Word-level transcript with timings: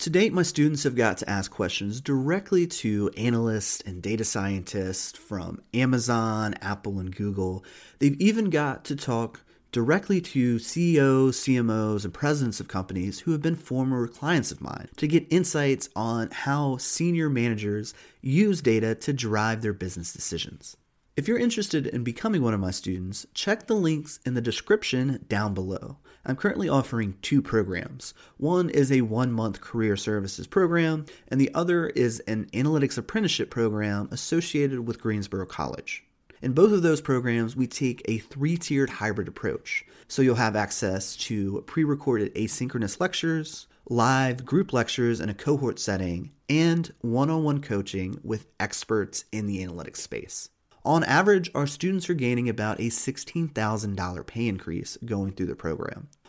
To 0.00 0.10
date, 0.10 0.32
my 0.32 0.42
students 0.42 0.82
have 0.82 0.94
got 0.94 1.16
to 1.18 1.30
ask 1.30 1.50
questions 1.50 2.02
directly 2.02 2.66
to 2.66 3.10
analysts 3.16 3.80
and 3.80 4.02
data 4.02 4.24
scientists 4.24 5.18
from 5.18 5.62
Amazon, 5.72 6.54
Apple, 6.60 6.98
and 6.98 7.16
Google. 7.16 7.64
They've 7.98 8.20
even 8.20 8.50
got 8.50 8.84
to 8.84 8.96
talk 8.96 9.40
directly 9.72 10.20
to 10.20 10.58
CEOs, 10.58 11.38
CMOs, 11.38 12.04
and 12.04 12.12
presidents 12.12 12.60
of 12.60 12.68
companies 12.68 13.20
who 13.20 13.32
have 13.32 13.40
been 13.40 13.56
former 13.56 14.06
clients 14.06 14.52
of 14.52 14.60
mine 14.60 14.88
to 14.98 15.08
get 15.08 15.26
insights 15.30 15.88
on 15.96 16.30
how 16.30 16.76
senior 16.76 17.30
managers 17.30 17.94
use 18.20 18.60
data 18.60 18.94
to 18.96 19.14
drive 19.14 19.62
their 19.62 19.72
business 19.72 20.12
decisions. 20.12 20.76
If 21.16 21.26
you're 21.26 21.38
interested 21.38 21.86
in 21.86 22.04
becoming 22.04 22.42
one 22.42 22.52
of 22.52 22.60
my 22.60 22.70
students, 22.70 23.26
check 23.32 23.66
the 23.66 23.74
links 23.74 24.20
in 24.26 24.34
the 24.34 24.42
description 24.42 25.24
down 25.28 25.54
below. 25.54 25.96
I'm 26.28 26.34
currently 26.34 26.68
offering 26.68 27.16
two 27.22 27.40
programs. 27.40 28.12
One 28.36 28.68
is 28.68 28.90
a 28.90 29.02
one 29.02 29.30
month 29.30 29.60
career 29.60 29.96
services 29.96 30.48
program, 30.48 31.06
and 31.28 31.40
the 31.40 31.54
other 31.54 31.86
is 31.90 32.18
an 32.26 32.46
analytics 32.52 32.98
apprenticeship 32.98 33.48
program 33.48 34.08
associated 34.10 34.88
with 34.88 35.00
Greensboro 35.00 35.46
College. 35.46 36.04
In 36.42 36.52
both 36.52 36.72
of 36.72 36.82
those 36.82 37.00
programs, 37.00 37.54
we 37.54 37.68
take 37.68 38.02
a 38.06 38.18
three 38.18 38.56
tiered 38.56 38.90
hybrid 38.90 39.28
approach. 39.28 39.84
So 40.08 40.20
you'll 40.20 40.34
have 40.34 40.56
access 40.56 41.14
to 41.16 41.62
pre 41.68 41.84
recorded 41.84 42.34
asynchronous 42.34 42.98
lectures, 42.98 43.68
live 43.88 44.44
group 44.44 44.72
lectures 44.72 45.20
in 45.20 45.28
a 45.28 45.34
cohort 45.34 45.78
setting, 45.78 46.32
and 46.48 46.92
one 47.02 47.30
on 47.30 47.44
one 47.44 47.60
coaching 47.60 48.18
with 48.24 48.48
experts 48.58 49.26
in 49.30 49.46
the 49.46 49.64
analytics 49.64 49.98
space. 49.98 50.48
On 50.86 51.02
average, 51.02 51.50
our 51.52 51.66
students 51.66 52.08
are 52.08 52.14
gaining 52.14 52.48
about 52.48 52.78
a 52.78 52.90
$16,000 52.90 54.26
pay 54.26 54.46
increase 54.46 54.96
going 55.04 55.32
through 55.32 55.46
the 55.46 55.56
program. 55.56 56.06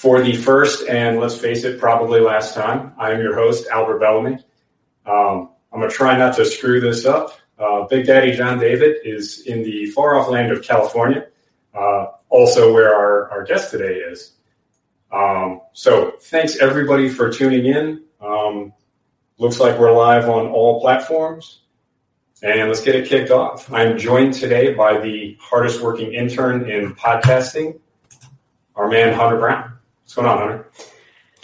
For 0.00 0.22
the 0.22 0.34
first 0.34 0.88
and 0.88 1.20
let's 1.20 1.36
face 1.36 1.62
it, 1.62 1.78
probably 1.78 2.20
last 2.20 2.54
time, 2.54 2.94
I 2.96 3.10
am 3.10 3.20
your 3.20 3.34
host, 3.34 3.68
Albert 3.68 3.98
Bellamy. 3.98 4.38
Um, 5.04 5.50
I'm 5.70 5.78
going 5.78 5.90
to 5.90 5.94
try 5.94 6.16
not 6.16 6.34
to 6.36 6.46
screw 6.46 6.80
this 6.80 7.04
up. 7.04 7.38
Uh, 7.58 7.82
Big 7.82 8.06
Daddy 8.06 8.34
John 8.34 8.58
David 8.58 8.96
is 9.04 9.40
in 9.40 9.62
the 9.62 9.90
far 9.90 10.16
off 10.16 10.30
land 10.30 10.52
of 10.52 10.62
California, 10.62 11.26
uh, 11.74 12.06
also 12.30 12.72
where 12.72 12.94
our, 12.94 13.30
our 13.30 13.44
guest 13.44 13.72
today 13.72 13.96
is. 13.96 14.32
Um, 15.12 15.60
so, 15.74 16.12
thanks 16.18 16.56
everybody 16.56 17.10
for 17.10 17.30
tuning 17.30 17.66
in. 17.66 18.02
Um, 18.22 18.72
looks 19.36 19.60
like 19.60 19.78
we're 19.78 19.92
live 19.92 20.30
on 20.30 20.46
all 20.46 20.80
platforms. 20.80 21.60
And 22.42 22.70
let's 22.70 22.80
get 22.80 22.94
it 22.94 23.06
kicked 23.06 23.30
off. 23.30 23.70
I'm 23.70 23.98
joined 23.98 24.32
today 24.32 24.72
by 24.72 24.98
the 24.98 25.36
hardest 25.38 25.82
working 25.82 26.14
intern 26.14 26.70
in 26.70 26.94
podcasting, 26.94 27.78
our 28.74 28.88
man 28.88 29.12
Hunter 29.12 29.38
Brown. 29.38 29.76
What's 30.10 30.16
going 30.16 30.28
on, 30.28 30.38
Hunter? 30.38 30.70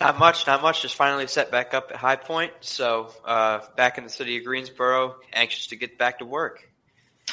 Not 0.00 0.19
much, 0.19 0.49
not 0.49 0.60
much. 0.60 0.82
Just 0.82 0.97
finally 0.97 1.28
set 1.28 1.53
back 1.53 1.72
up 1.72 1.93
at 1.93 1.97
High 1.99 2.16
Point. 2.16 2.50
So 2.62 3.12
uh, 3.25 3.60
back 3.77 3.97
in 3.97 4.03
the 4.03 4.10
city 4.10 4.38
of 4.38 4.44
Greensboro, 4.44 5.15
anxious 5.32 5.69
to 5.69 5.77
get 5.77 5.99
back 5.99 6.19
to 6.19 6.25
work. 6.25 6.69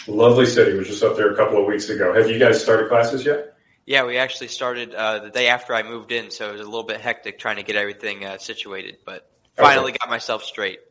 Lovely 0.06 0.46
city. 0.46 0.78
Was 0.78 0.90
just 0.90 1.02
up 1.02 1.16
there 1.16 1.34
a 1.34 1.36
couple 1.36 1.60
of 1.60 1.66
weeks 1.66 1.90
ago. 1.90 2.14
Have 2.14 2.30
you 2.30 2.38
guys 2.38 2.62
started 2.62 2.88
classes 2.88 3.26
yet? 3.26 3.58
Yeah, 3.88 4.06
we 4.06 4.20
actually 4.20 4.50
started 4.50 4.94
uh, 4.94 5.24
the 5.24 5.32
day 5.32 5.48
after 5.48 5.74
I 5.74 5.82
moved 5.82 6.12
in, 6.12 6.30
so 6.30 6.50
it 6.50 6.52
was 6.52 6.62
a 6.62 6.66
little 6.66 6.84
bit 6.84 7.02
hectic 7.02 7.40
trying 7.40 7.56
to 7.56 7.64
get 7.64 7.78
everything 7.78 8.24
uh, 8.24 8.38
situated, 8.38 8.98
but 9.04 9.28
finally 9.56 9.90
okay. 9.90 9.98
got 10.02 10.12
myself 10.12 10.44
straight. 10.44 10.82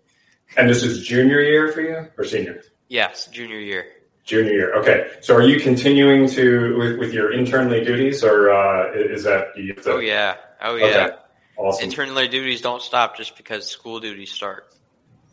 And 0.56 0.68
this 0.68 0.82
is 0.82 1.06
junior 1.06 1.40
year 1.40 1.70
for 1.70 1.82
you 1.82 2.08
or 2.18 2.24
senior? 2.24 2.64
Yes, 2.88 3.28
junior 3.28 3.60
year. 3.60 3.86
Junior 4.24 4.52
year. 4.52 4.74
Okay. 4.74 5.10
So 5.20 5.34
are 5.34 5.42
you 5.42 5.58
continuing 5.58 6.28
to 6.30 6.76
with, 6.78 6.98
with 6.98 7.12
your 7.12 7.32
internally 7.32 7.84
duties 7.84 8.22
or 8.22 8.52
uh, 8.52 8.92
is 8.94 9.24
that 9.24 9.56
you 9.56 9.74
to, 9.74 9.92
Oh 9.94 9.98
yeah. 9.98 10.36
Oh 10.60 10.76
yeah. 10.76 10.84
Okay. 10.84 11.16
Awesome. 11.56 11.84
Internally 11.84 12.28
duties 12.28 12.60
don't 12.60 12.82
stop 12.82 13.16
just 13.16 13.36
because 13.36 13.68
school 13.68 13.98
duties 13.98 14.30
start. 14.30 14.74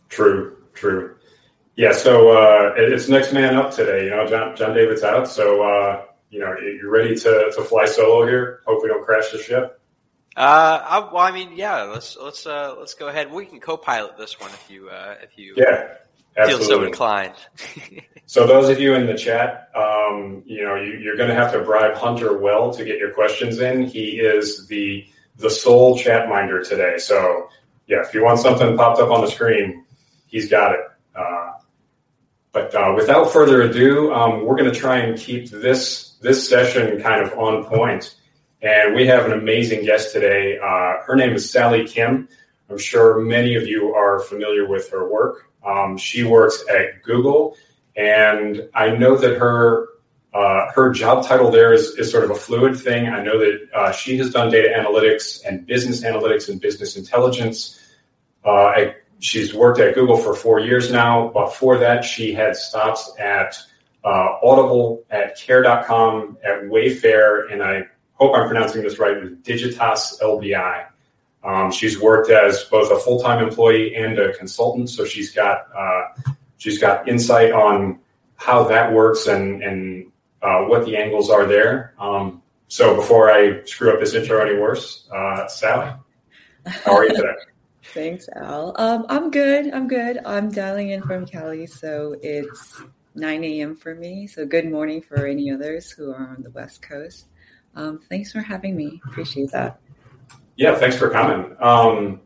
True. 0.09 0.57
True. 0.73 1.17
Yeah. 1.75 1.91
So 1.91 2.31
uh, 2.31 2.73
it's 2.77 3.07
next 3.07 3.31
man 3.31 3.55
up 3.55 3.71
today. 3.71 4.05
You 4.05 4.09
know, 4.09 4.25
John 4.25 4.55
John 4.55 4.73
David's 4.73 5.03
out. 5.03 5.27
So 5.27 5.61
uh, 5.61 6.05
you 6.31 6.39
know, 6.39 6.55
you're 6.59 6.89
ready 6.89 7.15
to, 7.15 7.51
to 7.55 7.63
fly 7.63 7.85
solo 7.85 8.25
here. 8.25 8.61
Hope 8.65 8.81
we 8.81 8.89
don't 8.89 9.05
crash 9.05 9.31
the 9.31 9.37
ship. 9.37 9.79
Uh, 10.35 10.81
I, 10.83 10.99
well, 11.13 11.17
I 11.17 11.31
mean, 11.31 11.51
yeah. 11.55 11.83
Let's 11.83 12.17
let's 12.17 12.47
uh, 12.47 12.75
let's 12.79 12.95
go 12.95 13.07
ahead. 13.07 13.31
We 13.31 13.45
can 13.45 13.59
co-pilot 13.59 14.17
this 14.17 14.39
one 14.39 14.49
if 14.51 14.69
you 14.69 14.89
uh, 14.89 15.15
if 15.21 15.37
you 15.37 15.53
yeah 15.57 15.95
Absolutely. 16.39 16.67
feel 16.67 16.77
so 16.77 16.83
inclined. 16.85 17.33
so 18.25 18.47
those 18.47 18.69
of 18.69 18.79
you 18.79 18.95
in 18.95 19.05
the 19.05 19.17
chat, 19.17 19.69
um, 19.75 20.43
you 20.45 20.63
know, 20.63 20.75
you, 20.75 21.11
are 21.11 21.17
going 21.17 21.29
to 21.29 21.35
have 21.35 21.51
to 21.51 21.61
bribe 21.61 21.95
Hunter 21.95 22.37
well 22.37 22.71
to 22.73 22.85
get 22.85 22.97
your 22.97 23.11
questions 23.11 23.59
in. 23.59 23.83
He 23.83 24.19
is 24.19 24.67
the 24.67 25.05
the 25.37 25.49
sole 25.49 25.97
chat 25.97 26.27
minder 26.27 26.63
today. 26.63 26.97
So 26.97 27.49
yeah, 27.87 28.01
if 28.01 28.13
you 28.13 28.23
want 28.23 28.39
something 28.39 28.75
popped 28.77 28.99
up 28.99 29.09
on 29.09 29.21
the 29.21 29.31
screen, 29.31 29.85
he's 30.27 30.49
got 30.49 30.73
it. 30.73 30.81
Uh, 31.15 31.51
but 32.51 32.73
uh, 32.75 32.93
without 32.95 33.31
further 33.31 33.61
ado, 33.61 34.13
um, 34.13 34.45
we're 34.45 34.55
going 34.55 34.71
to 34.71 34.77
try 34.77 34.97
and 34.97 35.17
keep 35.17 35.49
this 35.49 36.17
this 36.21 36.47
session 36.47 37.01
kind 37.01 37.21
of 37.25 37.37
on 37.37 37.63
point. 37.65 38.15
And 38.61 38.93
we 38.93 39.07
have 39.07 39.25
an 39.25 39.31
amazing 39.31 39.85
guest 39.85 40.11
today. 40.11 40.57
Uh, 40.57 41.01
her 41.05 41.15
name 41.15 41.33
is 41.33 41.49
Sally 41.49 41.87
Kim. 41.87 42.27
I'm 42.69 42.77
sure 42.77 43.21
many 43.21 43.55
of 43.55 43.65
you 43.65 43.93
are 43.95 44.19
familiar 44.19 44.67
with 44.67 44.89
her 44.91 45.09
work. 45.09 45.48
Um, 45.65 45.97
she 45.97 46.23
works 46.23 46.63
at 46.69 47.03
Google, 47.03 47.55
and 47.95 48.69
I 48.73 48.91
know 48.91 49.17
that 49.17 49.37
her 49.37 49.87
uh, 50.33 50.71
her 50.73 50.91
job 50.91 51.25
title 51.25 51.49
there 51.49 51.73
is, 51.73 51.97
is 51.97 52.11
sort 52.11 52.23
of 52.23 52.29
a 52.29 52.35
fluid 52.35 52.77
thing. 52.77 53.07
I 53.07 53.23
know 53.23 53.39
that 53.39 53.69
uh, 53.73 53.91
she 53.91 54.17
has 54.17 54.31
done 54.31 54.51
data 54.51 54.69
analytics 54.77 55.43
and 55.45 55.65
business 55.65 56.03
analytics 56.03 56.49
and 56.49 56.61
business 56.61 56.95
intelligence. 56.95 57.79
Uh, 58.45 58.49
I, 58.51 58.95
she's 59.19 59.53
worked 59.53 59.79
at 59.79 59.95
Google 59.95 60.17
for 60.17 60.35
four 60.35 60.59
years 60.59 60.91
now. 60.91 61.29
Before 61.29 61.79
that, 61.79 62.03
she 62.03 62.31
had 62.31 62.55
stops 62.55 63.11
at 63.17 63.57
uh, 64.03 64.37
Audible, 64.43 65.03
at 65.09 65.37
Care.com, 65.37 66.37
at 66.43 66.63
Wayfair, 66.63 67.51
and 67.51 67.63
I 67.63 67.83
hope 68.13 68.35
I'm 68.35 68.47
pronouncing 68.47 68.83
this 68.83 68.99
right, 68.99 69.21
with 69.21 69.43
Digitas 69.43 70.21
LBI. 70.21 70.85
Um, 71.43 71.71
she's 71.71 71.99
worked 71.99 72.29
as 72.29 72.63
both 72.65 72.91
a 72.91 72.99
full 72.99 73.21
time 73.21 73.43
employee 73.43 73.95
and 73.95 74.19
a 74.19 74.33
consultant, 74.37 74.89
so 74.89 75.05
she's 75.05 75.31
got 75.31 75.67
uh, 75.75 76.31
she's 76.57 76.77
got 76.77 77.07
insight 77.07 77.51
on 77.51 77.99
how 78.35 78.63
that 78.65 78.91
works 78.91 79.27
and 79.27 79.63
and 79.63 80.11
uh, 80.41 80.61
what 80.63 80.85
the 80.85 80.97
angles 80.97 81.29
are 81.29 81.45
there. 81.45 81.93
Um, 81.99 82.41
so 82.67 82.95
before 82.95 83.31
I 83.31 83.63
screw 83.65 83.91
up 83.91 83.99
this 83.99 84.13
intro 84.13 84.45
any 84.45 84.59
worse, 84.59 85.07
uh, 85.13 85.47
Sally, 85.47 85.91
how 86.65 86.95
are 86.95 87.05
you 87.05 87.15
today? 87.15 87.33
Thanks, 87.93 88.29
Al. 88.35 88.75
Um, 88.77 89.05
I'm 89.09 89.31
good. 89.31 89.73
I'm 89.73 89.87
good. 89.87 90.19
I'm 90.23 90.51
dialing 90.51 90.89
in 90.91 91.01
from 91.01 91.25
Cali, 91.25 91.65
so 91.65 92.15
it's 92.21 92.83
9 93.15 93.43
a.m. 93.43 93.75
for 93.75 93.95
me. 93.95 94.27
So 94.27 94.45
good 94.45 94.69
morning 94.69 95.01
for 95.01 95.25
any 95.25 95.51
others 95.51 95.89
who 95.89 96.11
are 96.11 96.29
on 96.29 96.43
the 96.43 96.51
West 96.51 96.83
Coast. 96.83 97.25
Um, 97.75 97.99
thanks 98.07 98.31
for 98.31 98.41
having 98.41 98.75
me. 98.75 99.01
Appreciate 99.07 99.51
that. 99.51 99.79
Yeah, 100.59 100.75
thanks 100.75 100.97
for 100.97 101.09
coming. 101.09 101.55
Um, 101.61 102.19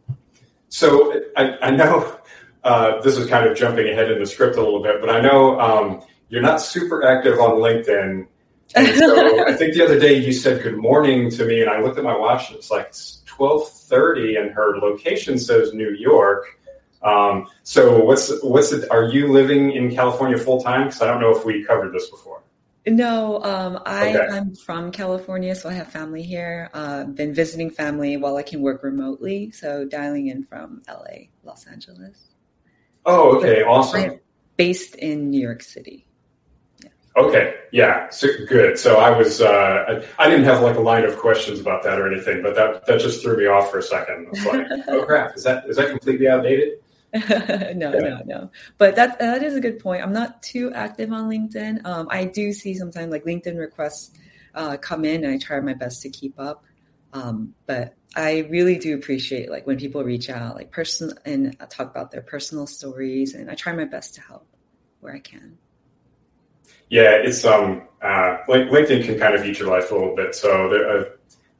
so 0.68 1.21
I, 1.38 1.56
I 1.62 1.69
know 1.69 2.19
uh, 2.63 3.00
this 3.01 3.15
is 3.15 3.30
kind 3.30 3.47
of 3.47 3.56
jumping 3.56 3.88
ahead 3.88 4.09
in 4.09 4.19
the 4.19 4.25
script 4.25 4.56
a 4.56 4.59
little 4.59 4.81
bit, 4.81 5.01
but 5.01 5.12
I 5.12 5.21
know 5.21 5.59
um, 5.62 6.01
you're 6.30 6.41
not 6.41 6.59
super 6.59 7.06
active 7.06 7.38
on 7.38 7.57
LinkedIn. 7.57 8.25
And 8.74 8.88
so 8.97 9.45
I 9.47 9.53
think 9.53 9.75
the 9.75 9.83
other 9.83 10.00
day 10.00 10.15
you 10.15 10.33
said 10.33 10.63
good 10.63 10.77
morning 10.77 11.30
to 11.30 11.45
me, 11.45 11.62
and 11.62 11.69
I 11.69 11.80
looked 11.80 12.00
at 12.00 12.03
my 12.03 12.18
watch 12.18 12.50
and 12.50 12.57
it's 12.57 12.71
like 12.71 12.91
twelve 13.27 13.69
thirty, 13.69 14.35
and 14.35 14.50
her 14.50 14.80
location 14.80 15.38
says 15.38 15.75
New 15.75 15.91
York. 15.91 16.59
Um, 17.03 17.45
so 17.62 18.03
what's 18.03 18.33
what's 18.41 18.71
it? 18.71 18.89
Are 18.89 19.03
you 19.03 19.31
living 19.31 19.74
in 19.74 19.94
California 19.94 20.39
full 20.39 20.59
time? 20.59 20.88
Because 20.88 21.03
I 21.03 21.06
don't 21.06 21.21
know 21.21 21.38
if 21.38 21.45
we 21.45 21.63
covered 21.65 21.94
this 21.94 22.09
before. 22.09 22.43
No, 22.85 23.41
um, 23.44 23.81
I, 23.85 24.09
okay. 24.09 24.27
I'm 24.35 24.56
from 24.56 24.91
California, 24.91 25.56
so 25.56 25.69
I 25.69 25.74
have 25.74 25.88
family 25.88 26.24
here. 26.24 26.69
Uh, 26.74 27.06
been 27.06 27.33
visiting 27.33 27.69
family 27.69 28.18
while 28.18 28.35
I 28.35 28.44
can 28.44 28.62
work 28.62 28.83
remotely, 28.83 29.51
so 29.51 29.85
dialing 29.85 30.27
in 30.27 30.44
from 30.44 30.81
LA, 30.88 31.27
Los 31.44 31.65
Angeles. 31.65 32.33
Oh, 33.06 33.38
okay, 33.38 33.63
awesome. 33.63 34.19
based 34.57 34.95
in 34.95 35.30
New 35.30 35.41
York 35.41 35.63
City. 35.63 36.06
Okay, 37.15 37.53
yeah, 37.71 38.09
so, 38.09 38.27
good. 38.47 38.77
So 38.80 38.97
I 38.97 39.15
was, 39.15 39.39
uh, 39.39 40.01
I, 40.18 40.25
I, 40.25 40.30
didn't 40.30 40.45
have 40.45 40.63
like 40.63 40.77
a 40.77 40.81
line 40.81 41.03
of 41.03 41.15
questions 41.18 41.59
about 41.59 41.83
that 41.83 42.00
or 42.00 42.12
anything, 42.12 42.41
but 42.41 42.56
that 42.56 42.88
that 42.88 43.00
just 43.00 43.21
threw 43.21 43.38
me 43.38 43.45
off 43.45 43.69
for 43.69 43.77
a 43.77 43.83
second. 43.83 44.30
It's 44.31 44.45
like, 44.45 44.65
oh 44.88 45.06
crap, 45.06 45.38
is 45.38 45.44
that 45.44 45.65
is 45.69 45.75
that 45.75 45.89
completely 45.89 46.27
outdated? 46.27 46.80
no, 47.75 47.92
no, 47.92 48.21
no. 48.25 48.51
But 48.77 48.95
that 48.95 49.19
that 49.19 49.44
is 49.44 49.56
a 49.56 49.62
good 49.62 49.80
point. 49.80 50.01
I'm 50.01 50.13
not 50.13 50.42
too 50.42 50.71
active 50.74 51.12
on 51.12 51.30
LinkedIn. 51.30 51.86
Um, 51.86 52.07
I 52.10 52.25
do 52.25 52.51
see 52.54 52.74
sometimes 52.74 53.12
like 53.12 53.24
LinkedIn 53.24 53.57
requests 53.57 54.18
uh, 54.56 54.77
come 54.77 55.06
in, 55.06 55.24
and 55.24 55.33
I 55.33 55.38
try 55.38 55.60
my 55.60 55.75
best 55.75 56.01
to 56.04 56.10
keep 56.10 56.39
up. 56.39 56.63
Um, 57.13 57.54
but 57.68 57.95
I 58.15 58.48
really 58.50 58.80
do 58.80 58.95
appreciate 58.95 59.51
like 59.51 59.68
when 59.68 59.77
people 59.77 60.04
reach 60.04 60.30
out, 60.30 60.56
like 60.56 60.71
person 60.71 61.13
and 61.24 61.56
talk 61.69 61.92
about 61.92 62.12
their 62.12 62.21
personal 62.21 62.65
stories, 62.65 63.36
and 63.36 63.51
I 63.51 63.54
try 63.54 63.74
my 63.74 63.86
best 63.86 64.16
to 64.16 64.21
help 64.21 64.48
where 65.00 65.13
I 65.13 65.19
can. 65.19 65.59
Yeah, 66.89 67.12
it's 67.12 67.45
um, 67.45 67.83
uh, 68.01 68.38
LinkedIn 68.48 69.06
can 69.06 69.19
kind 69.19 69.36
of 69.36 69.45
eat 69.45 69.59
your 69.59 69.69
life 69.69 69.92
a 69.92 69.95
little 69.95 70.16
bit. 70.16 70.33
So 70.33 70.69
there, 70.69 71.00
uh, 71.00 71.04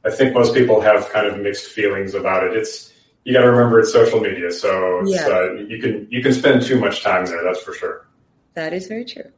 I 0.04 0.10
think 0.10 0.34
most 0.34 0.54
people 0.54 0.80
have 0.80 1.08
kind 1.10 1.26
of 1.26 1.38
mixed 1.38 1.66
feelings 1.66 2.14
about 2.14 2.44
it. 2.44 2.56
It's 2.56 2.92
you 3.24 3.32
got 3.32 3.40
to 3.40 3.50
remember 3.50 3.80
it's 3.80 3.92
social 3.92 4.20
media, 4.20 4.50
so 4.52 5.02
yeah. 5.06 5.26
uh, 5.26 5.52
you 5.54 5.80
can 5.80 6.06
you 6.10 6.22
can 6.22 6.32
spend 6.32 6.62
too 6.62 6.78
much 6.78 7.02
time 7.02 7.24
there. 7.26 7.42
That's 7.42 7.62
for 7.62 7.72
sure. 7.72 8.06
That 8.52 8.72
is 8.72 8.86
very 8.86 9.04
true. 9.04 9.32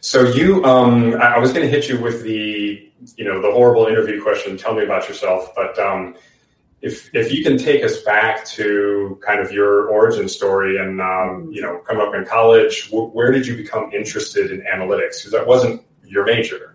so 0.00 0.24
you, 0.24 0.64
um, 0.64 1.14
I, 1.14 1.36
I 1.36 1.38
was 1.38 1.52
going 1.52 1.62
to 1.64 1.70
hit 1.70 1.88
you 1.88 2.00
with 2.00 2.22
the 2.24 2.90
you 3.16 3.24
know 3.24 3.40
the 3.40 3.52
horrible 3.52 3.86
interview 3.86 4.22
question. 4.22 4.56
Tell 4.56 4.74
me 4.74 4.82
about 4.82 5.08
yourself, 5.08 5.54
but 5.54 5.78
um, 5.78 6.16
if 6.80 7.14
if 7.14 7.32
you 7.32 7.44
can 7.44 7.56
take 7.56 7.84
us 7.84 8.02
back 8.02 8.44
to 8.46 9.18
kind 9.24 9.40
of 9.40 9.52
your 9.52 9.88
origin 9.88 10.28
story 10.28 10.78
and 10.78 11.00
um, 11.00 11.50
you 11.52 11.62
know 11.62 11.78
come 11.86 12.00
up 12.00 12.14
in 12.14 12.24
college, 12.24 12.88
where 12.90 13.30
did 13.30 13.46
you 13.46 13.56
become 13.56 13.92
interested 13.92 14.50
in 14.50 14.60
analytics? 14.62 15.18
Because 15.18 15.30
that 15.32 15.46
wasn't 15.46 15.82
your 16.04 16.26
major. 16.26 16.71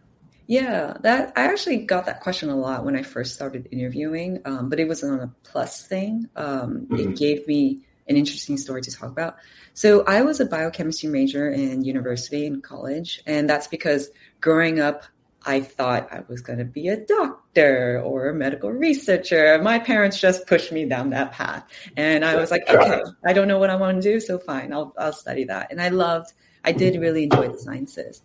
Yeah, 0.47 0.95
that 1.01 1.33
I 1.35 1.43
actually 1.43 1.79
got 1.79 2.05
that 2.05 2.21
question 2.21 2.49
a 2.49 2.55
lot 2.55 2.85
when 2.85 2.95
I 2.95 3.03
first 3.03 3.33
started 3.35 3.67
interviewing, 3.71 4.41
um, 4.45 4.69
but 4.69 4.79
it 4.79 4.87
was 4.87 5.03
on 5.03 5.19
a 5.19 5.33
plus 5.43 5.85
thing. 5.85 6.29
Um, 6.35 6.87
mm-hmm. 6.89 6.95
It 7.11 7.17
gave 7.17 7.45
me 7.47 7.81
an 8.07 8.15
interesting 8.15 8.57
story 8.57 8.81
to 8.81 8.91
talk 8.91 9.09
about. 9.09 9.35
So 9.73 10.05
I 10.05 10.21
was 10.21 10.39
a 10.39 10.45
biochemistry 10.45 11.09
major 11.09 11.51
in 11.51 11.83
university 11.83 12.47
and 12.47 12.63
college, 12.63 13.21
and 13.27 13.49
that's 13.49 13.67
because 13.67 14.09
growing 14.39 14.79
up 14.79 15.03
I 15.47 15.61
thought 15.61 16.11
I 16.11 16.23
was 16.27 16.41
going 16.41 16.59
to 16.59 16.65
be 16.65 16.89
a 16.89 16.97
doctor 16.97 18.01
or 18.03 18.27
a 18.27 18.33
medical 18.33 18.69
researcher. 18.69 19.57
My 19.61 19.79
parents 19.79 20.19
just 20.19 20.45
pushed 20.45 20.73
me 20.73 20.83
down 20.85 21.11
that 21.11 21.31
path. 21.31 21.63
And 21.95 22.25
I 22.25 22.35
was 22.35 22.51
like, 22.51 22.63
okay, 22.67 23.01
I 23.25 23.31
don't 23.31 23.47
know 23.47 23.57
what 23.57 23.69
I 23.69 23.75
want 23.77 24.01
to 24.01 24.11
do, 24.11 24.19
so 24.19 24.39
fine, 24.39 24.73
I'll, 24.73 24.93
I'll 24.97 25.13
study 25.13 25.45
that. 25.45 25.71
And 25.71 25.81
I 25.81 25.87
loved, 25.87 26.33
I 26.65 26.73
did 26.73 26.99
really 26.99 27.23
enjoy 27.23 27.47
the 27.47 27.59
sciences. 27.59 28.21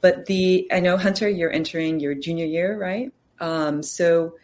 But 0.00 0.26
the, 0.26 0.68
I 0.72 0.80
know, 0.80 0.96
Hunter, 0.96 1.28
you're 1.28 1.52
entering 1.52 2.00
your 2.00 2.14
junior 2.14 2.46
year, 2.46 2.78
right? 2.78 3.12
Um, 3.38 3.82
so 3.82 4.34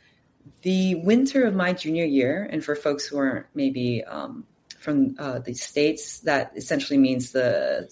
the 0.62 0.96
winter 0.96 1.44
of 1.44 1.54
my 1.54 1.72
junior 1.72 2.04
year, 2.04 2.48
and 2.50 2.64
for 2.64 2.74
folks 2.74 3.06
who 3.06 3.18
aren't 3.18 3.46
maybe 3.54 4.04
um, 4.04 4.44
from 4.78 5.16
uh, 5.18 5.38
the 5.38 5.54
States, 5.54 6.20
that 6.20 6.52
essentially 6.56 6.98
means 6.98 7.32
the 7.32 7.88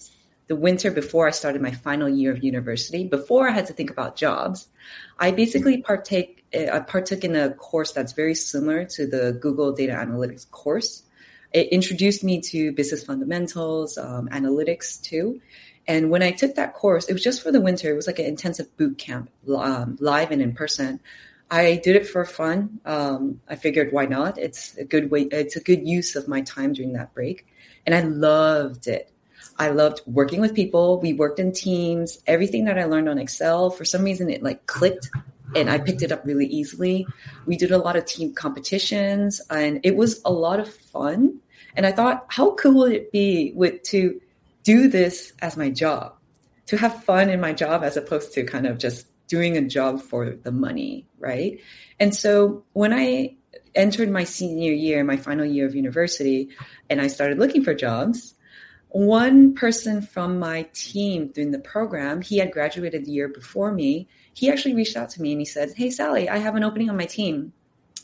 the 0.47 0.55
winter 0.55 0.91
before 0.91 1.27
I 1.27 1.31
started 1.31 1.59
my 1.59 1.71
final 1.71 2.07
year 2.07 2.31
of 2.31 2.43
university, 2.43 3.03
before 3.03 3.49
I 3.49 3.51
had 3.51 3.65
to 3.65 3.73
think 3.73 3.89
about 3.89 4.15
jobs, 4.15 4.67
I 5.17 5.31
basically 5.31 5.81
partake 5.81 6.45
I 6.53 6.79
partook 6.79 7.23
in 7.23 7.35
a 7.35 7.53
course 7.53 7.91
that's 7.91 8.13
very 8.13 8.35
similar 8.35 8.85
to 8.85 9.07
the 9.07 9.33
Google 9.33 9.73
Data 9.73 9.93
Analytics 9.93 10.49
course. 10.51 11.03
It 11.51 11.69
introduced 11.69 12.23
me 12.23 12.41
to 12.41 12.71
business 12.73 13.03
fundamentals, 13.03 13.97
um, 13.97 14.29
analytics 14.29 15.01
too. 15.01 15.41
And 15.87 16.09
when 16.09 16.23
I 16.23 16.31
took 16.31 16.55
that 16.55 16.73
course, 16.73 17.05
it 17.05 17.13
was 17.13 17.23
just 17.23 17.43
for 17.43 17.51
the 17.51 17.61
winter. 17.61 17.91
It 17.91 17.95
was 17.95 18.07
like 18.07 18.19
an 18.19 18.25
intensive 18.25 18.75
boot 18.77 18.97
camp, 18.97 19.29
um, 19.55 19.97
live 19.99 20.31
and 20.31 20.41
in 20.41 20.53
person. 20.53 20.99
I 21.51 21.79
did 21.83 21.95
it 21.95 22.07
for 22.07 22.25
fun. 22.25 22.79
Um, 22.85 23.39
I 23.47 23.55
figured 23.55 23.91
why 23.91 24.05
not? 24.05 24.37
It's 24.37 24.75
a 24.77 24.83
good 24.83 25.11
way. 25.11 25.23
It's 25.23 25.55
a 25.55 25.61
good 25.61 25.87
use 25.87 26.15
of 26.15 26.27
my 26.27 26.41
time 26.41 26.73
during 26.73 26.93
that 26.93 27.13
break, 27.13 27.45
and 27.85 27.93
I 27.93 28.01
loved 28.01 28.87
it. 28.87 29.11
I 29.57 29.69
loved 29.69 30.01
working 30.05 30.41
with 30.41 30.55
people. 30.55 30.99
We 30.99 31.13
worked 31.13 31.39
in 31.39 31.51
teams. 31.51 32.19
Everything 32.27 32.65
that 32.65 32.77
I 32.77 32.85
learned 32.85 33.07
on 33.07 33.19
Excel, 33.19 33.69
for 33.69 33.85
some 33.85 34.03
reason, 34.03 34.29
it 34.29 34.43
like 34.43 34.65
clicked 34.65 35.09
and 35.55 35.69
I 35.69 35.77
picked 35.77 36.01
it 36.01 36.11
up 36.11 36.25
really 36.25 36.47
easily. 36.47 37.07
We 37.45 37.55
did 37.55 37.71
a 37.71 37.77
lot 37.77 37.95
of 37.95 38.05
team 38.05 38.33
competitions 38.33 39.41
and 39.49 39.79
it 39.83 39.95
was 39.95 40.21
a 40.25 40.31
lot 40.31 40.59
of 40.59 40.73
fun. 40.73 41.39
And 41.75 41.85
I 41.85 41.91
thought, 41.91 42.25
how 42.29 42.55
cool 42.55 42.75
would 42.75 42.93
it 42.93 43.11
be 43.11 43.53
with 43.55 43.81
to 43.83 44.19
do 44.65 44.89
this 44.89 45.31
as 45.39 45.55
my 45.55 45.69
job, 45.69 46.15
to 46.65 46.77
have 46.77 47.03
fun 47.05 47.29
in 47.29 47.39
my 47.39 47.53
job 47.53 47.83
as 47.83 47.95
opposed 47.95 48.33
to 48.33 48.43
kind 48.43 48.65
of 48.65 48.77
just 48.77 49.07
doing 49.27 49.55
a 49.55 49.61
job 49.61 50.01
for 50.01 50.31
the 50.31 50.51
money, 50.51 51.07
right? 51.19 51.59
And 51.99 52.13
so 52.13 52.65
when 52.73 52.93
I 52.93 53.37
entered 53.75 54.09
my 54.09 54.23
senior 54.23 54.73
year, 54.73 55.03
my 55.03 55.17
final 55.17 55.45
year 55.45 55.65
of 55.65 55.75
university, 55.75 56.49
and 56.89 56.99
I 56.99 57.07
started 57.07 57.39
looking 57.39 57.63
for 57.63 57.73
jobs, 57.73 58.33
one 58.89 59.53
person 59.53 60.01
from 60.01 60.39
my 60.39 60.63
team 60.73 61.27
during 61.27 61.51
the 61.51 61.59
program, 61.59 62.21
he 62.21 62.37
had 62.37 62.51
graduated 62.51 63.05
the 63.05 63.11
year 63.11 63.27
before 63.27 63.71
me. 63.71 64.07
He 64.33 64.49
actually 64.49 64.73
reached 64.73 64.95
out 64.95 65.09
to 65.11 65.21
me 65.21 65.31
and 65.33 65.41
he 65.41 65.45
said, 65.45 65.73
Hey, 65.75 65.89
Sally, 65.89 66.29
I 66.29 66.37
have 66.37 66.55
an 66.55 66.63
opening 66.63 66.89
on 66.89 66.97
my 66.97 67.05
team 67.05 67.51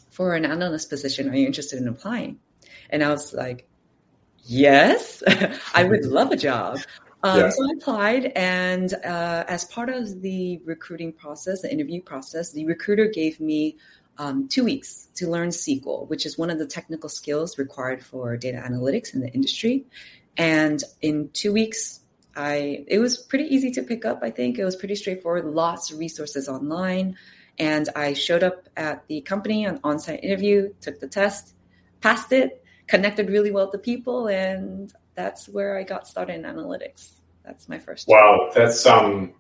for 0.10 0.36
an 0.36 0.46
analyst 0.46 0.90
position. 0.90 1.30
Are 1.30 1.36
you 1.36 1.48
interested 1.48 1.80
in 1.80 1.88
applying? 1.88 2.40
And 2.90 3.04
I 3.04 3.10
was 3.10 3.34
like, 3.34 3.70
Yes, 4.44 5.24
I 5.74 5.84
would 5.84 6.06
love 6.06 6.32
a 6.32 6.38
job. 6.50 6.80
Um, 7.24 7.40
yeah. 7.40 7.50
So 7.50 7.64
I 7.64 7.74
applied, 7.78 8.26
and 8.36 8.94
uh, 8.94 9.44
as 9.48 9.66
part 9.66 9.90
of 9.90 10.22
the 10.22 10.60
recruiting 10.66 11.14
process, 11.14 11.62
the 11.62 11.72
interview 11.72 12.02
process, 12.02 12.52
the 12.52 12.66
recruiter 12.66 13.08
gave 13.08 13.40
me 13.40 13.78
um, 14.18 14.48
two 14.48 14.64
weeks 14.64 15.08
to 15.16 15.30
learn 15.30 15.50
SQL, 15.50 16.08
which 16.10 16.26
is 16.26 16.38
one 16.38 16.50
of 16.50 16.58
the 16.58 16.66
technical 16.66 17.10
skills 17.10 17.58
required 17.58 18.04
for 18.04 18.36
data 18.38 18.58
analytics 18.58 19.14
in 19.14 19.22
the 19.22 19.30
industry. 19.30 19.86
And 20.38 20.84
in 21.02 21.30
two 21.34 21.54
weeks, 21.54 22.00
I 22.36 22.86
it 22.88 23.00
was 23.00 23.18
pretty 23.18 23.46
easy 23.54 23.72
to 23.72 23.84
pick 23.84 24.06
up. 24.06 24.20
I 24.24 24.32
think 24.32 24.58
it 24.58 24.66
was 24.66 24.76
pretty 24.76 24.96
straightforward. 24.96 25.46
Lots 25.46 25.92
of 25.92 26.00
resources 26.00 26.48
online, 26.48 27.18
and 27.60 27.90
I 27.96 28.14
showed 28.14 28.44
up 28.44 28.70
at 28.78 29.06
the 29.08 29.22
company 29.22 29.68
on 29.68 29.80
on-site 29.84 30.24
interview, 30.24 30.74
took 30.82 31.00
the 31.00 31.08
test, 31.08 31.54
passed 32.00 32.32
it, 32.32 32.61
connected 32.92 33.30
really 33.30 33.52
well 33.52 33.72
to 33.72 33.78
people, 33.78 34.28
and 34.28 34.94
that's 35.16 35.48
where 35.48 35.78
I 35.80 35.84
got 35.84 36.08
started 36.08 36.36
in 36.36 36.44
analytics. 36.44 37.14
That's 37.44 37.68
my 37.68 37.80
first. 37.80 38.08
Wow, 38.08 38.50
job. 38.50 38.54
that's 38.54 38.86
um, 38.86 39.34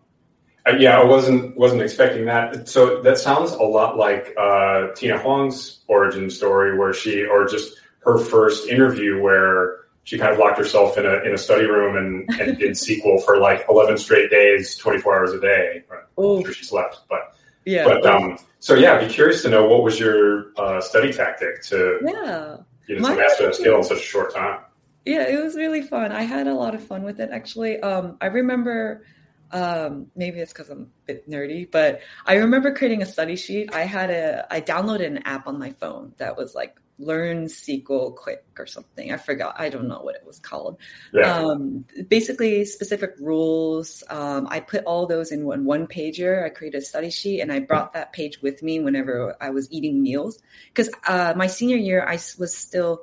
yeah, 0.79 1.00
I 1.00 1.03
wasn't 1.03 1.55
wasn't 1.58 1.81
expecting 1.81 2.25
that. 2.25 2.67
So 2.67 3.01
that 3.03 3.17
sounds 3.20 3.51
a 3.51 3.63
lot 3.63 3.98
like 3.98 4.34
uh, 4.39 4.93
Tina 4.96 5.20
Huang's 5.20 5.81
origin 5.88 6.29
story, 6.31 6.77
where 6.77 6.93
she 6.93 7.25
or 7.25 7.46
just 7.46 7.77
her 8.00 8.17
first 8.17 8.67
interview 8.67 9.22
where 9.22 9.81
she 10.03 10.17
kind 10.17 10.34
of 10.34 10.39
locked 10.39 10.58
herself 10.58 10.98
in 10.98 11.05
a 11.05 11.22
in 11.24 11.34
a 11.34 11.38
study 11.38 11.65
room 11.65 11.98
and, 11.98 12.39
and 12.39 12.58
did 12.60 12.72
SQL 12.72 13.24
for 13.24 13.38
like 13.38 13.65
eleven 13.70 13.98
straight 13.98 14.31
days, 14.31 14.77
twenty 14.77 15.00
four 15.00 15.15
hours 15.15 15.34
a 15.34 15.41
day. 15.41 15.84
After 16.17 16.53
she 16.53 16.63
slept, 16.63 17.01
but 17.10 17.36
yeah. 17.65 17.84
But 17.84 18.05
um, 18.05 18.38
so 18.60 18.75
yeah, 18.75 18.93
I'd 18.93 19.08
be 19.08 19.13
curious 19.13 19.41
to 19.41 19.50
know 19.50 19.67
what 19.67 19.84
was 19.84 20.00
your 20.00 20.51
uh, 20.58 20.79
study 20.79 21.12
tactic 21.12 21.63
to 21.63 22.00
yeah 22.05 22.58
you 22.91 22.98
to 22.98 23.15
master 23.15 23.45
that 23.45 23.55
skill 23.55 23.77
in 23.77 23.83
such 23.83 24.00
a 24.00 24.01
short 24.01 24.33
time. 24.33 24.60
Yeah, 25.05 25.27
it 25.27 25.41
was 25.41 25.55
really 25.55 25.81
fun. 25.81 26.12
I 26.12 26.24
had 26.24 26.48
a 26.48 26.53
lot 26.53 26.75
of 26.75 26.83
fun 26.83 27.03
with 27.03 27.19
it 27.19 27.29
actually. 27.31 27.79
Um, 27.79 28.17
I 28.21 28.27
remember 28.27 29.03
um, 29.51 30.07
maybe 30.15 30.39
it's 30.39 30.53
because 30.53 30.69
I'm 30.69 30.83
a 30.83 31.05
bit 31.07 31.29
nerdy, 31.29 31.69
but 31.69 32.01
I 32.25 32.36
remember 32.36 32.74
creating 32.74 33.01
a 33.01 33.05
study 33.05 33.36
sheet. 33.36 33.74
I 33.74 33.81
had 33.81 34.10
a 34.10 34.48
I 34.53 34.62
downloaded 34.62 35.07
an 35.07 35.19
app 35.19 35.48
on 35.48 35.60
my 35.60 35.71
phone 35.71 36.13
that 36.17 36.38
was 36.38 36.55
like 36.55 36.79
learn 37.01 37.46
SQL 37.46 38.15
quick 38.15 38.46
or 38.58 38.65
something. 38.65 39.12
I 39.12 39.17
forgot. 39.17 39.55
I 39.58 39.70
don't 39.70 39.88
know 39.88 40.01
what 40.01 40.15
it 40.15 40.24
was 40.25 40.39
called. 40.39 40.77
Yeah. 41.13 41.39
Um, 41.39 41.86
basically, 42.08 42.65
specific 42.65 43.15
rules. 43.20 44.03
Um, 44.10 44.48
I 44.50 44.60
put 44.60 44.84
all 44.86 45.08
those 45.08 45.31
in 45.31 45.46
one 45.46 45.65
one 45.65 45.88
pager. 45.88 46.46
I 46.46 46.50
created 46.50 46.77
a 46.77 46.86
study 46.86 47.10
sheet 47.10 47.41
and 47.41 47.51
I 47.51 47.60
brought 47.60 47.93
that 47.93 48.13
page 48.13 48.41
with 48.41 48.63
me 48.63 48.79
whenever 48.79 49.36
I 49.41 49.50
was 49.50 49.72
eating 49.72 50.01
meals. 50.01 50.39
Because 50.74 50.89
uh, 51.08 51.34
my 51.36 51.48
senior 51.48 51.77
year, 51.77 52.05
I 52.08 52.13
was 52.38 52.55
still 52.55 53.01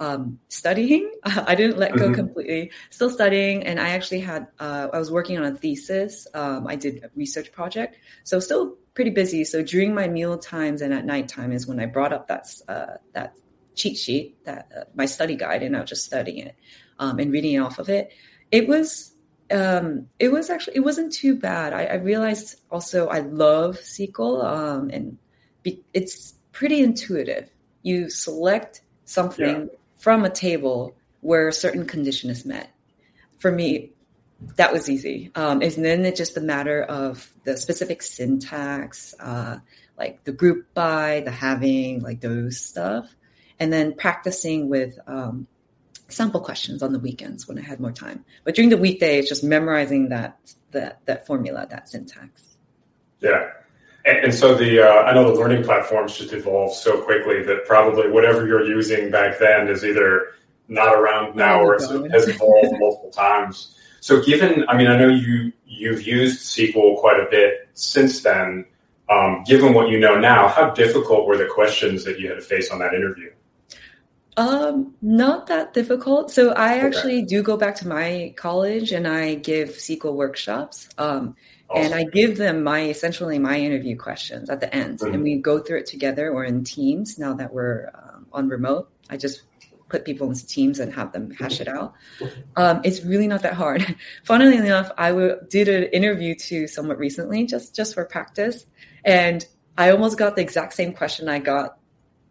um, 0.00 0.40
studying. 0.48 1.12
I 1.24 1.54
didn't 1.54 1.78
let 1.78 1.92
go 1.92 2.06
mm-hmm. 2.06 2.14
completely. 2.14 2.72
Still 2.88 3.10
studying, 3.10 3.64
and 3.64 3.78
I 3.78 3.90
actually 3.90 4.20
had. 4.20 4.48
Uh, 4.58 4.88
I 4.92 4.98
was 4.98 5.10
working 5.10 5.38
on 5.38 5.44
a 5.44 5.54
thesis. 5.54 6.26
Um, 6.34 6.66
I 6.66 6.76
did 6.76 7.04
a 7.04 7.10
research 7.14 7.52
project, 7.52 7.98
so 8.24 8.40
still 8.40 8.76
pretty 8.94 9.10
busy. 9.10 9.44
So 9.44 9.62
during 9.62 9.94
my 9.94 10.08
meal 10.08 10.36
times 10.38 10.82
and 10.82 10.92
at 10.92 11.04
nighttime 11.04 11.52
is 11.52 11.66
when 11.66 11.78
I 11.78 11.86
brought 11.86 12.12
up 12.12 12.28
that 12.28 12.46
uh, 12.68 12.96
that 13.12 13.34
cheat 13.74 13.96
sheet 13.96 14.44
that 14.44 14.68
uh, 14.76 14.84
my 14.94 15.06
study 15.06 15.36
guide, 15.36 15.62
and 15.62 15.76
I 15.76 15.80
was 15.80 15.90
just 15.90 16.04
studying 16.04 16.46
it 16.46 16.56
um, 16.98 17.18
and 17.18 17.32
reading 17.32 17.58
off 17.60 17.78
of 17.78 17.88
it. 17.88 18.12
It 18.50 18.68
was 18.68 19.12
um, 19.50 20.08
it 20.18 20.30
was 20.30 20.50
actually 20.50 20.76
it 20.76 20.80
wasn't 20.80 21.12
too 21.12 21.36
bad. 21.36 21.72
I, 21.72 21.84
I 21.84 21.94
realized 21.94 22.60
also 22.70 23.08
I 23.08 23.20
love 23.20 23.78
SQL, 23.78 24.44
um, 24.44 24.90
and 24.90 25.18
be, 25.62 25.82
it's 25.92 26.34
pretty 26.52 26.80
intuitive. 26.80 27.50
You 27.82 28.10
select 28.10 28.82
something 29.04 29.68
yeah. 29.70 29.76
from 29.96 30.24
a 30.24 30.30
table 30.30 30.94
where 31.20 31.48
a 31.48 31.52
certain 31.52 31.86
condition 31.86 32.30
is 32.30 32.44
met. 32.44 32.70
For 33.38 33.50
me, 33.50 33.92
that 34.56 34.72
was 34.72 34.88
easy. 34.88 35.30
Um, 35.34 35.62
and 35.62 35.84
then 35.84 36.04
it's 36.04 36.18
just 36.18 36.36
a 36.36 36.40
matter 36.40 36.82
of 36.82 37.32
the 37.44 37.56
specific 37.56 38.02
syntax, 38.02 39.14
uh, 39.20 39.58
like 39.98 40.24
the 40.24 40.32
group 40.32 40.72
by, 40.74 41.22
the 41.24 41.30
having, 41.30 42.00
like 42.00 42.20
those 42.20 42.58
stuff, 42.58 43.14
and 43.60 43.72
then 43.72 43.94
practicing 43.94 44.68
with 44.68 44.98
um, 45.06 45.46
sample 46.08 46.40
questions 46.40 46.82
on 46.82 46.92
the 46.92 46.98
weekends 46.98 47.46
when 47.46 47.58
I 47.58 47.62
had 47.62 47.78
more 47.78 47.92
time. 47.92 48.24
But 48.44 48.54
during 48.54 48.70
the 48.70 48.78
weekday, 48.78 49.18
it's 49.18 49.28
just 49.28 49.44
memorizing 49.44 50.08
that 50.08 50.38
that 50.72 51.04
that 51.06 51.26
formula, 51.26 51.66
that 51.70 51.88
syntax. 51.88 52.56
Yeah. 53.20 53.50
And, 54.06 54.24
and 54.24 54.34
so 54.34 54.54
the 54.54 54.80
uh, 54.80 55.02
I 55.02 55.12
know 55.12 55.30
the 55.30 55.38
learning 55.38 55.62
platforms 55.62 56.16
just 56.16 56.32
evolve 56.32 56.74
so 56.74 57.02
quickly 57.02 57.42
that 57.44 57.66
probably 57.66 58.10
whatever 58.10 58.46
you're 58.46 58.64
using 58.64 59.10
back 59.10 59.38
then 59.38 59.68
is 59.68 59.84
either 59.84 60.28
not 60.68 60.94
around 60.94 61.36
now 61.36 61.62
or 61.62 61.74
has 61.74 62.28
evolved 62.28 62.72
multiple 62.78 63.10
times. 63.10 63.76
So 64.00 64.22
given, 64.22 64.64
I 64.68 64.76
mean, 64.78 64.86
I 64.86 64.96
know 64.96 65.08
you 65.08 65.52
you've 65.66 66.06
used 66.06 66.40
SQL 66.40 66.98
quite 66.98 67.20
a 67.20 67.26
bit 67.30 67.68
since 67.74 68.22
then. 68.22 68.64
Um, 69.10 69.42
given 69.44 69.74
what 69.74 69.88
you 69.88 69.98
know 69.98 70.18
now, 70.18 70.46
how 70.46 70.70
difficult 70.70 71.26
were 71.26 71.36
the 71.36 71.46
questions 71.52 72.04
that 72.04 72.20
you 72.20 72.28
had 72.28 72.36
to 72.36 72.40
face 72.40 72.70
on 72.70 72.78
that 72.78 72.94
interview? 72.94 73.32
Um, 74.36 74.94
not 75.02 75.48
that 75.48 75.74
difficult. 75.74 76.30
So 76.30 76.50
I 76.50 76.78
okay. 76.78 76.86
actually 76.86 77.22
do 77.22 77.42
go 77.42 77.56
back 77.56 77.74
to 77.76 77.88
my 77.88 78.34
college 78.36 78.92
and 78.92 79.06
I 79.06 79.34
give 79.34 79.70
SQL 79.70 80.14
workshops. 80.14 80.88
Um, 80.98 81.36
awesome. 81.70 81.84
and 81.84 81.94
I 81.94 82.04
give 82.04 82.36
them 82.36 82.62
my 82.62 82.82
essentially 82.82 83.38
my 83.38 83.58
interview 83.58 83.96
questions 83.96 84.50
at 84.50 84.60
the 84.60 84.74
end, 84.74 84.98
mm-hmm. 84.98 85.14
and 85.14 85.22
we 85.22 85.36
go 85.36 85.58
through 85.58 85.78
it 85.78 85.86
together 85.86 86.30
or 86.30 86.44
in 86.44 86.64
teams. 86.64 87.18
Now 87.18 87.34
that 87.34 87.52
we're 87.52 87.90
um, 87.94 88.26
on 88.32 88.48
remote, 88.48 88.90
I 89.08 89.16
just 89.16 89.42
put 89.88 90.04
people 90.04 90.28
into 90.28 90.46
teams 90.46 90.78
and 90.78 90.92
have 90.94 91.12
them 91.12 91.32
hash 91.32 91.60
it 91.60 91.66
out. 91.66 91.94
Um, 92.56 92.80
it's 92.84 93.02
really 93.02 93.26
not 93.26 93.42
that 93.42 93.54
hard. 93.54 93.96
Funnily 94.24 94.56
enough, 94.56 94.90
I 94.96 95.08
w- 95.08 95.36
did 95.48 95.68
an 95.68 95.84
interview 95.84 96.36
to 96.36 96.68
somewhat 96.68 96.98
recently, 96.98 97.44
just 97.46 97.74
just 97.74 97.94
for 97.94 98.04
practice, 98.04 98.66
and 99.04 99.44
I 99.76 99.90
almost 99.90 100.18
got 100.18 100.36
the 100.36 100.42
exact 100.42 100.74
same 100.74 100.92
question 100.92 101.28
I 101.28 101.38
got 101.38 101.79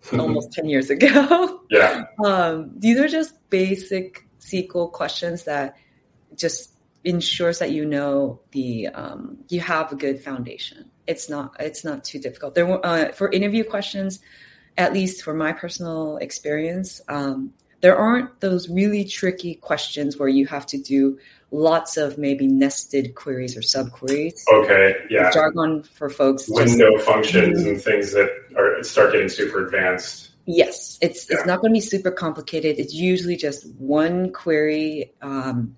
almost 0.14 0.52
10 0.54 0.70
years 0.70 0.90
ago. 0.90 1.62
Yeah. 1.72 2.06
Um, 2.26 2.72
these 2.78 3.00
are 3.00 3.08
just 3.08 3.48
basic 3.52 4.28
SQL 4.40 4.92
questions 4.92 5.44
that 5.44 5.76
just 6.36 6.72
ensures 7.04 7.60
that 7.60 7.72
you 7.72 7.86
know 7.86 8.42
the 8.52 8.88
um, 8.88 9.38
you 9.50 9.60
have 9.60 9.92
a 9.92 9.96
good 9.96 10.20
foundation. 10.20 10.90
It's 11.06 11.30
not 11.30 11.56
it's 11.60 11.86
not 11.86 12.04
too 12.04 12.18
difficult. 12.18 12.56
There 12.56 12.84
uh, 12.84 13.12
for 13.12 13.32
interview 13.32 13.64
questions, 13.64 14.20
at 14.80 14.94
least 14.94 15.22
for 15.22 15.36
my 15.36 15.54
personal 15.54 16.18
experience, 16.18 17.02
um, 17.08 17.54
there 17.82 17.96
aren't 17.96 18.40
those 18.42 18.68
really 18.68 19.06
tricky 19.06 19.54
questions 19.54 20.18
where 20.18 20.30
you 20.30 20.48
have 20.48 20.66
to 20.68 20.78
do 20.80 21.20
lots 21.52 21.98
of 21.98 22.18
maybe 22.18 22.48
nested 22.48 23.16
queries 23.16 23.58
or 23.58 23.62
subqueries. 23.62 24.42
Okay, 24.52 24.96
yeah. 25.10 25.32
Jargon 25.32 25.84
for 25.84 26.10
folks. 26.10 26.48
Window 26.48 26.92
just, 26.96 27.06
functions 27.06 27.64
and 27.64 27.82
things 27.82 28.12
that 28.14 28.30
are 28.56 28.84
start 28.84 29.14
getting 29.14 29.30
super 29.30 29.66
advanced. 29.66 30.32
Yes, 30.46 30.98
it's 31.02 31.30
yeah. 31.30 31.38
it's 31.38 31.46
not 31.46 31.62
going 31.62 31.72
to 31.72 31.78
be 31.78 31.82
super 31.82 32.12
complicated. 32.12 32.80
It's 32.80 32.94
usually 32.94 33.36
just 33.36 33.68
one 33.76 34.32
query. 34.32 35.14
Um, 35.22 35.76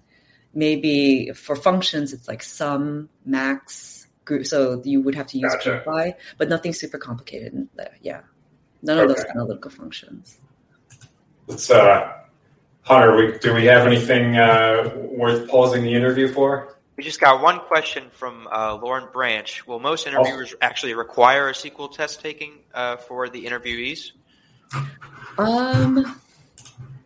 maybe 0.54 1.32
for 1.34 1.56
functions, 1.56 2.14
it's 2.14 2.28
like 2.28 2.44
sum, 2.44 3.10
max, 3.26 4.08
group. 4.26 4.46
So 4.46 4.82
you 4.86 5.02
would 5.02 5.16
have 5.16 5.28
to 5.28 5.38
use 5.38 5.54
gotcha. 5.54 5.84
by, 5.86 6.16
but 6.38 6.50
nothing 6.50 6.74
super 6.74 6.98
complicated. 6.98 7.68
Yeah, 8.02 8.22
none 8.82 9.00
of 9.00 9.10
those 9.10 9.26
analytical 9.26 9.72
functions. 9.72 10.38
Let's 11.48 11.70
uh, 11.70 12.21
Hunter, 12.84 13.16
we, 13.16 13.38
do 13.38 13.54
we 13.54 13.66
have 13.66 13.86
anything 13.86 14.38
uh, 14.38 14.92
worth 15.12 15.48
pausing 15.50 15.84
the 15.84 15.94
interview 15.94 16.28
for? 16.28 16.78
We 16.98 17.04
just 17.04 17.20
got 17.20 17.42
one 17.42 17.60
question 17.60 18.10
from 18.12 18.48
uh, 18.52 18.76
Lauren 18.76 19.08
Branch. 19.12 19.66
Will 19.68 19.80
most 19.80 20.08
interviewers 20.08 20.54
oh. 20.54 20.58
actually 20.62 20.94
require 20.94 21.50
a 21.50 21.54
SQL 21.54 21.92
test 21.92 22.22
taking 22.22 22.60
uh, 22.74 22.98
for 22.98 23.30
the 23.30 23.46
interviewees? 23.46 24.12
Um, 25.38 26.22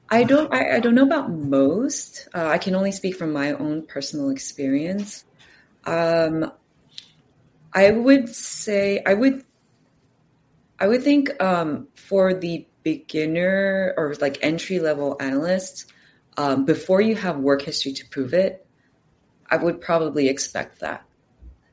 I 0.10 0.24
don't. 0.24 0.54
I, 0.54 0.78
I 0.78 0.80
don't 0.80 0.96
know 0.96 1.04
about 1.04 1.32
most. 1.32 2.28
Uh, 2.34 2.48
I 2.48 2.58
can 2.58 2.76
only 2.76 2.92
speak 2.92 3.16
from 3.16 3.34
my 3.34 3.54
own 3.54 3.86
personal 3.86 4.30
experience. 4.30 5.26
Um, 5.86 6.52
I 7.74 7.92
would 7.92 8.30
say 8.30 9.02
I 9.06 9.14
would. 9.14 9.44
I 10.80 10.88
would 10.88 11.04
think 11.04 11.42
um, 11.42 11.88
for 11.96 12.34
the 12.34 12.68
beginner 12.86 13.94
or 13.98 14.16
like 14.22 14.38
entry 14.42 14.80
level 14.80 15.18
analyst, 15.20 15.92
um, 16.38 16.64
before 16.64 17.02
you 17.02 17.16
have 17.16 17.38
work 17.40 17.64
history 17.64 17.92
to 17.92 18.08
prove 18.10 18.34
it, 18.34 18.66
I 19.50 19.58
would 19.58 19.82
probably 19.82 20.30
expect 20.30 20.80
that 20.80 21.04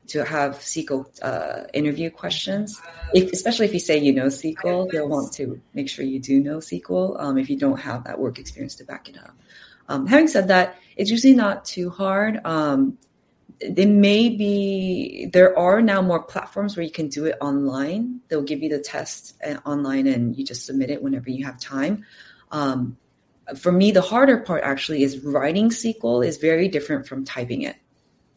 to 0.07 0.25
have 0.25 0.55
SQL 0.55 1.07
uh, 1.21 1.67
interview 1.73 2.09
questions. 2.09 2.81
If, 3.13 3.31
especially 3.31 3.67
if 3.67 3.73
you 3.73 3.79
say 3.79 3.97
you 3.99 4.11
know 4.11 4.25
SQL, 4.25 4.91
they'll 4.91 5.07
want 5.07 5.31
to 5.33 5.61
make 5.73 5.87
sure 5.87 6.03
you 6.03 6.19
do 6.19 6.41
know 6.41 6.57
SQL 6.57 7.21
um, 7.21 7.37
if 7.37 7.49
you 7.49 7.57
don't 7.57 7.79
have 7.79 8.03
that 8.05 8.19
work 8.19 8.39
experience 8.39 8.75
to 8.75 8.83
back 8.83 9.07
it 9.07 9.17
up. 9.17 9.35
Um, 9.87 10.07
having 10.07 10.27
said 10.27 10.47
that, 10.47 10.77
it's 10.97 11.11
usually 11.11 11.35
not 11.35 11.63
too 11.63 11.89
hard. 11.89 12.41
Um, 12.43 12.97
they 13.69 13.85
may 13.85 14.29
be 14.29 15.29
there 15.31 15.57
are 15.57 15.81
now 15.81 16.01
more 16.01 16.23
platforms 16.23 16.75
where 16.75 16.85
you 16.85 16.91
can 16.91 17.07
do 17.07 17.25
it 17.25 17.37
online. 17.41 18.21
They'll 18.27 18.43
give 18.43 18.61
you 18.61 18.69
the 18.69 18.79
test 18.79 19.35
uh, 19.45 19.57
online 19.65 20.07
and 20.07 20.35
you 20.35 20.45
just 20.45 20.65
submit 20.65 20.89
it 20.89 21.01
whenever 21.01 21.29
you 21.29 21.45
have 21.45 21.59
time. 21.59 22.05
Um, 22.51 22.97
for 23.57 23.71
me 23.71 23.91
the 23.91 24.01
harder 24.01 24.37
part 24.37 24.63
actually 24.63 25.03
is 25.03 25.19
writing 25.19 25.69
sql 25.69 26.25
is 26.25 26.37
very 26.37 26.69
different 26.69 27.07
from 27.07 27.25
typing 27.25 27.63
it. 27.63 27.75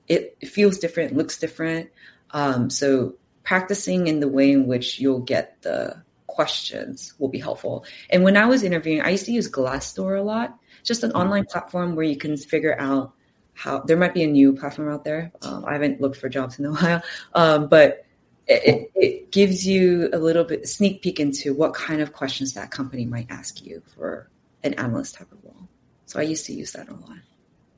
It, 0.08 0.48
feels 0.48 0.78
different 0.78 1.16
looks 1.16 1.38
different. 1.38 1.90
Um, 2.30 2.70
so 2.70 3.14
practicing 3.44 4.08
in 4.08 4.20
the 4.20 4.28
way 4.28 4.50
in 4.50 4.66
which 4.66 4.98
you'll 4.98 5.20
get 5.20 5.62
the 5.62 6.02
questions 6.26 7.14
will 7.18 7.28
be 7.28 7.38
helpful. 7.38 7.84
And 8.10 8.24
when 8.24 8.36
i 8.36 8.46
was 8.46 8.62
interviewing 8.62 9.00
i 9.02 9.10
used 9.10 9.26
to 9.26 9.32
use 9.32 9.50
glassdoor 9.50 10.18
a 10.18 10.22
lot 10.22 10.58
just 10.82 11.02
an 11.02 11.12
online 11.12 11.44
platform 11.44 11.96
where 11.96 12.04
you 12.04 12.16
can 12.16 12.36
figure 12.36 12.78
out 12.78 13.12
how 13.56 13.80
there 13.80 13.96
might 13.96 14.14
be 14.14 14.22
a 14.22 14.26
new 14.26 14.52
platform 14.52 14.92
out 14.92 15.02
there. 15.02 15.32
Um, 15.42 15.64
I 15.64 15.72
haven't 15.72 16.00
looked 16.00 16.18
for 16.18 16.28
jobs 16.28 16.58
in 16.58 16.66
a 16.66 16.70
while, 16.72 17.02
um, 17.34 17.68
but 17.68 18.04
it, 18.46 18.90
it, 18.94 19.32
gives 19.32 19.66
you 19.66 20.08
a 20.12 20.18
little 20.18 20.44
bit 20.44 20.68
sneak 20.68 21.02
peek 21.02 21.18
into 21.18 21.52
what 21.52 21.74
kind 21.74 22.00
of 22.00 22.12
questions 22.12 22.54
that 22.54 22.70
company 22.70 23.04
might 23.04 23.26
ask 23.28 23.64
you 23.64 23.82
for 23.94 24.30
an 24.62 24.72
analyst 24.74 25.16
type 25.16 25.30
of 25.32 25.38
role. 25.42 25.68
So 26.04 26.20
I 26.20 26.22
used 26.22 26.46
to 26.46 26.52
use 26.52 26.72
that 26.72 26.88
a 26.88 26.94
lot. 26.94 27.18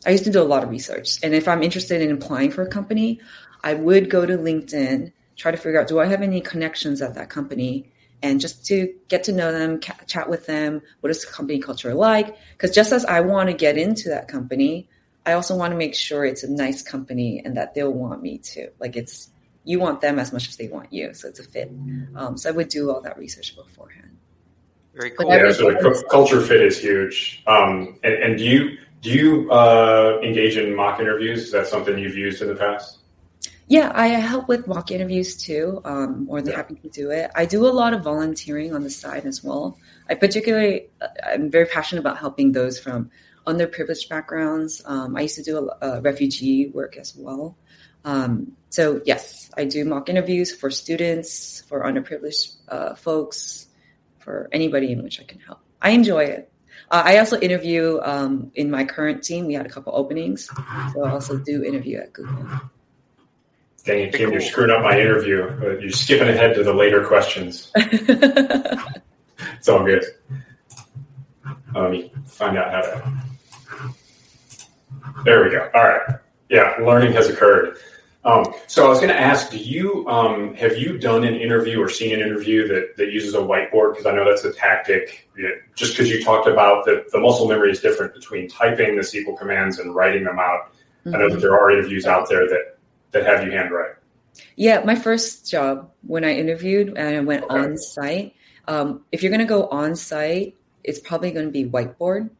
I 0.07 0.11
used 0.11 0.25
to 0.25 0.31
do 0.31 0.43
a 0.43 0.45
lot 0.45 0.63
of 0.63 0.71
research, 0.71 1.19
and 1.23 1.35
if 1.35 1.49
I'm 1.49 1.63
interested 1.63 2.03
in 2.03 2.11
applying 2.11 2.51
for 2.51 2.63
a 2.63 2.69
company, 2.69 3.21
I 3.65 3.75
would 3.75 4.11
go 4.11 4.27
to 4.27 4.37
LinkedIn, 4.37 5.13
try 5.37 5.51
to 5.51 5.57
figure 5.57 5.81
out 5.81 5.89
do 5.89 6.01
I 6.01 6.07
have 6.07 6.23
any 6.23 6.41
connections 6.41 7.01
at 7.01 7.15
that 7.15 7.31
company, 7.31 7.91
and 8.23 8.41
just 8.41 8.67
to 8.67 8.93
get 9.09 9.25
to 9.25 9.33
know 9.33 9.53
them, 9.53 9.81
chat 10.07 10.29
with 10.29 10.47
them. 10.47 10.83
What 11.01 11.11
is 11.11 11.25
the 11.25 11.33
company 11.33 11.61
culture 11.61 11.95
like? 11.95 12.37
Because 12.53 12.75
just 12.75 12.93
as 12.93 13.05
I 13.05 13.21
want 13.21 13.49
to 13.49 13.55
get 13.55 13.79
into 13.79 14.09
that 14.11 14.29
company, 14.29 14.89
I 15.27 15.33
also 15.33 15.57
want 15.57 15.73
to 15.73 15.77
make 15.77 15.95
sure 15.95 16.25
it's 16.25 16.43
a 16.43 16.51
nice 16.51 16.83
company 16.83 17.43
and 17.45 17.57
that 17.57 17.75
they'll 17.75 17.93
want 17.93 18.23
me 18.23 18.39
to. 18.39 18.71
Like 18.81 18.97
it's 18.97 19.31
you 19.65 19.79
want 19.79 20.01
them 20.01 20.19
as 20.19 20.33
much 20.33 20.49
as 20.49 20.57
they 20.57 20.69
want 20.69 20.93
you, 20.93 21.13
so 21.13 21.29
it's 21.29 21.41
a 21.41 21.43
fit. 21.43 21.71
Um, 22.15 22.39
so 22.39 22.49
I 22.49 22.53
would 22.53 22.69
do 22.69 22.91
all 22.91 23.03
that 23.03 23.19
research 23.19 23.55
beforehand. 23.55 24.17
Very 24.95 25.11
cool. 25.11 25.29
Yeah, 25.29 25.53
so 25.53 25.71
the 25.71 26.05
culture 26.11 26.41
fit 26.41 26.63
is 26.63 26.79
huge. 26.79 27.43
Um, 27.47 27.99
and, 28.03 28.15
and, 28.15 28.39
do 28.39 28.45
you 28.45 28.79
do 29.03 29.11
you 29.11 29.51
uh, 29.53 30.19
engage 30.25 30.57
in 30.57 30.75
mock 30.75 31.01
interviews? 31.01 31.45
Is 31.45 31.53
that 31.53 31.67
something 31.67 31.99
you've 31.99 32.17
used 32.17 32.43
in 32.43 32.49
the 32.49 32.55
past? 32.55 32.99
Yeah, 33.69 33.93
I 33.95 34.09
help 34.09 34.49
with 34.49 34.67
mock 34.67 34.91
interviews 34.91 35.37
too. 35.37 35.83
Um, 35.85 36.25
more 36.25 36.41
than 36.41 36.53
yeah. 36.53 36.57
happy 36.57 36.77
to 36.77 36.89
do 36.89 37.11
it. 37.11 37.31
I 37.37 37.45
do 37.45 37.67
a 37.67 37.69
lot 37.69 37.93
of 37.93 38.03
volunteering 38.03 38.75
on 38.75 38.83
the 38.83 38.91
side 38.91 39.27
as 39.27 39.45
well. 39.45 39.79
I 40.09 40.15
particularly, 40.15 40.89
uh, 41.03 41.09
I'm 41.27 41.51
very 41.51 41.67
passionate 41.67 42.01
about 42.01 42.17
helping 42.19 42.53
those 42.53 42.81
from 42.81 43.11
underprivileged 43.49 44.09
backgrounds. 44.09 44.83
Um, 44.85 45.17
I 45.17 45.23
used 45.23 45.37
to 45.37 45.43
do 45.43 45.71
a, 45.81 45.87
a 45.87 46.00
refugee 46.00 46.69
work 46.69 46.97
as 46.97 47.14
well. 47.17 47.57
Um, 48.05 48.52
so 48.71 49.00
yes, 49.05 49.50
I 49.57 49.64
do 49.64 49.85
mock 49.85 50.09
interviews 50.09 50.55
for 50.55 50.71
students, 50.71 51.62
for 51.69 51.83
underprivileged 51.85 52.57
uh, 52.69 52.95
folks, 52.95 53.67
for 54.19 54.49
anybody 54.52 54.93
in 54.93 55.02
which 55.02 55.21
I 55.21 55.25
can 55.25 55.40
help. 55.40 55.61
I 55.81 55.90
enjoy 55.90 56.25
it. 56.25 56.52
Uh, 56.90 57.02
I 57.05 57.19
also 57.19 57.38
interview 57.40 57.99
um, 58.02 58.52
in 58.55 58.71
my 58.71 58.85
current 58.85 59.23
team. 59.23 59.47
We 59.47 59.55
had 59.55 59.67
a 59.67 59.69
couple 59.69 59.93
openings, 59.95 60.49
so 60.95 61.05
I 61.05 61.11
also 61.11 61.38
do 61.38 61.64
interview 61.64 61.99
at 61.99 62.12
Google. 62.12 62.47
Dang 63.85 64.09
it, 64.09 64.14
Kim, 64.14 64.33
you're 64.33 64.40
screwing 64.40 64.71
up 64.71 64.83
my 64.83 64.99
interview. 64.99 65.50
You're 65.81 65.90
skipping 65.90 66.28
ahead 66.28 66.55
to 66.57 66.62
the 66.62 66.75
later 66.75 67.05
questions. 67.05 67.71
it's 67.76 69.69
all 69.69 69.85
good. 69.85 70.05
Let 71.75 71.90
me 71.90 72.12
find 72.26 72.57
out 72.59 72.73
how 72.73 72.81
to. 72.81 73.12
There 75.25 75.45
we 75.45 75.51
go. 75.51 75.71
All 75.75 75.83
right. 75.83 76.19
Yeah, 76.49 76.77
learning 76.81 77.13
has 77.13 77.29
occurred. 77.29 77.79
Um, 78.25 78.53
so 78.67 78.85
I 78.85 78.89
was 78.89 78.99
going 78.99 79.11
to 79.11 79.19
ask, 79.19 79.51
do 79.51 79.59
you 79.59 80.07
um, 80.09 80.55
have 80.55 80.77
you 80.77 80.99
done 80.99 81.25
an 81.25 81.35
interview 81.35 81.81
or 81.81 81.89
seen 81.89 82.13
an 82.13 82.21
interview 82.21 82.67
that, 82.69 82.97
that 82.97 83.13
uses 83.13 83.35
a 83.35 83.39
whiteboard? 83.39 83.93
Because 83.93 84.07
I 84.07 84.13
know 84.13 84.25
that's 84.25 84.45
a 84.45 84.53
tactic. 84.53 85.29
Just 85.75 85.95
because 85.95 86.11
you 86.11 86.23
talked 86.23 86.49
about 86.49 86.85
that 86.87 87.11
the 87.13 87.21
muscle 87.21 87.49
memory 87.49 87.71
is 87.71 87.81
different 87.81 88.15
between 88.15 88.49
typing 88.49 88.97
the 88.97 89.03
SQL 89.03 89.39
commands 89.39 89.79
and 89.79 89.95
writing 89.95 90.25
them 90.25 90.39
out. 90.39 90.73
Mm-hmm. 91.07 91.15
I 91.15 91.19
know 91.19 91.29
that 91.29 91.35
mm-hmm. 91.35 91.41
there 91.41 91.59
are 91.59 91.71
interviews 91.71 92.07
out 92.07 92.29
there 92.29 92.47
that 92.49 92.79
that 93.13 93.25
have 93.25 93.45
you 93.45 93.53
handwrite. 93.53 93.95
Yeah, 94.57 94.83
my 94.85 94.95
first 94.95 95.49
job 95.49 95.91
when 96.03 96.25
I 96.25 96.35
interviewed 96.35 96.89
and 96.97 97.17
I 97.17 97.21
went 97.21 97.45
okay. 97.45 97.59
on 97.59 97.79
site. 97.79 98.35
Um, 98.67 99.05
if 99.13 99.23
you're 99.23 99.31
going 99.31 99.41
to 99.41 99.47
go 99.47 99.69
on 99.69 99.97
site, 99.97 100.57
it's 100.85 100.99
probably 100.99 101.31
going 101.31 101.47
to 101.47 101.53
be 101.53 101.65
whiteboard. 101.65 102.31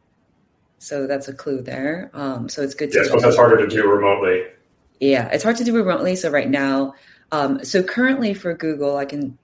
So 0.79 1.07
that's 1.07 1.27
a 1.27 1.33
clue 1.33 1.61
there. 1.61 2.09
Um, 2.13 2.49
so 2.49 2.61
it's 2.61 2.73
good 2.73 2.91
to. 2.93 2.99
Yeah, 2.99 3.03
so 3.11 3.19
that's 3.19 3.35
harder 3.35 3.57
to 3.57 3.67
do 3.67 3.87
remotely. 3.87 4.45
Yeah, 4.99 5.27
it's 5.27 5.43
hard 5.43 5.57
to 5.57 5.63
do 5.63 5.75
remotely. 5.75 6.15
So 6.15 6.29
right 6.29 6.49
now, 6.49 6.95
um, 7.31 7.63
so 7.63 7.83
currently 7.83 8.33
for 8.33 8.53
Google, 8.53 8.97
I 8.97 9.05
can 9.05 9.37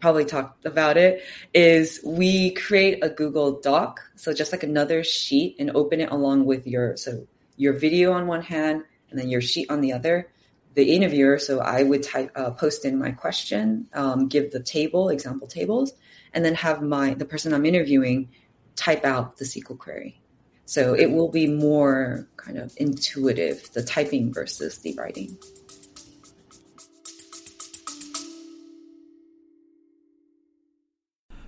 probably 0.00 0.24
talk 0.24 0.58
about 0.64 0.96
it. 0.96 1.22
Is 1.54 2.00
we 2.04 2.50
create 2.50 3.02
a 3.02 3.08
Google 3.08 3.60
Doc, 3.60 4.00
so 4.16 4.34
just 4.34 4.52
like 4.52 4.64
another 4.64 5.04
sheet, 5.04 5.56
and 5.58 5.70
open 5.70 6.00
it 6.00 6.10
along 6.10 6.44
with 6.46 6.66
your 6.66 6.96
so 6.96 7.26
your 7.56 7.72
video 7.72 8.12
on 8.12 8.26
one 8.26 8.42
hand, 8.42 8.82
and 9.10 9.18
then 9.18 9.28
your 9.28 9.40
sheet 9.40 9.70
on 9.70 9.80
the 9.80 9.92
other. 9.92 10.28
The 10.74 10.94
interviewer, 10.94 11.38
so 11.38 11.60
I 11.60 11.84
would 11.84 12.02
type 12.02 12.30
uh, 12.34 12.50
post 12.50 12.84
in 12.84 12.98
my 12.98 13.12
question, 13.12 13.88
um, 13.94 14.28
give 14.28 14.50
the 14.50 14.62
table 14.62 15.08
example 15.08 15.46
tables, 15.46 15.94
and 16.34 16.44
then 16.44 16.54
have 16.56 16.82
my 16.82 17.14
the 17.14 17.24
person 17.24 17.54
I'm 17.54 17.64
interviewing 17.64 18.28
type 18.74 19.04
out 19.04 19.38
the 19.38 19.44
SQL 19.44 19.78
query. 19.78 20.20
So 20.66 20.94
it 20.94 21.10
will 21.10 21.30
be 21.30 21.46
more 21.46 22.26
kind 22.36 22.58
of 22.58 22.74
intuitive, 22.76 23.72
the 23.72 23.82
typing 23.82 24.32
versus 24.32 24.78
the 24.78 24.94
writing. 24.94 25.38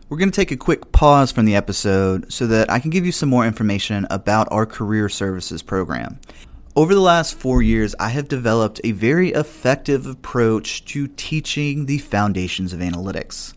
We're 0.09 0.17
going 0.17 0.31
to 0.31 0.37
take 0.37 0.53
a 0.53 0.57
quick 0.57 0.91
pause 0.93 1.31
from 1.33 1.45
the 1.45 1.55
episode 1.55 2.33
so 2.33 2.47
that 2.47 2.71
I 2.71 2.79
can 2.79 2.91
give 2.91 3.05
you 3.05 3.13
some 3.13 3.29
more 3.29 3.45
information 3.45 4.07
about 4.09 4.49
our 4.51 4.65
career 4.65 5.11
services 5.11 5.63
program. 5.63 6.19
Over 6.77 6.95
the 6.95 7.01
last 7.01 7.35
four 7.35 7.61
years, 7.61 7.95
I 7.99 8.11
have 8.11 8.29
developed 8.29 8.81
a 8.85 8.93
very 8.93 9.33
effective 9.33 10.07
approach 10.07 10.85
to 10.87 11.09
teaching 11.09 11.87
the 11.87 11.99
foundations 11.99 12.73
of 12.73 12.81
analytics. 12.81 13.53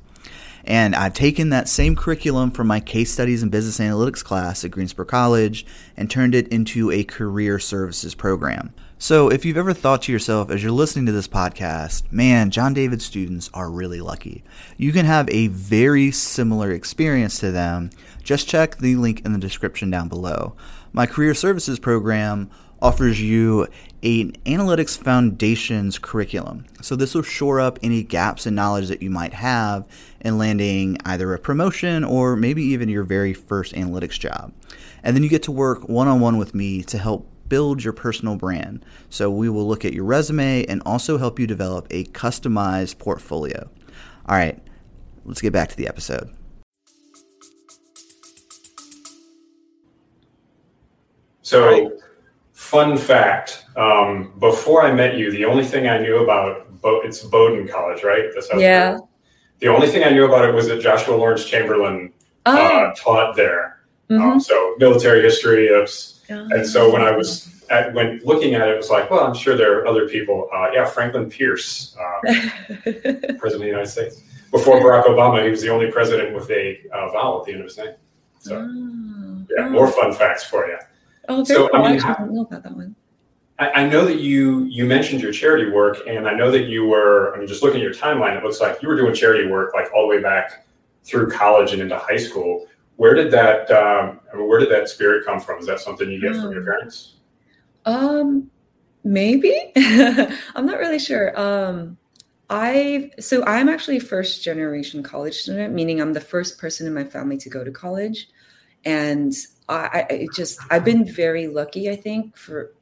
And 0.63 0.95
I've 0.95 1.13
taken 1.13 1.49
that 1.49 1.67
same 1.67 1.95
curriculum 1.95 2.51
from 2.51 2.67
my 2.67 2.79
case 2.79 3.11
studies 3.11 3.41
and 3.41 3.51
business 3.51 3.79
analytics 3.79 4.23
class 4.23 4.63
at 4.63 4.71
Greensboro 4.71 5.05
College 5.05 5.65
and 5.97 6.09
turned 6.09 6.35
it 6.35 6.47
into 6.49 6.91
a 6.91 7.03
career 7.03 7.59
services 7.59 8.15
program. 8.15 8.73
So 8.97 9.29
if 9.29 9.45
you've 9.45 9.57
ever 9.57 9.73
thought 9.73 10.03
to 10.03 10.11
yourself 10.11 10.51
as 10.51 10.61
you're 10.61 10.71
listening 10.71 11.07
to 11.07 11.11
this 11.11 11.27
podcast, 11.27 12.11
man, 12.11 12.51
John 12.51 12.75
David 12.75 13.01
students 13.01 13.49
are 13.51 13.71
really 13.71 13.99
lucky. 13.99 14.43
You 14.77 14.91
can 14.91 15.07
have 15.07 15.27
a 15.31 15.47
very 15.47 16.11
similar 16.11 16.71
experience 16.71 17.39
to 17.39 17.51
them. 17.51 17.89
Just 18.21 18.47
check 18.47 18.77
the 18.77 18.95
link 18.97 19.25
in 19.25 19.33
the 19.33 19.39
description 19.39 19.89
down 19.89 20.07
below. 20.07 20.55
My 20.93 21.07
career 21.07 21.33
services 21.33 21.79
program 21.79 22.51
offers 22.81 23.21
you 23.21 23.67
an 24.03 24.31
analytics 24.45 24.97
foundations 24.97 25.99
curriculum. 25.99 26.65
So 26.81 26.95
this 26.95 27.13
will 27.13 27.21
shore 27.21 27.59
up 27.59 27.77
any 27.83 28.01
gaps 28.01 28.47
in 28.47 28.55
knowledge 28.55 28.87
that 28.87 29.01
you 29.01 29.11
might 29.11 29.33
have 29.33 29.85
in 30.21 30.37
landing 30.37 30.97
either 31.05 31.33
a 31.33 31.39
promotion 31.39 32.03
or 32.03 32.35
maybe 32.35 32.63
even 32.63 32.89
your 32.89 33.03
very 33.03 33.33
first 33.33 33.73
analytics 33.73 34.19
job. 34.19 34.51
And 35.03 35.15
then 35.15 35.23
you 35.23 35.29
get 35.29 35.43
to 35.43 35.51
work 35.51 35.87
one 35.87 36.07
on 36.07 36.19
one 36.19 36.37
with 36.37 36.55
me 36.55 36.81
to 36.83 36.97
help 36.97 37.27
build 37.47 37.83
your 37.83 37.93
personal 37.93 38.35
brand. 38.37 38.83
So 39.09 39.29
we 39.29 39.49
will 39.49 39.67
look 39.67 39.85
at 39.85 39.93
your 39.93 40.05
resume 40.05 40.65
and 40.65 40.81
also 40.85 41.17
help 41.17 41.37
you 41.37 41.45
develop 41.45 41.85
a 41.91 42.05
customized 42.05 42.97
portfolio. 42.97 43.69
All 44.25 44.35
right, 44.35 44.57
let's 45.25 45.41
get 45.41 45.53
back 45.53 45.69
to 45.69 45.77
the 45.77 45.87
episode. 45.87 46.33
So 51.41 51.99
Fun 52.71 52.97
fact: 52.97 53.65
um, 53.75 54.31
Before 54.39 54.81
I 54.81 54.93
met 54.93 55.17
you, 55.17 55.29
the 55.29 55.43
only 55.43 55.65
thing 55.65 55.89
I 55.89 55.97
knew 55.97 56.23
about 56.23 56.79
Bo- 56.79 57.01
it's 57.01 57.21
Bowdoin 57.21 57.67
College, 57.67 58.01
right? 58.01 58.29
That's 58.33 58.47
yeah. 58.55 58.97
The 59.59 59.67
only 59.67 59.89
thing 59.89 60.05
I 60.05 60.09
knew 60.09 60.23
about 60.23 60.47
it 60.47 60.55
was 60.55 60.69
that 60.69 60.79
Joshua 60.79 61.17
Lawrence 61.17 61.43
Chamberlain 61.43 62.13
uh, 62.45 62.55
oh. 62.57 62.77
uh, 62.77 62.93
taught 62.95 63.35
there. 63.35 63.81
Mm-hmm. 64.09 64.23
Um, 64.23 64.39
so 64.39 64.75
military 64.79 65.21
history, 65.21 65.69
was, 65.69 66.21
oh. 66.29 66.47
and 66.51 66.65
so 66.65 66.89
when 66.89 67.01
I 67.01 67.11
was 67.11 67.61
at, 67.69 67.93
when 67.93 68.21
looking 68.23 68.55
at 68.55 68.69
it, 68.69 68.75
it 68.75 68.77
was 68.77 68.89
like, 68.89 69.11
well, 69.11 69.25
I'm 69.25 69.35
sure 69.35 69.57
there 69.57 69.77
are 69.79 69.85
other 69.85 70.07
people. 70.07 70.47
Uh, 70.53 70.69
yeah, 70.73 70.85
Franklin 70.85 71.29
Pierce, 71.29 71.93
uh, 71.99 72.19
president 72.79 73.43
of 73.43 73.59
the 73.59 73.65
United 73.65 73.89
States. 73.89 74.21
Before 74.49 74.79
Barack 74.79 75.07
Obama, 75.07 75.43
he 75.43 75.49
was 75.49 75.61
the 75.61 75.67
only 75.67 75.91
president 75.91 76.33
with 76.33 76.49
a 76.49 76.79
uh, 76.93 77.11
vowel 77.11 77.41
at 77.41 77.47
the 77.47 77.51
end 77.51 77.59
of 77.63 77.67
his 77.67 77.77
name. 77.77 77.95
So, 78.39 78.65
oh. 78.65 79.45
yeah, 79.57 79.67
more 79.67 79.89
fun 79.89 80.13
facts 80.13 80.45
for 80.45 80.65
you. 80.67 80.77
Oh, 81.31 81.43
so, 81.45 81.69
cool. 81.69 81.81
I, 81.81 81.91
mean, 81.91 82.01
I 82.01 82.13
don't 82.13 82.33
know 82.33 82.41
about 82.41 82.63
that 82.63 82.75
one. 82.75 82.95
I, 83.57 83.85
know 83.85 84.05
that 84.05 84.19
you 84.19 84.63
you 84.65 84.85
mentioned 84.85 85.21
your 85.21 85.31
charity 85.31 85.69
work, 85.69 85.99
and 86.07 86.27
I 86.27 86.33
know 86.33 86.49
that 86.51 86.63
you 86.63 86.87
were. 86.87 87.33
I 87.33 87.37
mean, 87.37 87.47
just 87.47 87.61
looking 87.61 87.79
at 87.79 87.83
your 87.83 87.93
timeline, 87.93 88.35
it 88.35 88.43
looks 88.43 88.59
like 88.59 88.81
you 88.81 88.87
were 88.87 88.95
doing 88.95 89.13
charity 89.13 89.47
work 89.47 89.73
like 89.73 89.93
all 89.93 90.01
the 90.01 90.07
way 90.07 90.21
back 90.21 90.65
through 91.03 91.29
college 91.29 91.71
and 91.71 91.81
into 91.81 91.97
high 91.97 92.17
school. 92.17 92.67
Where 92.95 93.13
did 93.13 93.31
that 93.31 93.69
um, 93.71 94.19
I 94.33 94.37
mean, 94.37 94.47
where 94.47 94.59
did 94.59 94.71
that 94.71 94.89
spirit 94.89 95.25
come 95.25 95.39
from? 95.39 95.59
Is 95.59 95.67
that 95.67 95.79
something 95.79 96.09
you 96.09 96.19
get 96.19 96.35
um, 96.35 96.41
from 96.41 96.53
your 96.53 96.63
parents? 96.63 97.15
Um, 97.85 98.49
maybe 99.03 99.71
I'm 99.75 100.65
not 100.65 100.79
really 100.79 100.99
sure. 100.99 101.39
Um, 101.39 101.97
I 102.49 103.11
so 103.19 103.45
I'm 103.45 103.69
actually 103.69 103.99
first 103.99 104.43
generation 104.43 105.03
college 105.03 105.35
student, 105.35 105.73
meaning 105.73 106.01
I'm 106.01 106.13
the 106.13 106.19
first 106.19 106.57
person 106.57 106.87
in 106.87 106.93
my 106.93 107.03
family 107.03 107.37
to 107.37 107.49
go 107.49 107.63
to 107.63 107.71
college, 107.71 108.27
and 108.85 109.33
I, 109.71 110.05
I 110.09 110.27
just 110.35 110.59
I've 110.69 110.85
been 110.85 111.05
very 111.05 111.47
lucky. 111.47 111.89
I 111.89 111.95
think 111.95 112.35
for 112.35 112.73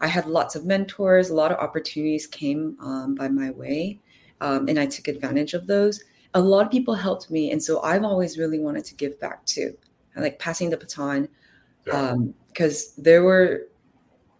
I 0.00 0.06
had 0.06 0.26
lots 0.26 0.56
of 0.56 0.64
mentors, 0.64 1.30
a 1.30 1.34
lot 1.34 1.52
of 1.52 1.58
opportunities 1.58 2.26
came 2.26 2.76
um, 2.80 3.14
by 3.14 3.28
my 3.28 3.50
way, 3.50 4.00
um, 4.40 4.68
and 4.68 4.78
I 4.78 4.86
took 4.86 5.08
advantage 5.08 5.54
of 5.54 5.66
those. 5.66 6.02
A 6.34 6.40
lot 6.40 6.64
of 6.64 6.72
people 6.72 6.94
helped 6.94 7.30
me, 7.30 7.50
and 7.50 7.62
so 7.62 7.82
I've 7.82 8.04
always 8.04 8.38
really 8.38 8.58
wanted 8.58 8.84
to 8.86 8.94
give 8.94 9.18
back 9.20 9.44
too, 9.44 9.76
I 10.16 10.20
like 10.20 10.38
passing 10.38 10.70
the 10.70 10.76
baton, 10.76 11.28
because 11.84 12.94
um, 12.98 13.02
there 13.02 13.22
were, 13.22 13.68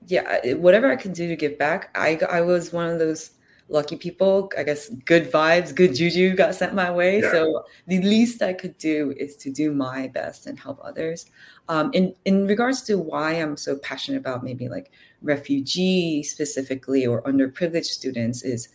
yeah, 0.06 0.54
whatever 0.54 0.90
I 0.90 0.96
can 0.96 1.12
do 1.12 1.28
to 1.28 1.36
give 1.36 1.58
back. 1.58 1.90
I 1.94 2.18
I 2.30 2.40
was 2.40 2.72
one 2.72 2.88
of 2.88 2.98
those 2.98 3.32
lucky 3.70 3.96
people. 3.96 4.50
I 4.58 4.62
guess 4.62 4.88
good 5.06 5.30
vibes, 5.30 5.74
good 5.74 5.94
juju 5.94 6.34
got 6.34 6.54
sent 6.54 6.74
my 6.74 6.90
way. 6.90 7.20
Yeah. 7.20 7.30
So 7.30 7.64
the 7.86 8.02
least 8.02 8.42
I 8.42 8.52
could 8.52 8.76
do 8.78 9.14
is 9.16 9.36
to 9.36 9.50
do 9.50 9.72
my 9.72 10.08
best 10.08 10.46
and 10.46 10.58
help 10.58 10.80
others. 10.82 11.26
Um, 11.68 11.90
in 11.92 12.14
in 12.24 12.46
regards 12.46 12.82
to 12.82 12.98
why 12.98 13.32
I'm 13.32 13.56
so 13.56 13.78
passionate 13.78 14.18
about 14.18 14.42
maybe 14.42 14.68
like 14.68 14.90
refugee 15.22 16.22
specifically 16.22 17.06
or 17.06 17.22
underprivileged 17.22 17.86
students 17.86 18.42
is 18.42 18.68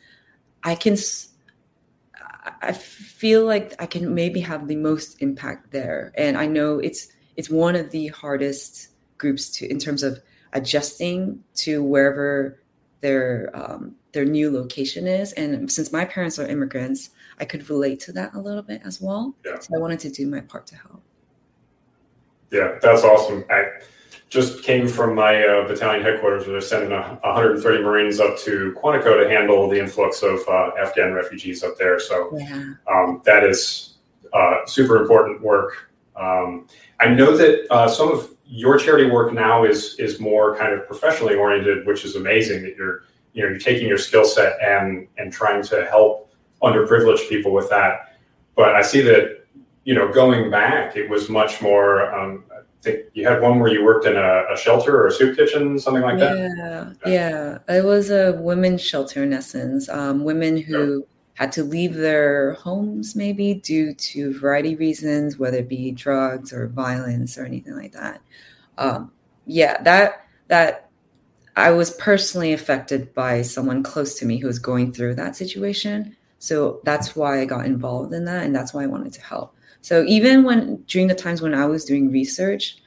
I 0.64 0.76
can 0.76 0.96
I 2.62 2.74
feel 2.74 3.46
like 3.46 3.74
I 3.80 3.86
can 3.86 4.14
maybe 4.14 4.40
have 4.42 4.68
the 4.68 4.76
most 4.76 5.22
impact 5.22 5.72
there, 5.72 6.14
and 6.16 6.38
I 6.38 6.48
know 6.48 6.80
it's 6.80 7.08
it's 7.36 7.50
one 7.50 7.76
of 7.76 7.92
the 7.92 8.08
hardest 8.08 8.90
groups 9.18 9.50
to 9.58 9.70
in 9.70 9.80
terms 9.80 10.04
of 10.04 10.20
adjusting 10.54 11.44
to 11.56 11.84
wherever 11.84 12.60
their 13.02 13.52
um, 13.54 13.96
their 14.12 14.26
new 14.26 14.50
location 14.50 15.08
is. 15.08 15.34
And 15.34 15.72
since 15.72 15.92
my 15.92 16.06
parents 16.06 16.40
are 16.40 16.48
immigrants, 16.48 17.12
I 17.40 17.46
could 17.46 17.70
relate 17.70 18.00
to 18.02 18.12
that 18.14 18.34
a 18.34 18.40
little 18.40 18.64
bit 18.64 18.82
as 18.86 19.02
well. 19.02 19.36
Yeah. 19.46 19.60
So 19.60 19.76
I 19.76 19.80
wanted 19.80 20.00
to 20.02 20.10
do 20.10 20.28
my 20.28 20.40
part 20.40 20.66
to 20.68 20.76
help. 20.76 21.02
Yeah, 22.52 22.78
that's 22.82 23.04
awesome. 23.04 23.44
I 23.50 23.66
just 24.30 24.64
came 24.64 24.88
from 24.88 25.16
my 25.16 25.44
uh, 25.46 25.68
battalion 25.68 26.04
headquarters 26.04 26.46
where 26.46 26.54
they're 26.54 26.62
sending 26.62 26.92
a, 26.92 27.20
130 27.22 27.84
Marines 27.84 28.20
up 28.20 28.38
to 28.40 28.76
Quantico 28.82 29.22
to 29.22 29.30
handle 29.30 29.70
the 29.70 29.80
influx 29.80 30.24
of 30.24 30.40
uh, 30.48 30.72
Afghan 30.80 31.14
refugees 31.14 31.64
up 31.64 31.78
there. 31.78 32.00
So 32.00 32.36
yeah. 32.38 32.74
um, 32.92 33.22
that 33.26 33.44
is 33.44 33.96
uh, 34.34 34.66
super 34.66 35.02
important 35.02 35.42
work. 35.42 35.92
Um, 36.16 36.68
I 37.00 37.10
know 37.10 37.36
that 37.36 37.68
uh, 37.72 37.88
some 37.88 38.12
of 38.12 38.35
your 38.48 38.78
charity 38.78 39.10
work 39.10 39.34
now 39.34 39.64
is 39.64 39.96
is 39.96 40.20
more 40.20 40.56
kind 40.58 40.74
of 40.74 40.86
professionally 40.88 41.36
oriented, 41.36 41.86
which 41.86 42.06
is 42.06 42.16
amazing 42.16 42.64
that 42.64 42.76
you're 42.76 43.04
you 43.34 43.44
know 43.44 43.50
you're 43.50 43.60
taking 43.60 43.88
your 43.88 43.98
skill 43.98 44.26
set 44.26 44.58
and 44.62 45.08
and 45.18 45.32
trying 45.32 45.64
to 45.64 45.86
help 45.86 46.34
underprivileged 46.62 47.28
people 47.30 47.52
with 47.52 47.70
that. 47.70 48.18
But 48.56 48.76
I 48.76 48.82
see 48.82 49.02
that 49.02 49.46
you 49.84 49.94
know 49.94 50.12
going 50.12 50.50
back, 50.52 50.96
it 50.96 51.10
was 51.10 51.30
much 51.30 51.62
more. 51.62 52.14
Um, 52.14 52.44
I 52.52 52.62
think 52.82 53.06
you 53.14 53.28
had 53.28 53.42
one 53.42 53.60
where 53.60 53.72
you 53.72 53.84
worked 53.84 54.06
in 54.06 54.16
a, 54.16 54.44
a 54.54 54.58
shelter 54.58 54.96
or 54.96 55.08
a 55.08 55.12
soup 55.12 55.36
kitchen, 55.36 55.80
something 55.80 56.04
like 56.04 56.20
yeah, 56.20 56.34
that. 56.36 56.98
Yeah, 57.06 57.58
yeah. 57.68 57.76
It 57.76 57.84
was 57.84 58.12
a 58.12 58.34
women's 58.34 58.82
shelter 58.82 59.24
in 59.24 59.34
essence. 59.34 59.90
Um, 59.90 60.24
women 60.24 60.58
who 60.58 61.08
had 61.36 61.52
to 61.52 61.64
leave 61.64 61.94
their 61.94 62.54
homes 62.54 63.16
maybe 63.16 63.54
due 63.54 63.94
to 63.94 64.30
a 64.30 64.40
variety 64.40 64.74
of 64.74 64.80
reasons, 64.80 65.38
whether 65.38 65.58
it 65.58 65.70
be 65.70 65.92
drugs 65.92 66.52
or 66.52 66.68
violence 66.68 67.38
or 67.38 67.46
anything 67.46 67.76
like 67.76 67.92
that. 67.92 68.22
Um, 68.78 69.12
yeah, 69.46 69.82
that 69.84 70.26
that 70.48 70.90
I 71.56 71.72
was 71.72 71.92
personally 71.92 72.54
affected 72.54 73.14
by 73.14 73.42
someone 73.42 73.84
close 73.84 74.16
to 74.20 74.26
me 74.26 74.38
who 74.38 74.48
was 74.48 74.60
going 74.60 74.92
through 74.92 75.16
that 75.16 75.36
situation. 75.36 76.16
So 76.40 76.82
that's 76.84 77.16
why 77.16 77.42
I 77.42 77.46
got 77.46 77.66
involved 77.66 78.14
in 78.14 78.26
that, 78.26 78.46
and 78.46 78.56
that's 78.56 78.74
why 78.74 78.84
I 78.84 78.88
wanted 78.88 79.14
to 79.14 79.22
help. 79.22 79.56
So 79.82 80.04
even 80.06 80.44
when 80.44 80.84
during 80.88 81.08
the 81.08 81.16
times 81.16 81.42
when 81.42 81.54
I 81.54 81.66
was 81.66 81.86
doing 81.86 82.12
research, 82.12 82.78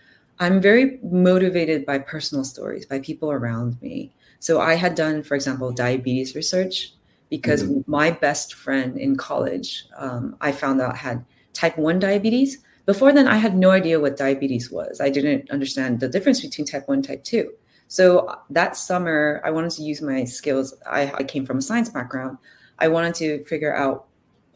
I'm 0.40 0.60
very 0.60 0.98
motivated 1.02 1.84
by 1.84 1.98
personal 1.98 2.44
stories, 2.44 2.86
by 2.86 3.00
people 3.00 3.30
around 3.30 3.80
me. 3.82 4.12
So 4.40 4.60
I 4.60 4.74
had 4.74 4.94
done, 4.94 5.22
for 5.22 5.34
example, 5.34 5.72
diabetes 5.72 6.34
research 6.34 6.94
because 7.30 7.62
mm-hmm. 7.62 7.90
my 7.90 8.10
best 8.10 8.54
friend 8.54 8.98
in 8.98 9.16
college, 9.16 9.84
um, 9.96 10.36
I 10.40 10.52
found 10.52 10.80
out 10.80 10.96
had 10.96 11.24
type 11.52 11.76
1 11.76 11.98
diabetes. 11.98 12.58
Before 12.86 13.12
then, 13.12 13.28
I 13.28 13.36
had 13.36 13.56
no 13.56 13.70
idea 13.70 14.00
what 14.00 14.16
diabetes 14.16 14.70
was. 14.70 15.00
I 15.00 15.10
didn't 15.10 15.50
understand 15.50 16.00
the 16.00 16.08
difference 16.08 16.40
between 16.40 16.66
type 16.66 16.88
1 16.88 16.98
and 16.98 17.04
type 17.06 17.24
2. 17.24 17.50
So 17.88 18.34
that 18.50 18.76
summer, 18.76 19.40
I 19.44 19.50
wanted 19.50 19.72
to 19.72 19.82
use 19.82 20.00
my 20.02 20.24
skills. 20.24 20.74
I, 20.86 21.10
I 21.12 21.22
came 21.24 21.44
from 21.46 21.58
a 21.58 21.62
science 21.62 21.88
background. 21.88 22.38
I 22.78 22.88
wanted 22.88 23.14
to 23.16 23.44
figure 23.44 23.74
out 23.74 24.06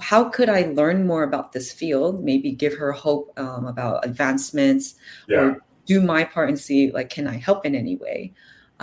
how 0.01 0.25
could 0.25 0.49
I 0.49 0.63
learn 0.75 1.07
more 1.07 1.23
about 1.23 1.53
this 1.53 1.73
field, 1.73 2.25
maybe 2.25 2.53
give 2.53 2.77
her 2.77 2.93
hope 2.93 3.33
um, 3.39 3.67
about 3.67 4.05
advancements 4.05 4.97
yeah. 5.29 5.39
or 5.39 5.65
do 5.87 6.01
my 6.01 6.25
part 6.25 6.49
and 6.49 6.59
see 6.59 6.91
like 6.91 7.09
can 7.09 7.27
I 7.27 7.37
help 7.37 7.65
in 7.65 7.75
any 7.75 7.97
way. 7.97 8.33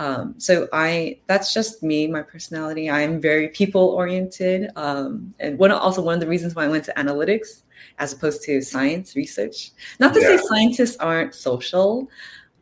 Um, 0.00 0.34
so 0.38 0.66
I 0.72 1.18
that's 1.26 1.52
just 1.52 1.82
me, 1.82 2.06
my 2.06 2.22
personality. 2.22 2.90
I'm 2.90 3.20
very 3.20 3.48
people 3.48 3.88
oriented, 3.88 4.70
um, 4.74 5.34
and 5.38 5.58
one 5.58 5.70
also 5.70 6.00
one 6.00 6.14
of 6.14 6.20
the 6.20 6.26
reasons 6.26 6.54
why 6.54 6.64
I 6.64 6.68
went 6.68 6.86
to 6.86 6.94
analytics 6.96 7.62
as 7.98 8.14
opposed 8.14 8.42
to 8.44 8.62
science 8.62 9.14
research. 9.14 9.72
Not 9.98 10.14
to 10.14 10.20
yeah. 10.20 10.38
say 10.38 10.42
scientists 10.48 10.96
aren't 10.96 11.34
social. 11.34 12.08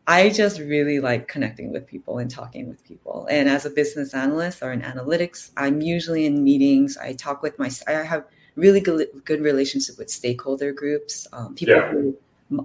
I 0.09 0.31
just 0.31 0.59
really 0.59 0.99
like 0.99 1.29
connecting 1.29 1.71
with 1.71 1.87
people 1.87 2.19
and 2.19 2.29
talking 2.29 2.69
with 2.69 2.83
people. 2.83 3.29
And 3.31 3.49
as 3.49 3.65
a 3.67 3.71
business 3.71 4.15
analyst 4.15 4.61
or 4.61 4.73
in 4.73 4.81
analytics, 4.81 5.53
I'm 5.57 5.81
usually 5.81 6.27
in 6.27 6.43
meetings. 6.43 6.97
I 6.97 7.13
talk 7.13 7.45
with 7.45 7.57
my. 7.57 7.71
I 7.87 7.93
have 8.03 8.25
really 8.57 8.81
good, 8.81 9.07
good 9.25 9.43
relationship 9.43 9.97
with 9.97 10.11
stakeholder 10.11 10.73
groups, 10.73 11.29
um, 11.33 11.55
people 11.55 11.77
yeah. 11.77 11.93
who 11.93 12.17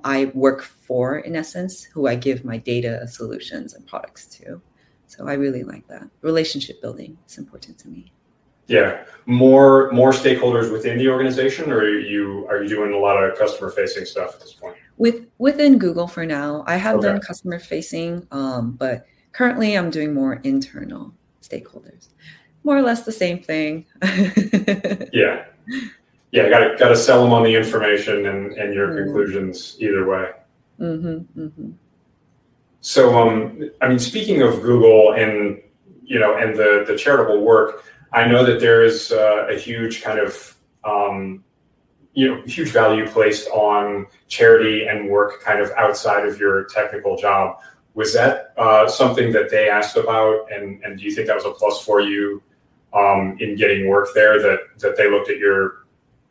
I 0.03 0.25
work 0.33 0.63
for, 0.63 1.19
in 1.19 1.35
essence, 1.35 1.83
who 1.83 2.07
I 2.07 2.15
give 2.15 2.45
my 2.45 2.57
data 2.57 3.07
solutions 3.07 3.73
and 3.73 3.85
products 3.85 4.27
to. 4.37 4.61
So 5.07 5.27
I 5.27 5.33
really 5.33 5.63
like 5.63 5.87
that. 5.87 6.07
Relationship 6.21 6.81
building 6.81 7.17
is 7.27 7.37
important 7.37 7.77
to 7.79 7.89
me. 7.89 8.11
Yeah, 8.67 9.03
more 9.25 9.91
more 9.91 10.11
stakeholders 10.11 10.71
within 10.71 10.97
the 10.97 11.09
organization, 11.09 11.69
or 11.69 11.79
are 11.79 11.99
you 11.99 12.47
are 12.49 12.63
you 12.63 12.69
doing 12.69 12.93
a 12.93 12.97
lot 12.97 13.21
of 13.21 13.37
customer 13.37 13.69
facing 13.69 14.05
stuff 14.05 14.35
at 14.35 14.39
this 14.39 14.53
point? 14.53 14.77
With 14.97 15.27
within 15.37 15.77
Google 15.77 16.07
for 16.07 16.25
now, 16.25 16.63
I 16.65 16.77
have 16.77 16.95
okay. 16.95 17.07
done 17.07 17.19
customer 17.19 17.59
facing, 17.59 18.25
um, 18.31 18.71
but 18.71 19.05
currently 19.33 19.77
I'm 19.77 19.89
doing 19.89 20.13
more 20.13 20.35
internal 20.43 21.13
stakeholders. 21.41 22.07
More 22.63 22.77
or 22.77 22.81
less 22.81 23.03
the 23.03 23.11
same 23.11 23.43
thing. 23.43 23.85
yeah, 25.11 25.43
yeah, 26.33 26.49
got 26.49 26.59
to 26.59 26.75
got 26.77 26.89
to 26.89 26.97
sell 26.97 27.23
them 27.23 27.31
on 27.31 27.43
the 27.43 27.55
information 27.55 28.25
and 28.25 28.53
and 28.53 28.73
your 28.73 28.87
mm-hmm. 28.87 29.03
conclusions 29.03 29.77
either 29.79 30.05
way. 30.05 30.31
Mm-hmm, 30.79 31.39
mm-hmm. 31.39 31.71
So, 32.81 33.17
um, 33.17 33.69
I 33.81 33.87
mean, 33.87 33.99
speaking 33.99 34.41
of 34.41 34.61
Google 34.63 35.13
and 35.13 35.61
you 36.03 36.19
know 36.19 36.35
and 36.35 36.55
the 36.55 36.85
the 36.87 36.97
charitable 36.97 37.45
work, 37.45 37.85
I 38.11 38.25
know 38.25 38.43
that 38.45 38.59
there 38.59 38.83
is 38.83 39.11
uh, 39.11 39.47
a 39.47 39.55
huge 39.55 40.01
kind 40.01 40.17
of 40.17 40.57
um, 40.83 41.43
you 42.13 42.27
know 42.27 42.41
huge 42.47 42.69
value 42.69 43.07
placed 43.07 43.47
on 43.49 44.07
charity 44.27 44.87
and 44.87 45.09
work 45.09 45.39
kind 45.43 45.59
of 45.59 45.69
outside 45.77 46.27
of 46.27 46.39
your 46.39 46.63
technical 46.65 47.15
job. 47.15 47.59
Was 47.93 48.11
that 48.15 48.55
uh, 48.57 48.87
something 48.87 49.31
that 49.33 49.51
they 49.51 49.69
asked 49.69 49.97
about, 49.97 50.51
and 50.51 50.83
and 50.83 50.97
do 50.97 51.05
you 51.05 51.11
think 51.11 51.27
that 51.27 51.35
was 51.35 51.45
a 51.45 51.51
plus 51.51 51.85
for 51.85 52.01
you 52.01 52.41
um, 52.91 53.37
in 53.39 53.55
getting 53.55 53.87
work 53.87 54.09
there? 54.15 54.41
That 54.41 54.61
that 54.79 54.97
they 54.97 55.11
looked 55.11 55.29
at 55.29 55.37
your 55.37 55.82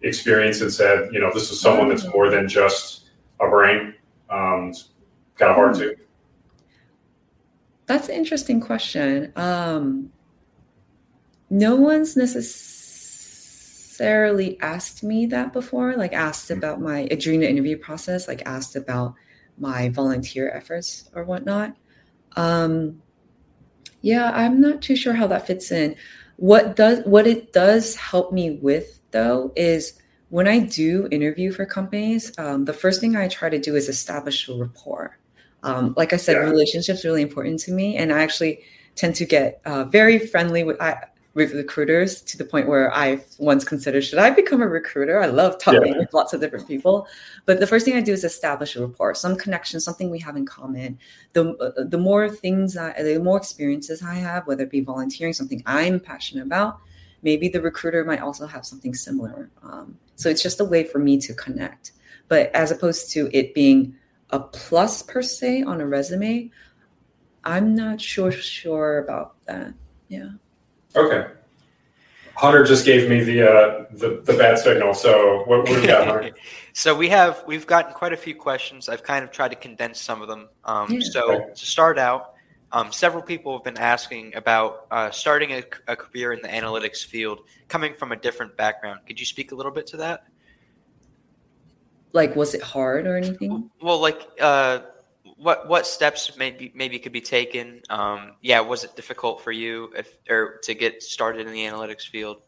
experience 0.02 0.60
and 0.60 0.72
said, 0.72 1.08
you 1.12 1.20
know, 1.20 1.30
this 1.32 1.50
is 1.50 1.60
someone 1.60 1.88
that's 1.88 2.06
more 2.08 2.30
than 2.30 2.48
just 2.48 3.10
a 3.40 3.48
brain. 3.48 3.94
Um, 4.30 4.70
it's 4.70 4.88
kind 5.36 5.50
of 5.50 5.56
hard 5.56 5.74
to. 5.76 5.94
That's 7.86 8.08
an 8.08 8.14
interesting 8.14 8.60
question. 8.60 9.32
Um, 9.36 10.10
no 11.50 11.76
one's 11.76 12.16
necessarily 12.16 14.58
asked 14.60 15.02
me 15.02 15.26
that 15.26 15.52
before, 15.52 15.94
like 15.96 16.14
asked 16.14 16.48
hmm. 16.48 16.54
about 16.54 16.80
my 16.80 17.06
the 17.10 17.48
interview 17.48 17.76
process, 17.76 18.28
like 18.28 18.42
asked 18.46 18.76
about 18.76 19.14
my 19.58 19.90
volunteer 19.90 20.50
efforts 20.50 21.10
or 21.14 21.24
whatnot. 21.24 21.76
Um, 22.36 23.02
yeah, 24.00 24.30
I'm 24.34 24.60
not 24.60 24.82
too 24.82 24.96
sure 24.96 25.12
how 25.12 25.28
that 25.28 25.46
fits 25.46 25.70
in. 25.70 25.94
What 26.36 26.76
does 26.76 27.04
what 27.04 27.26
it 27.26 27.52
does 27.52 27.94
help 27.94 28.32
me 28.32 28.58
with 28.62 29.00
though 29.10 29.52
is 29.56 30.00
when 30.30 30.48
I 30.48 30.60
do 30.60 31.08
interview 31.10 31.52
for 31.52 31.66
companies, 31.66 32.32
um, 32.38 32.64
the 32.64 32.72
first 32.72 33.00
thing 33.00 33.16
I 33.16 33.28
try 33.28 33.50
to 33.50 33.58
do 33.58 33.76
is 33.76 33.88
establish 33.88 34.48
a 34.48 34.54
rapport. 34.54 35.18
Um, 35.62 35.94
like 35.96 36.12
I 36.12 36.16
said, 36.16 36.36
yeah. 36.36 36.42
relationships 36.42 37.04
really 37.04 37.22
important 37.22 37.60
to 37.60 37.72
me, 37.72 37.96
and 37.96 38.12
I 38.12 38.22
actually 38.22 38.62
tend 38.94 39.14
to 39.16 39.26
get 39.26 39.60
uh, 39.64 39.84
very 39.84 40.18
friendly 40.18 40.64
with 40.64 40.80
I, 40.80 41.04
with 41.34 41.54
recruiters 41.54 42.20
to 42.22 42.36
the 42.36 42.44
point 42.44 42.68
where 42.68 42.92
I 42.94 43.24
once 43.38 43.64
considered 43.64 44.04
should 44.04 44.18
I 44.18 44.30
become 44.30 44.60
a 44.60 44.68
recruiter? 44.68 45.20
I 45.20 45.26
love 45.26 45.58
talking 45.58 45.92
yeah. 45.92 45.98
with 45.98 46.12
lots 46.12 46.32
of 46.32 46.40
different 46.40 46.68
people, 46.68 47.06
but 47.46 47.58
the 47.58 47.66
first 47.66 47.84
thing 47.84 47.94
I 47.94 48.00
do 48.00 48.12
is 48.12 48.24
establish 48.24 48.76
a 48.76 48.86
rapport, 48.86 49.14
some 49.14 49.36
connection, 49.36 49.80
something 49.80 50.10
we 50.10 50.18
have 50.18 50.36
in 50.36 50.44
common. 50.44 50.98
The 51.32 51.56
uh, 51.56 51.84
the 51.84 51.98
more 51.98 52.28
things, 52.28 52.76
I, 52.76 53.02
the 53.02 53.18
more 53.18 53.38
experiences 53.38 54.02
I 54.02 54.14
have, 54.14 54.46
whether 54.46 54.64
it 54.64 54.70
be 54.70 54.80
volunteering, 54.80 55.32
something 55.32 55.62
I'm 55.64 56.00
passionate 56.00 56.44
about, 56.44 56.80
maybe 57.22 57.48
the 57.48 57.62
recruiter 57.62 58.04
might 58.04 58.20
also 58.20 58.46
have 58.46 58.66
something 58.66 58.94
similar. 58.94 59.50
Um, 59.62 59.96
so 60.16 60.28
it's 60.28 60.42
just 60.42 60.60
a 60.60 60.64
way 60.64 60.84
for 60.84 60.98
me 60.98 61.18
to 61.18 61.34
connect. 61.34 61.92
But 62.28 62.50
as 62.54 62.70
opposed 62.70 63.10
to 63.12 63.30
it 63.32 63.54
being 63.54 63.94
a 64.30 64.40
plus 64.40 65.02
per 65.02 65.22
se 65.22 65.62
on 65.62 65.80
a 65.80 65.86
resume, 65.86 66.50
I'm 67.44 67.74
not 67.74 68.00
sure 68.00 68.32
sure 68.32 68.98
about 68.98 69.34
that. 69.46 69.74
Yeah. 70.08 70.30
Okay. 70.94 71.26
Hunter 72.34 72.64
just 72.64 72.84
gave 72.84 73.08
me 73.08 73.22
the 73.22 73.48
uh, 73.48 73.84
the, 73.92 74.22
the 74.24 74.32
bad 74.34 74.58
signal. 74.58 74.94
So 74.94 75.44
what, 75.44 75.60
what 75.60 75.66
do 75.66 75.80
we 75.80 75.86
got, 75.86 76.06
Hunter? 76.06 76.34
so 76.72 76.94
we 76.94 77.08
have 77.08 77.44
we've 77.46 77.66
gotten 77.66 77.92
quite 77.92 78.12
a 78.12 78.16
few 78.16 78.34
questions. 78.34 78.88
I've 78.88 79.02
kind 79.02 79.24
of 79.24 79.30
tried 79.30 79.48
to 79.48 79.56
condense 79.56 80.00
some 80.00 80.22
of 80.22 80.28
them. 80.28 80.48
Um, 80.64 80.90
yeah. 80.90 81.00
So 81.10 81.32
okay. 81.32 81.54
to 81.54 81.64
start 81.64 81.98
out, 81.98 82.34
um, 82.72 82.90
several 82.90 83.22
people 83.22 83.52
have 83.52 83.64
been 83.64 83.78
asking 83.78 84.34
about 84.34 84.86
uh, 84.90 85.10
starting 85.10 85.52
a, 85.52 85.62
a, 85.88 85.94
career 85.94 86.32
in 86.32 86.40
the 86.40 86.48
analytics 86.48 87.04
field, 87.04 87.40
coming 87.68 87.94
from 87.94 88.12
a 88.12 88.16
different 88.16 88.56
background. 88.56 89.00
Could 89.06 89.20
you 89.20 89.26
speak 89.26 89.52
a 89.52 89.54
little 89.54 89.72
bit 89.72 89.86
to 89.88 89.98
that? 89.98 90.24
Like, 92.14 92.34
was 92.34 92.54
it 92.54 92.62
hard 92.62 93.06
or 93.06 93.16
anything? 93.16 93.70
Well, 93.80 94.00
like, 94.00 94.22
uh, 94.40 94.80
what 95.42 95.68
what 95.68 95.86
steps 95.86 96.36
maybe 96.36 96.72
maybe 96.74 96.98
could 96.98 97.12
be 97.12 97.20
taken? 97.20 97.82
Um, 97.90 98.32
yeah, 98.40 98.60
was 98.60 98.84
it 98.84 98.96
difficult 98.96 99.42
for 99.42 99.52
you 99.52 99.92
if, 99.96 100.18
or 100.30 100.58
to 100.62 100.74
get 100.74 101.02
started 101.02 101.46
in 101.46 101.52
the 101.52 101.64
analytics 101.64 102.06
field? 102.08 102.38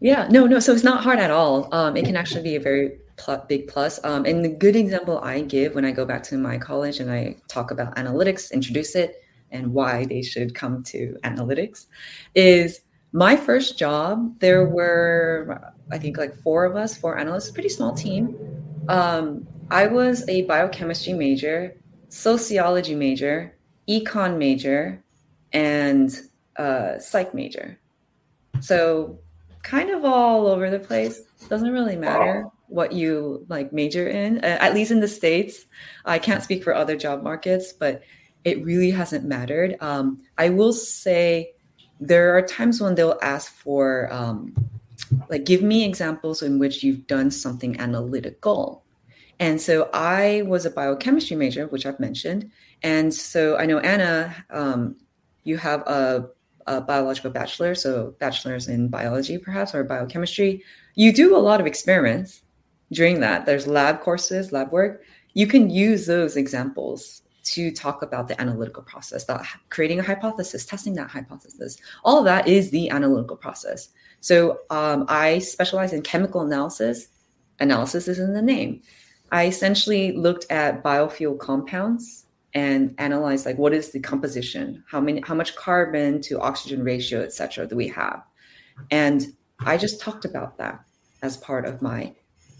Yeah, 0.00 0.28
no, 0.30 0.46
no. 0.46 0.60
So 0.60 0.72
it's 0.72 0.84
not 0.84 1.02
hard 1.02 1.18
at 1.18 1.30
all. 1.30 1.72
Um, 1.74 1.96
it 1.96 2.04
can 2.04 2.16
actually 2.16 2.42
be 2.42 2.56
a 2.56 2.60
very 2.60 2.98
pl- 3.16 3.44
big 3.48 3.66
plus. 3.68 3.98
Um, 4.04 4.24
and 4.26 4.44
the 4.44 4.48
good 4.48 4.76
example 4.76 5.18
I 5.20 5.40
give 5.40 5.74
when 5.74 5.84
I 5.84 5.90
go 5.90 6.04
back 6.04 6.22
to 6.24 6.36
my 6.36 6.58
college 6.58 7.00
and 7.00 7.10
I 7.10 7.36
talk 7.48 7.70
about 7.70 7.96
analytics, 7.96 8.52
introduce 8.52 8.94
it, 8.94 9.22
and 9.50 9.72
why 9.72 10.04
they 10.04 10.22
should 10.22 10.54
come 10.54 10.82
to 10.84 11.16
analytics 11.24 11.86
is 12.34 12.80
my 13.12 13.36
first 13.36 13.78
job 13.78 14.38
there 14.40 14.66
were 14.66 15.72
i 15.90 15.98
think 15.98 16.18
like 16.18 16.34
four 16.34 16.64
of 16.64 16.76
us 16.76 16.96
four 16.96 17.18
analysts 17.18 17.50
pretty 17.50 17.68
small 17.68 17.94
team 17.94 18.36
um, 18.88 19.46
i 19.70 19.86
was 19.86 20.28
a 20.28 20.42
biochemistry 20.42 21.12
major 21.12 21.74
sociology 22.16 22.94
major 22.94 23.54
econ 23.88 24.38
major 24.38 25.04
and 25.52 26.22
uh, 26.56 26.98
psych 26.98 27.34
major. 27.34 27.78
So 28.60 29.18
kind 29.62 29.90
of 29.90 30.04
all 30.04 30.46
over 30.46 30.70
the 30.70 30.78
place. 30.78 31.20
Doesn't 31.48 31.70
really 31.70 31.96
matter 31.96 32.46
what 32.68 32.92
you 32.92 33.44
like 33.48 33.72
major 33.72 34.08
in. 34.08 34.38
At 34.38 34.74
least 34.74 34.90
in 34.90 35.00
the 35.00 35.08
states. 35.08 35.66
I 36.04 36.18
can't 36.18 36.42
speak 36.42 36.64
for 36.64 36.74
other 36.74 36.96
job 36.96 37.22
markets 37.22 37.72
but 37.72 38.02
it 38.44 38.64
really 38.64 38.92
hasn't 38.92 39.24
mattered. 39.24 39.76
Um, 39.80 40.22
I 40.38 40.50
will 40.50 40.72
say 40.72 41.52
there 42.00 42.36
are 42.36 42.42
times 42.42 42.80
when 42.80 42.94
they'll 42.94 43.18
ask 43.20 43.52
for, 43.52 44.08
um, 44.12 44.54
like, 45.28 45.44
give 45.44 45.62
me 45.62 45.84
examples 45.84 46.42
in 46.42 46.60
which 46.60 46.84
you've 46.84 47.08
done 47.08 47.32
something 47.32 47.78
analytical. 47.80 48.84
And 49.38 49.60
so 49.60 49.90
I 49.92 50.42
was 50.46 50.64
a 50.64 50.70
biochemistry 50.70 51.36
major, 51.36 51.66
which 51.66 51.84
I've 51.84 52.00
mentioned. 52.00 52.50
And 52.82 53.12
so 53.12 53.56
I 53.56 53.66
know, 53.66 53.78
Anna, 53.80 54.34
um, 54.50 54.96
you 55.44 55.56
have 55.58 55.80
a, 55.82 56.30
a 56.66 56.80
biological 56.80 57.30
bachelor, 57.30 57.74
so 57.74 58.14
bachelor's 58.18 58.68
in 58.68 58.88
biology 58.88 59.38
perhaps 59.38 59.74
or 59.74 59.84
biochemistry, 59.84 60.62
you 60.94 61.12
do 61.12 61.36
a 61.36 61.38
lot 61.38 61.60
of 61.60 61.66
experiments 61.66 62.42
during 62.92 63.20
that. 63.20 63.46
There's 63.46 63.66
lab 63.66 64.00
courses, 64.00 64.52
lab 64.52 64.72
work. 64.72 65.02
You 65.34 65.46
can 65.46 65.70
use 65.70 66.06
those 66.06 66.36
examples 66.36 67.22
to 67.44 67.70
talk 67.70 68.02
about 68.02 68.26
the 68.26 68.40
analytical 68.40 68.82
process, 68.82 69.24
that 69.24 69.46
creating 69.68 70.00
a 70.00 70.02
hypothesis, 70.02 70.66
testing 70.66 70.94
that 70.94 71.10
hypothesis. 71.10 71.76
All 72.04 72.24
that 72.24 72.48
is 72.48 72.70
the 72.70 72.90
analytical 72.90 73.36
process. 73.36 73.90
So 74.20 74.60
um, 74.70 75.04
I 75.08 75.38
specialize 75.38 75.92
in 75.92 76.02
chemical 76.02 76.40
analysis. 76.40 77.08
Analysis 77.60 78.08
is 78.08 78.18
in 78.18 78.34
the 78.34 78.42
name. 78.42 78.82
I 79.32 79.46
essentially 79.46 80.12
looked 80.12 80.46
at 80.50 80.82
biofuel 80.82 81.38
compounds 81.38 82.26
and 82.54 82.94
analyzed 82.98 83.44
like 83.44 83.58
what 83.58 83.74
is 83.74 83.90
the 83.90 84.00
composition, 84.00 84.82
how 84.88 85.00
many, 85.00 85.20
how 85.22 85.34
much 85.34 85.56
carbon 85.56 86.20
to 86.22 86.40
oxygen 86.40 86.82
ratio, 86.82 87.22
et 87.22 87.32
cetera, 87.32 87.66
do 87.66 87.76
we 87.76 87.88
have, 87.88 88.22
and 88.90 89.26
I 89.60 89.76
just 89.76 90.00
talked 90.00 90.24
about 90.24 90.58
that 90.58 90.80
as 91.22 91.36
part 91.36 91.66
of 91.66 91.82
my 91.82 92.14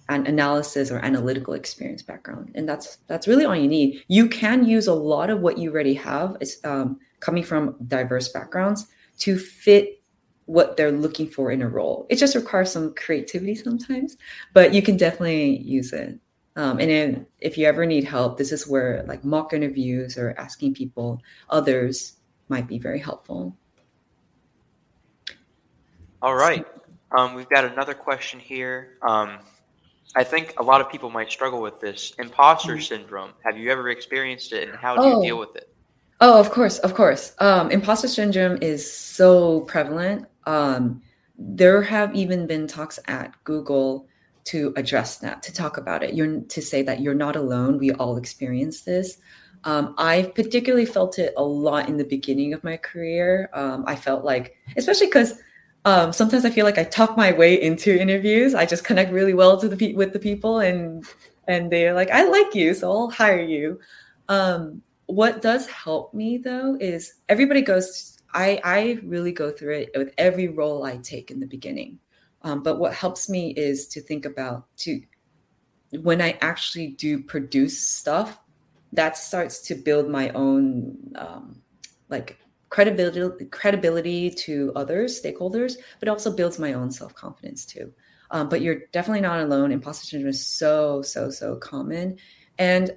an 0.09 0.25
analysis 0.27 0.93
or 0.93 0.99
analytical 0.99 1.55
experience 1.55 2.01
background. 2.01 2.53
And 2.55 2.69
that's 2.69 2.99
that's 3.09 3.27
really 3.27 3.45
all 3.45 3.57
you 3.57 3.69
need. 3.69 4.05
You 4.09 4.29
can 4.29 4.65
use 4.65 4.87
a 4.87 4.95
lot 4.95 5.31
of 5.31 5.41
what 5.41 5.59
you 5.59 5.71
already 5.71 5.95
have 5.95 6.37
is 6.41 6.61
um, 6.65 7.01
coming 7.21 7.43
from 7.43 7.75
diverse 7.89 8.29
backgrounds 8.29 8.87
to 9.19 9.37
fit 9.39 10.01
what 10.45 10.77
they're 10.77 10.93
looking 10.93 11.29
for 11.29 11.51
in 11.51 11.61
a 11.61 11.69
role. 11.69 12.07
It 12.09 12.17
just 12.17 12.37
requires 12.37 12.71
some 12.71 12.95
creativity 12.95 13.55
sometimes 13.57 14.17
but 14.53 14.73
you 14.73 14.81
can 14.83 14.97
definitely 14.97 15.59
use 15.59 15.93
it 15.93 16.21
um, 16.57 16.81
and 16.81 16.91
then 16.91 17.27
if 17.41 17.57
you 17.57 17.67
ever 17.67 17.87
need 17.87 18.05
help 18.05 18.37
this 18.37 18.53
is 18.53 18.67
where 18.67 19.05
like 19.07 19.25
mock 19.25 19.53
interviews 19.53 20.19
or 20.19 20.35
asking 20.39 20.75
people 20.75 21.23
others 21.51 22.17
might 22.49 22.67
be 22.67 22.79
very 22.79 22.99
helpful 22.99 23.57
all 26.23 26.35
right 26.35 26.67
um, 27.17 27.35
we've 27.35 27.49
got 27.49 27.65
another 27.65 27.95
question 27.95 28.41
here 28.41 28.99
um, 29.07 29.39
I 30.17 30.25
think 30.25 30.55
a 30.59 30.63
lot 30.63 30.81
of 30.81 30.91
people 30.91 31.11
might 31.11 31.31
struggle 31.31 31.61
with 31.61 31.79
this 31.79 32.15
imposter 32.19 32.73
mm-hmm. 32.73 32.81
syndrome. 32.81 33.33
Have 33.45 33.59
you 33.59 33.71
ever 33.71 33.91
experienced 33.91 34.53
it, 34.53 34.69
and 34.69 34.79
how 34.79 34.97
do 34.97 35.03
oh. 35.03 35.21
you 35.21 35.29
deal 35.29 35.39
with 35.39 35.55
it? 35.57 35.69
Oh, 36.23 36.41
of 36.41 36.51
course, 36.51 36.79
of 36.79 36.95
course. 36.95 37.35
Um, 37.39 37.71
imposter 37.71 38.09
syndrome 38.09 38.59
is 38.63 38.91
so 38.91 39.61
prevalent. 39.63 40.27
Um, 40.47 41.03
there 41.39 41.83
have 41.83 42.15
even 42.15 42.47
been 42.47 42.67
talks 42.67 42.99
at 43.07 43.35
Google 43.45 44.09
to 44.47 44.73
address 44.77 45.19
that, 45.19 45.43
to 45.43 45.53
talk 45.53 45.77
about 45.77 46.03
it. 46.03 46.15
You're 46.15 46.41
to 46.41 46.63
say 46.63 46.83
that 46.83 47.01
you're 47.01 47.15
not 47.15 47.37
alone. 47.37 47.79
We 47.79 47.93
all 47.93 48.17
experience 48.17 48.83
this. 48.83 49.19
Um, 49.65 49.95
I 49.99 50.31
particularly 50.35 50.87
felt 50.87 51.19
it 51.19 51.35
a 51.37 51.43
lot 51.43 51.89
in 51.89 51.97
the 51.97 52.05
beginning 52.05 52.55
of 52.55 52.63
my 52.63 52.77
career. 52.77 53.51
Um, 53.53 53.85
I 53.87 53.97
felt 53.97 54.25
like, 54.25 54.57
especially 54.77 55.09
because 55.09 55.35
um, 55.85 56.13
sometimes 56.13 56.45
I 56.45 56.51
feel 56.51 56.65
like 56.65 56.79
I 56.79 56.85
talk 56.85 57.17
my 57.17 57.33
way 57.33 57.61
into 57.61 58.01
interviews. 58.01 58.55
I 58.55 58.67
just 58.67 58.85
connect 58.85 59.13
really 59.13 59.35
well 59.35 59.59
to 59.61 59.69
the 59.69 59.77
pe- 59.77 59.95
with 59.95 60.13
the 60.13 60.19
people, 60.19 60.61
and 60.61 61.05
and 61.49 61.71
they're 61.71 61.95
like, 61.95 62.11
"I 62.11 62.29
like 62.29 62.55
you, 62.55 62.75
so 62.75 62.91
I'll 62.91 63.11
hire 63.11 63.41
you." 63.41 63.81
Um, 64.29 64.83
what 65.07 65.43
does 65.43 65.67
help 65.69 66.15
me 66.15 66.39
though 66.39 66.77
is 66.81 67.15
everybody 67.29 67.63
goes. 67.63 68.19
I 68.35 68.61
I 68.63 68.99
really 69.05 69.33
go 69.33 69.51
through 69.51 69.79
it 69.79 69.91
with 69.97 70.13
every 70.19 70.49
role 70.49 70.85
I 70.85 70.99
take 70.99 71.31
in 71.31 71.41
the 71.41 71.47
beginning. 71.47 71.99
Um, 72.47 72.63
but 72.63 72.79
what 72.79 72.95
helps 72.95 73.29
me 73.29 73.51
is 73.57 73.89
to 73.89 74.01
think 74.01 74.25
about 74.25 74.69
to 74.79 75.03
when 76.01 76.23
I 76.23 76.39
actually 76.41 76.89
do 76.89 77.21
produce 77.21 77.77
stuff, 77.77 78.39
that 78.93 79.17
starts 79.17 79.61
to 79.63 79.75
build 79.75 80.09
my 80.09 80.31
own 80.31 80.97
um, 81.17 81.61
like 82.09 82.39
credibility 82.69 83.47
credibility 83.47 84.31
to 84.31 84.73
others, 84.77 85.21
stakeholders, 85.21 85.75
but 85.99 86.09
also 86.09 86.35
builds 86.35 86.61
my 86.61 86.73
own 86.73 86.93
self 86.93 87.17
confidence 87.17 87.67
too. 87.67 87.93
Um, 88.31 88.49
but 88.49 88.61
you're 88.61 88.83
definitely 88.93 89.23
not 89.23 89.41
alone. 89.41 89.73
Imposter 89.73 90.07
syndrome 90.07 90.31
is 90.31 90.47
so 90.47 91.03
so 91.03 91.31
so 91.31 91.57
common, 91.57 92.17
and 92.61 92.93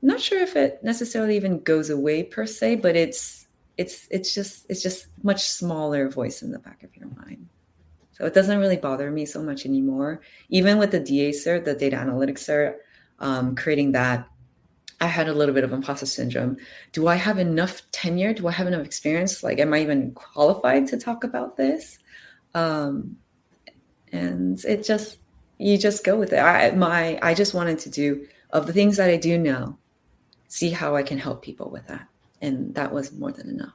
not 0.00 0.22
sure 0.22 0.40
if 0.40 0.56
it 0.56 0.80
necessarily 0.82 1.36
even 1.36 1.60
goes 1.60 1.90
away 1.90 2.22
per 2.22 2.46
se, 2.46 2.76
but 2.76 2.96
it's 2.96 3.46
it's 3.76 4.08
it's 4.10 4.32
just 4.32 4.64
it's 4.70 4.82
just 4.82 5.08
much 5.22 5.50
smaller 5.50 6.08
voice 6.08 6.40
in 6.40 6.50
the 6.50 6.58
back 6.58 6.82
of 6.82 6.96
your 6.96 7.08
mind. 7.08 7.46
So 8.16 8.24
it 8.24 8.32
doesn't 8.32 8.58
really 8.58 8.78
bother 8.78 9.10
me 9.10 9.26
so 9.26 9.42
much 9.42 9.66
anymore. 9.66 10.22
Even 10.48 10.78
with 10.78 10.90
the 10.90 11.00
DA 11.00 11.32
cert, 11.32 11.64
the 11.64 11.74
data 11.74 11.96
analytics 11.96 12.38
cert, 12.38 12.76
um, 13.18 13.54
creating 13.54 13.92
that 13.92 14.26
I 15.02 15.06
had 15.06 15.28
a 15.28 15.34
little 15.34 15.54
bit 15.54 15.64
of 15.64 15.72
imposter 15.74 16.06
syndrome. 16.06 16.56
Do 16.92 17.08
I 17.08 17.16
have 17.16 17.38
enough 17.38 17.82
tenure? 17.92 18.32
Do 18.32 18.48
I 18.48 18.52
have 18.52 18.66
enough 18.66 18.86
experience? 18.86 19.42
Like, 19.42 19.58
am 19.58 19.74
I 19.74 19.80
even 19.80 20.12
qualified 20.12 20.86
to 20.88 20.96
talk 20.96 21.24
about 21.24 21.58
this? 21.58 21.98
Um, 22.54 23.18
and 24.12 24.64
it 24.64 24.82
just, 24.82 25.18
you 25.58 25.76
just 25.76 26.02
go 26.02 26.16
with 26.16 26.32
it. 26.32 26.38
I, 26.38 26.70
my, 26.70 27.18
I 27.20 27.34
just 27.34 27.52
wanted 27.52 27.78
to 27.80 27.90
do 27.90 28.26
of 28.48 28.66
the 28.66 28.72
things 28.72 28.96
that 28.96 29.10
I 29.10 29.18
do 29.18 29.36
know, 29.36 29.76
see 30.48 30.70
how 30.70 30.96
I 30.96 31.02
can 31.02 31.18
help 31.18 31.42
people 31.42 31.68
with 31.68 31.86
that. 31.88 32.08
And 32.40 32.74
that 32.76 32.94
was 32.94 33.12
more 33.12 33.32
than 33.32 33.50
enough 33.50 33.74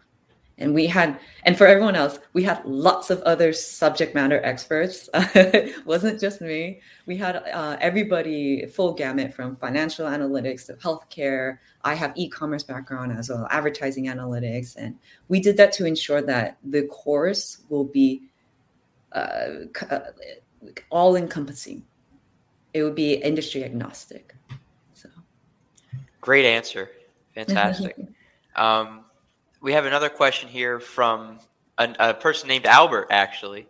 and 0.62 0.74
we 0.74 0.88
had 0.88 1.19
and 1.43 1.58
for 1.58 1.67
everyone 1.67 1.95
else 1.95 2.19
we 2.34 2.43
had 2.43 2.63
lots 2.65 3.10
of 3.10 3.21
other 3.21 3.52
subject 3.52 4.15
matter 4.15 4.41
experts. 4.43 5.10
It 5.13 5.86
wasn't 5.86 6.19
just 6.19 6.41
me. 6.41 6.82
We 7.06 7.17
had 7.17 7.38
uh, 7.38 7.78
everybody 7.82 8.65
full 8.67 8.93
gamut 8.93 9.34
from 9.34 9.56
financial 9.58 10.08
analytics 10.08 10.67
to 10.67 10.74
healthcare. 10.74 11.58
I 11.84 11.95
have 11.95 12.13
e-commerce 12.15 12.63
background 12.63 13.12
as 13.17 13.30
well 13.30 13.47
advertising 13.52 14.06
analytics. 14.06 14.76
And 14.78 14.97
we 15.28 15.39
did 15.39 15.58
that 15.58 15.74
to 15.74 15.86
ensure 15.86 16.21
that 16.21 16.58
the 16.63 16.84
course 16.84 17.63
will 17.69 17.86
be 17.86 18.21
uh, 19.12 19.65
uh 19.89 20.00
all 20.89 21.15
encompassing 21.15 21.84
it 22.74 22.84
would 22.84 22.95
be 22.95 23.13
industry 23.13 23.63
agnostic. 23.63 24.36
So. 24.93 25.10
Great 26.19 26.45
answer. 26.45 26.89
Fantastic. 27.36 27.95
Um, 28.54 29.06
we 29.62 29.74
have 29.74 29.86
another 29.86 30.10
question 30.10 30.50
here 30.50 30.80
from 30.80 31.39
a, 31.78 31.93
a 32.00 32.13
person 32.13 32.47
named 32.47 32.65
Albert. 32.65 33.08
Actually, 33.12 33.67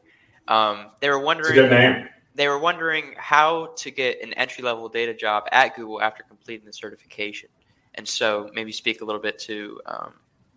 um, 0.47 0.87
they 0.99 1.09
were 1.09 1.19
wondering. 1.19 1.53
good 1.53 1.69
name. 1.69 2.07
They 2.33 2.47
were 2.47 2.59
wondering 2.59 3.13
how 3.17 3.73
to 3.77 3.91
get 3.91 4.21
an 4.21 4.33
entry 4.33 4.63
level 4.63 4.87
data 4.87 5.13
job 5.13 5.43
at 5.51 5.75
Google 5.75 6.01
after 6.01 6.23
completing 6.23 6.65
the 6.65 6.73
certification, 6.73 7.49
and 7.95 8.07
so 8.07 8.49
maybe 8.53 8.71
speak 8.71 9.01
a 9.01 9.05
little 9.05 9.21
bit 9.21 9.37
to. 9.39 9.79
Um, 9.85 10.13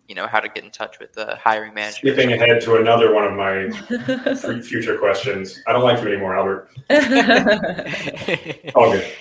you 0.07 0.13
know 0.13 0.27
how 0.27 0.39
to 0.39 0.47
get 0.47 0.63
in 0.63 0.69
touch 0.69 0.99
with 0.99 1.13
the 1.13 1.35
hiring 1.35 1.73
manager. 1.73 1.97
Skipping 1.97 2.31
ahead 2.33 2.61
to 2.61 2.75
another 2.75 3.11
one 3.11 3.23
of 3.23 3.33
my 3.33 4.61
future 4.61 4.99
questions. 4.99 5.63
I 5.65 5.73
don't 5.73 5.83
like 5.83 5.99
you 6.03 6.09
anymore, 6.09 6.37
Albert. 6.37 6.69
All 8.75 8.91
good. 8.91 9.11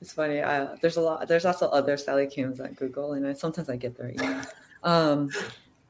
It's 0.00 0.12
funny. 0.12 0.38
Uh, 0.38 0.76
there's 0.80 0.96
a 0.96 1.00
lot. 1.00 1.26
There's 1.26 1.44
also 1.44 1.66
other 1.70 1.96
Sally 1.96 2.28
Kims 2.28 2.60
at 2.64 2.76
Google, 2.76 3.14
and 3.14 3.26
I, 3.26 3.32
sometimes 3.32 3.68
I 3.68 3.74
get 3.74 3.98
their 3.98 4.12
emails. 4.12 4.46
Um, 4.82 5.30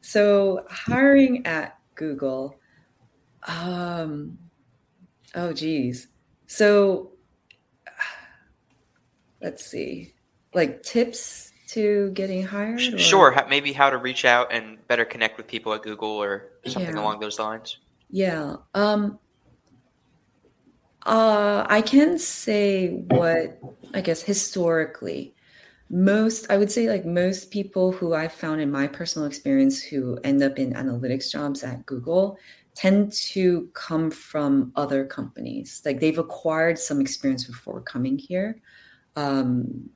so 0.01 0.65
hiring 0.71 1.47
at 1.47 1.79
Google, 1.95 2.59
um, 3.47 4.39
oh 5.35 5.53
geez. 5.53 6.09
So 6.47 7.13
let's 9.43 9.67
see, 9.67 10.15
like 10.55 10.83
tips 10.83 11.53
to 11.69 12.11
getting 12.13 12.43
hired. 12.43 12.81
Or? 12.81 12.99
Sure, 12.99 13.47
maybe 13.49 13.73
how 13.73 13.91
to 13.91 13.99
reach 13.99 14.25
out 14.25 14.53
and 14.53 14.79
better 14.89 15.05
connect 15.05 15.37
with 15.37 15.47
people 15.47 15.73
at 15.75 15.83
Google 15.83 16.09
or 16.09 16.53
something 16.67 16.95
yeah. 16.95 17.01
along 17.01 17.21
those 17.21 17.39
lines. 17.39 17.79
Yeah. 18.11 18.57
Um, 18.75 19.19
uh, 21.05 21.67
I 21.69 21.83
can 21.83 22.19
say 22.19 22.89
what 23.09 23.59
I 23.95 24.01
guess 24.01 24.23
historically 24.23 25.35
most 25.91 26.51
i 26.51 26.57
would 26.57 26.71
say 26.71 26.89
like 26.89 27.07
most 27.07 27.51
people 27.51 27.93
who 27.93 28.13
i've 28.15 28.33
found 28.33 28.61
in 28.61 28.71
my 28.71 28.87
personal 28.87 29.27
experience 29.27 29.83
who 29.83 30.19
end 30.23 30.43
up 30.43 30.59
in 30.59 30.75
analytics 30.75 31.31
jobs 31.31 31.65
at 31.65 31.85
google 31.87 32.39
tend 32.79 33.13
to 33.13 33.69
come 33.75 34.09
from 34.09 34.71
other 34.77 35.05
companies. 35.05 35.83
Like 35.85 35.99
they've 35.99 36.17
acquired 36.17 36.79
some 36.79 37.01
experience 37.01 37.45
before 37.45 37.81
coming 37.81 38.17
here. 38.17 38.61
Um, 39.17 39.91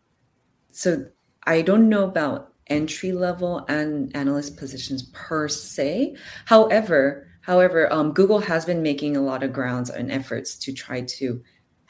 so 0.72 1.04
i 1.44 1.60
don't 1.60 1.88
know 1.88 2.04
about 2.04 2.54
entry 2.68 3.12
level 3.12 3.64
and 3.68 4.14
analyst 4.16 4.56
positions 4.56 5.04
per 5.12 5.46
se. 5.48 6.16
However 6.46 7.28
however 7.42 7.92
um, 7.92 8.12
google 8.12 8.40
has 8.40 8.64
been 8.64 8.82
making 8.82 9.16
a 9.16 9.20
lot 9.20 9.42
of 9.42 9.52
grounds 9.52 9.90
and 9.90 10.10
efforts 10.10 10.56
to 10.56 10.72
try 10.72 11.02
to 11.02 11.42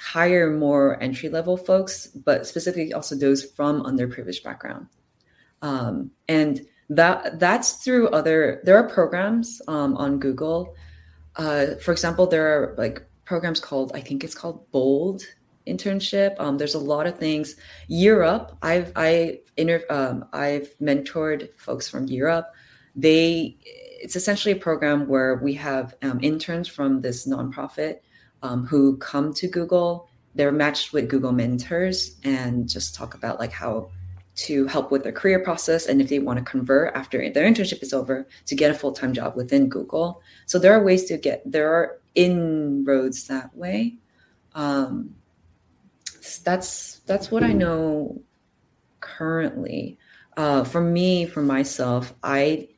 hire 0.03 0.51
more 0.51 1.01
entry 1.01 1.29
level 1.29 1.57
folks, 1.57 2.09
but 2.09 2.45
specifically 2.45 2.93
also 2.93 3.15
those 3.15 3.45
from 3.45 3.83
underprivileged 3.85 4.43
background. 4.43 4.89
Um, 5.63 6.11
and 6.29 6.67
that 6.89 7.39
that's 7.39 7.85
through 7.85 8.09
other 8.09 8.61
there 8.65 8.77
are 8.77 8.89
programs 8.89 9.63
um, 9.69 9.97
on 9.97 10.19
Google. 10.19 10.75
Uh, 11.37 11.77
for 11.81 11.93
example, 11.93 12.27
there 12.27 12.47
are 12.47 12.75
like 12.77 13.07
programs 13.25 13.61
called 13.61 13.93
I 13.95 14.01
think 14.01 14.25
it's 14.25 14.35
called 14.35 14.69
Bold 14.73 15.23
internship. 15.69 16.35
Um, 16.41 16.59
there's 16.59 16.75
a 16.75 16.81
lot 16.81 17.07
of 17.07 17.17
things. 17.17 17.55
Year 17.87 18.25
Up, 18.25 18.59
I've 18.61 18.93
I 18.97 19.39
inter, 19.57 19.85
um, 19.89 20.25
I've 20.33 20.77
mentored 20.81 21.55
folks 21.57 21.89
from 21.89 22.09
Year 22.09 22.27
Up. 22.27 22.53
They 22.97 23.57
it's 23.65 24.17
essentially 24.17 24.53
a 24.53 24.57
program 24.57 25.07
where 25.07 25.37
we 25.37 25.55
have 25.55 25.95
um, 26.03 26.19
interns 26.23 26.67
from 26.67 27.01
this 27.01 27.25
nonprofit 27.25 28.01
um, 28.43 28.67
who 28.67 28.97
come 28.99 29.33
to 29.35 29.49
Google. 29.49 30.09
They're 30.35 30.53
matched 30.53 30.93
with 30.93 31.09
Google 31.09 31.33
mentors 31.33 32.17
and 32.25 32.69
just 32.69 32.95
talk 32.95 33.15
about 33.15 33.39
like 33.39 33.53
how 33.53 33.91
to 34.35 34.67
help 34.67 34.91
with 34.91 35.03
their 35.03 35.13
career 35.13 35.41
process 35.41 35.87
and 35.87 36.01
if 36.01 36.09
they 36.09 36.19
want 36.19 36.39
to 36.39 36.45
convert 36.45 36.95
after 36.97 37.19
their 37.31 37.45
internship 37.45 37.83
is 37.83 37.93
over 37.93 38.27
to 38.47 38.55
get 38.55 38.71
a 38.71 38.75
full-time 38.75 39.13
job 39.13 39.37
within 39.37 39.69
Google. 39.69 40.23
So 40.47 40.59
there 40.59 40.73
are 40.73 40.83
ways 40.83 41.05
to 41.07 41.19
get 41.19 41.43
there 41.45 41.73
are 41.73 42.01
inroads 42.15 43.27
that 43.27 43.55
way. 43.55 43.97
Um, 44.55 45.15
that's 46.45 47.01
that's 47.01 47.31
what 47.31 47.43
I 47.43 47.53
know 47.53 48.21
currently. 49.01 49.99
Uh, 50.37 50.65
for 50.65 50.81
me, 50.81 51.27
for 51.27 51.43
myself, 51.43 52.15
I 52.23 52.69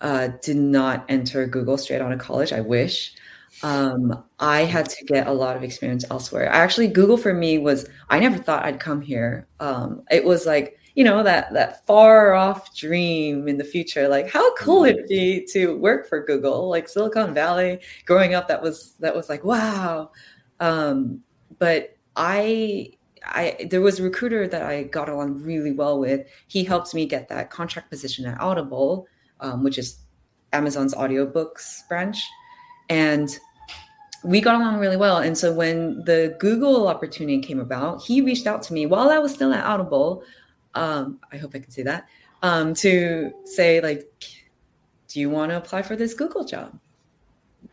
uh, 0.00 0.28
did 0.42 0.56
not 0.56 1.04
enter 1.08 1.46
Google 1.46 1.76
straight 1.76 2.00
out 2.00 2.12
of 2.12 2.18
college. 2.18 2.52
I 2.52 2.60
wish. 2.60 3.14
Um, 3.62 4.24
I 4.38 4.60
had 4.64 4.88
to 4.90 5.04
get 5.04 5.26
a 5.26 5.32
lot 5.32 5.56
of 5.56 5.62
experience 5.62 6.04
elsewhere. 6.10 6.48
Actually, 6.48 6.88
Google 6.88 7.16
for 7.16 7.32
me 7.32 7.58
was 7.58 7.88
I 8.10 8.18
never 8.18 8.38
thought 8.38 8.64
I'd 8.64 8.80
come 8.80 9.00
here. 9.00 9.46
Um, 9.60 10.02
it 10.10 10.24
was 10.24 10.46
like 10.46 10.78
you 10.94 11.04
know 11.04 11.22
that 11.22 11.52
that 11.52 11.86
far 11.86 12.34
off 12.34 12.74
dream 12.76 13.48
in 13.48 13.58
the 13.58 13.64
future. 13.64 14.08
Like 14.08 14.28
how 14.28 14.54
cool 14.56 14.84
it'd 14.84 15.08
be 15.08 15.46
to 15.52 15.76
work 15.76 16.08
for 16.08 16.24
Google, 16.24 16.68
like 16.68 16.88
Silicon 16.88 17.34
Valley. 17.34 17.80
Growing 18.04 18.34
up, 18.34 18.48
that 18.48 18.62
was 18.62 18.94
that 19.00 19.14
was 19.14 19.28
like 19.28 19.44
wow. 19.44 20.10
Um, 20.60 21.22
but 21.58 21.96
I 22.16 22.92
I 23.24 23.68
there 23.70 23.80
was 23.80 24.00
a 24.00 24.02
recruiter 24.02 24.46
that 24.48 24.62
I 24.62 24.84
got 24.84 25.08
along 25.08 25.42
really 25.42 25.72
well 25.72 25.98
with. 25.98 26.26
He 26.46 26.64
helped 26.64 26.94
me 26.94 27.06
get 27.06 27.28
that 27.28 27.50
contract 27.50 27.90
position 27.90 28.26
at 28.26 28.40
Audible 28.40 29.08
um, 29.40 29.62
which 29.62 29.78
is 29.78 29.98
Amazon's 30.52 30.94
audiobooks 30.94 31.86
branch. 31.88 32.24
And 32.88 33.28
we 34.24 34.40
got 34.40 34.54
along 34.54 34.78
really 34.78 34.96
well. 34.96 35.18
And 35.18 35.36
so 35.36 35.52
when 35.52 36.04
the 36.04 36.36
Google 36.38 36.88
opportunity 36.88 37.40
came 37.40 37.60
about, 37.60 38.02
he 38.02 38.20
reached 38.20 38.46
out 38.46 38.62
to 38.64 38.72
me 38.72 38.86
while 38.86 39.10
I 39.10 39.18
was 39.18 39.32
still 39.32 39.52
at 39.52 39.64
Audible. 39.64 40.22
Um, 40.74 41.20
I 41.32 41.36
hope 41.36 41.52
I 41.54 41.58
can 41.58 41.70
say 41.70 41.82
that 41.82 42.06
um, 42.42 42.74
to 42.74 43.32
say 43.44 43.80
like, 43.80 44.10
do 45.08 45.20
you 45.20 45.30
want 45.30 45.50
to 45.50 45.56
apply 45.56 45.82
for 45.82 45.96
this 45.96 46.14
Google 46.14 46.44
job? 46.44 46.78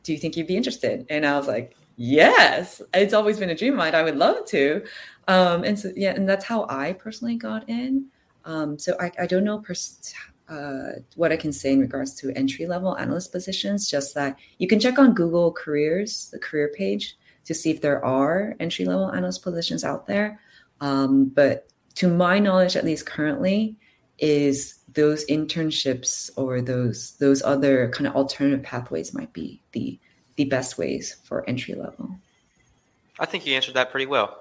Do 0.04 0.14
you 0.14 0.20
think 0.20 0.38
you'd 0.38 0.48
be 0.48 0.58
interested? 0.58 1.06
And 1.10 1.26
I 1.26 1.38
was 1.38 1.48
like, 1.48 1.76
yes, 1.98 2.82
it's 2.94 3.14
always 3.14 3.40
been 3.40 3.50
a 3.50 3.56
dream 3.56 3.74
of 3.74 3.80
mine. 3.80 3.96
I 3.96 4.04
would 4.04 4.18
love 4.18 4.46
to. 4.48 4.84
Um, 5.28 5.64
and 5.64 5.78
so, 5.78 5.92
yeah, 5.96 6.12
and 6.12 6.28
that's 6.28 6.46
how 6.46 6.66
I 6.70 6.94
personally 6.94 7.36
got 7.36 7.68
in. 7.70 8.08
Um, 8.46 8.78
so 8.78 8.96
I, 9.00 9.12
I 9.20 9.26
don't 9.26 9.44
know 9.44 9.60
pers- 9.60 10.14
uh, 10.50 11.00
what 11.16 11.32
I 11.32 11.38
can 11.38 11.54
say 11.54 11.74
in 11.74 11.80
regards 11.80 12.16
to 12.16 12.32
entry 12.32 12.66
level 12.66 12.98
analyst 12.98 13.32
positions, 13.32 13.90
just 13.90 14.14
that 14.16 14.38
you 14.58 14.68
can 14.68 14.80
check 14.80 15.00
on 15.00 15.14
Google 15.14 15.52
Careers, 15.52 16.30
the 16.32 16.40
career 16.40 16.72
page, 16.76 17.18
to 17.46 17.54
see 17.54 17.72
if 17.72 17.82
there 17.82 18.04
are 18.04 18.56
entry 18.60 18.86
level 18.86 19.12
analyst 19.12 19.44
positions 19.44 19.84
out 19.84 20.08
there. 20.08 20.40
Um, 20.82 21.26
but 21.26 21.68
to 21.96 22.08
my 22.08 22.40
knowledge, 22.40 22.76
at 22.76 22.86
least 22.86 23.06
currently, 23.06 23.78
is 24.20 24.80
those 24.94 25.26
internships 25.26 26.30
or 26.36 26.62
those 26.62 27.14
those 27.14 27.42
other 27.42 27.90
kind 27.90 28.08
of 28.08 28.16
alternative 28.16 28.64
pathways 28.64 29.14
might 29.14 29.34
be 29.34 29.62
the 29.72 30.00
the 30.36 30.46
best 30.46 30.78
ways 30.78 31.18
for 31.24 31.48
entry 31.50 31.74
level. 31.74 32.16
I 33.20 33.26
think 33.26 33.46
you 33.46 33.56
answered 33.56 33.76
that 33.76 33.92
pretty 33.92 34.06
well. 34.06 34.40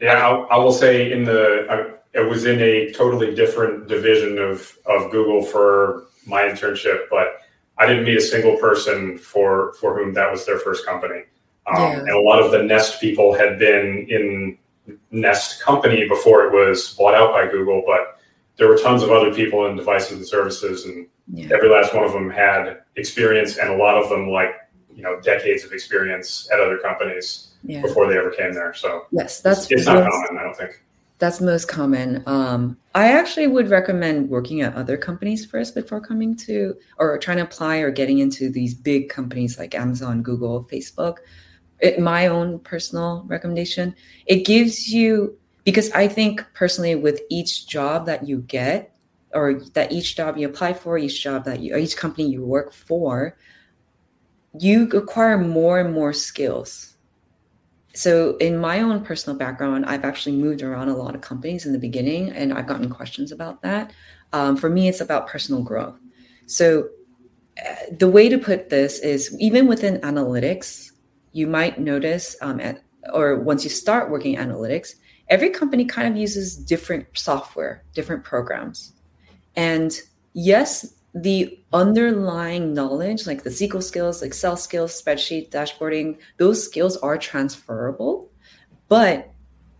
Yeah, 0.00 0.26
I, 0.26 0.56
I 0.56 0.58
will 0.58 0.72
say 0.72 1.12
in 1.12 1.24
the 1.24 1.91
it 2.14 2.28
was 2.28 2.44
in 2.44 2.60
a 2.60 2.92
totally 2.92 3.34
different 3.34 3.88
division 3.88 4.38
of 4.38 4.76
of 4.86 5.10
Google 5.10 5.42
for 5.42 6.06
my 6.26 6.42
internship, 6.42 7.08
but 7.10 7.40
I 7.78 7.86
didn't 7.86 8.04
meet 8.04 8.18
a 8.18 8.22
single 8.22 8.56
person 8.56 9.18
for 9.18 9.74
for 9.74 9.96
whom 9.96 10.12
that 10.14 10.30
was 10.30 10.44
their 10.46 10.58
first 10.58 10.86
company. 10.86 11.22
Um, 11.66 11.76
yeah. 11.76 11.98
And 12.00 12.10
a 12.10 12.20
lot 12.20 12.42
of 12.42 12.50
the 12.50 12.62
Nest 12.62 13.00
people 13.00 13.32
had 13.34 13.58
been 13.58 14.06
in 14.08 14.58
Nest 15.10 15.62
company 15.62 16.08
before 16.08 16.44
it 16.44 16.52
was 16.52 16.94
bought 16.94 17.14
out 17.14 17.32
by 17.32 17.50
Google, 17.50 17.82
but 17.86 18.18
there 18.56 18.68
were 18.68 18.76
tons 18.76 19.02
of 19.02 19.10
other 19.10 19.32
people 19.32 19.66
in 19.66 19.76
devices 19.76 20.18
and 20.18 20.26
services, 20.26 20.84
and 20.84 21.06
yeah. 21.32 21.48
every 21.54 21.68
last 21.68 21.94
one 21.94 22.04
of 22.04 22.12
them 22.12 22.28
had 22.30 22.82
experience, 22.96 23.58
and 23.58 23.70
a 23.70 23.76
lot 23.76 23.96
of 23.96 24.08
them 24.08 24.28
like 24.28 24.54
you 24.94 25.02
know 25.02 25.18
decades 25.20 25.64
of 25.64 25.72
experience 25.72 26.48
at 26.52 26.60
other 26.60 26.78
companies 26.78 27.54
yeah. 27.64 27.80
before 27.80 28.06
they 28.06 28.18
ever 28.18 28.30
came 28.30 28.52
there. 28.52 28.74
So 28.74 29.06
yes, 29.10 29.40
that's 29.40 29.62
it's, 29.70 29.72
it's 29.72 29.86
not 29.86 30.08
common, 30.10 30.38
I 30.38 30.42
don't 30.42 30.56
think. 30.56 30.82
That's 31.22 31.40
most 31.40 31.68
common. 31.68 32.20
Um, 32.26 32.76
I 32.96 33.12
actually 33.12 33.46
would 33.46 33.70
recommend 33.70 34.28
working 34.28 34.60
at 34.60 34.74
other 34.74 34.96
companies 34.96 35.46
first 35.46 35.72
before 35.72 36.00
coming 36.00 36.34
to 36.38 36.74
or 36.98 37.16
trying 37.16 37.36
to 37.36 37.44
apply 37.44 37.76
or 37.76 37.92
getting 37.92 38.18
into 38.18 38.50
these 38.50 38.74
big 38.74 39.08
companies 39.08 39.56
like 39.56 39.72
Amazon, 39.76 40.24
Google, 40.24 40.64
Facebook. 40.64 41.18
It, 41.78 42.00
my 42.00 42.26
own 42.26 42.58
personal 42.58 43.22
recommendation. 43.28 43.94
It 44.26 44.44
gives 44.44 44.92
you 44.92 45.38
because 45.62 45.92
I 45.92 46.08
think 46.08 46.44
personally 46.54 46.96
with 46.96 47.20
each 47.30 47.68
job 47.68 48.04
that 48.06 48.26
you 48.26 48.38
get 48.38 48.92
or 49.32 49.60
that 49.74 49.92
each 49.92 50.16
job 50.16 50.36
you 50.36 50.48
apply 50.48 50.72
for, 50.72 50.98
each 50.98 51.22
job 51.22 51.44
that 51.44 51.60
you 51.60 51.76
each 51.76 51.96
company 51.96 52.28
you 52.28 52.44
work 52.44 52.72
for, 52.72 53.36
you 54.58 54.88
acquire 54.88 55.38
more 55.38 55.78
and 55.78 55.94
more 55.94 56.12
skills 56.12 56.91
so 57.94 58.36
in 58.38 58.56
my 58.56 58.80
own 58.80 59.04
personal 59.04 59.38
background 59.38 59.84
i've 59.86 60.04
actually 60.04 60.34
moved 60.34 60.62
around 60.62 60.88
a 60.88 60.96
lot 60.96 61.14
of 61.14 61.20
companies 61.20 61.66
in 61.66 61.72
the 61.72 61.78
beginning 61.78 62.30
and 62.30 62.52
i've 62.52 62.66
gotten 62.66 62.88
questions 62.88 63.32
about 63.32 63.62
that. 63.62 63.92
Um, 64.32 64.56
for 64.56 64.70
me 64.70 64.88
it's 64.88 65.00
about 65.00 65.26
personal 65.26 65.62
growth. 65.62 65.98
So 66.46 66.88
uh, 67.60 67.74
the 67.98 68.08
way 68.08 68.28
to 68.28 68.38
put 68.38 68.70
this 68.70 68.98
is 69.00 69.36
even 69.38 69.66
within 69.66 69.98
analytics 70.00 70.92
you 71.32 71.46
might 71.46 71.78
notice 71.78 72.36
um, 72.40 72.60
at, 72.60 72.82
or 73.12 73.40
once 73.40 73.64
you 73.64 73.70
start 73.70 74.10
working 74.10 74.36
analytics 74.36 74.94
every 75.28 75.50
company 75.50 75.84
kind 75.84 76.08
of 76.08 76.16
uses 76.16 76.56
different 76.56 77.06
software 77.14 77.84
different 77.94 78.24
programs. 78.24 78.94
And 79.54 79.92
yes 80.32 80.94
the 81.14 81.58
underlying 81.72 82.72
knowledge, 82.72 83.26
like 83.26 83.42
the 83.42 83.50
SQL 83.50 83.82
skills, 83.82 84.22
Excel 84.22 84.56
skills, 84.56 85.00
spreadsheet, 85.00 85.50
dashboarding, 85.50 86.18
those 86.38 86.64
skills 86.64 86.96
are 86.98 87.18
transferable. 87.18 88.30
But 88.88 89.32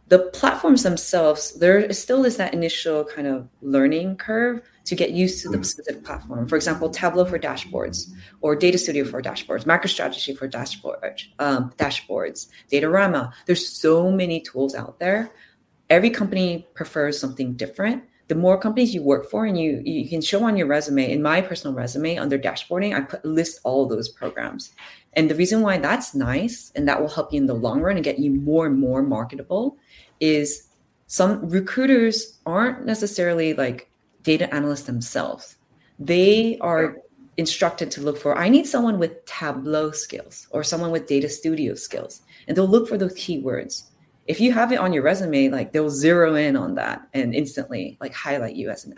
the 0.09 0.19
platforms 0.19 0.83
themselves, 0.83 1.53
there 1.59 1.91
still 1.93 2.27
is 2.27 2.37
that 2.37 2.53
initial 2.53 3.05
kind 3.05 3.27
of 3.27 3.49
learning 3.63 4.17
curve 4.17 4.61
to 4.85 4.95
get 4.95 5.13
used 5.13 5.43
to 5.43 5.49
the 5.49 5.57
mm. 5.57 5.65
specific 5.65 6.05
platform. 6.05 6.47
For 6.47 6.57
example, 6.57 6.91
Tableau 6.91 7.25
for 7.25 7.39
dashboards, 7.39 8.11
or 8.43 8.55
Data 8.55 8.77
Studio 8.77 9.05
for 9.05 9.23
dashboards, 9.23 9.65
MicroStrategy 9.65 10.37
for 10.37 10.47
dashboard, 10.47 11.23
um, 11.39 11.73
dashboards, 11.79 12.49
Datorama. 12.71 13.33
There's 13.47 13.67
so 13.67 14.11
many 14.11 14.41
tools 14.41 14.75
out 14.75 14.99
there. 14.99 15.31
Every 15.89 16.11
company 16.11 16.69
prefers 16.75 17.19
something 17.19 17.55
different 17.55 18.05
the 18.33 18.39
more 18.39 18.57
companies 18.57 18.95
you 18.95 19.03
work 19.03 19.29
for 19.29 19.45
and 19.45 19.61
you 19.61 19.83
you 19.85 20.09
can 20.09 20.23
show 20.23 20.43
on 20.45 20.57
your 20.57 20.67
resume 20.67 21.13
in 21.13 21.21
my 21.21 21.43
personal 21.43 21.77
resume 21.77 22.17
under 22.17 22.39
dashboarding 22.39 22.97
i 22.97 23.01
put 23.03 23.23
list 23.27 23.61
all 23.63 23.87
those 23.87 24.09
programs. 24.09 24.73
And 25.13 25.29
the 25.29 25.35
reason 25.35 25.61
why 25.61 25.77
that's 25.77 26.15
nice 26.15 26.73
and 26.75 26.89
that 26.89 26.99
will 26.99 27.11
help 27.11 27.31
you 27.31 27.41
in 27.43 27.47
the 27.47 27.63
long 27.67 27.83
run 27.83 27.97
and 27.97 28.05
get 28.05 28.19
you 28.19 28.31
more 28.31 28.65
and 28.65 28.79
more 28.79 29.03
marketable 29.03 29.77
is 30.19 30.69
some 31.09 31.47
recruiters 31.47 32.39
aren't 32.47 32.87
necessarily 32.87 33.53
like 33.53 33.91
data 34.23 34.47
analysts 34.55 34.85
themselves. 34.85 35.57
They 35.99 36.57
are 36.63 36.97
instructed 37.37 37.91
to 37.91 38.03
look 38.03 38.19
for 38.19 38.37
i 38.37 38.47
need 38.47 38.67
someone 38.67 38.99
with 38.99 39.25
tableau 39.25 39.91
skills 39.91 40.47
or 40.51 40.63
someone 40.63 40.91
with 40.91 41.07
data 41.07 41.29
studio 41.29 41.75
skills. 41.75 42.23
And 42.47 42.57
they'll 42.57 42.75
look 42.77 42.89
for 42.89 42.97
those 42.97 43.15
keywords 43.15 43.92
if 44.27 44.41
you 44.41 44.53
have 44.53 44.73
it 44.73 44.79
on 44.79 44.93
your 44.93 45.03
resume, 45.03 45.49
like 45.49 45.73
they'll 45.73 45.91
zero 45.91 46.35
in 46.35 46.57
on 46.57 46.75
that 46.77 47.09
and 47.13 47.35
instantly 47.35 47.97
like 48.01 48.15
highlight 48.15 48.57
you 48.57 48.71
as 48.71 48.85
an 48.85 48.95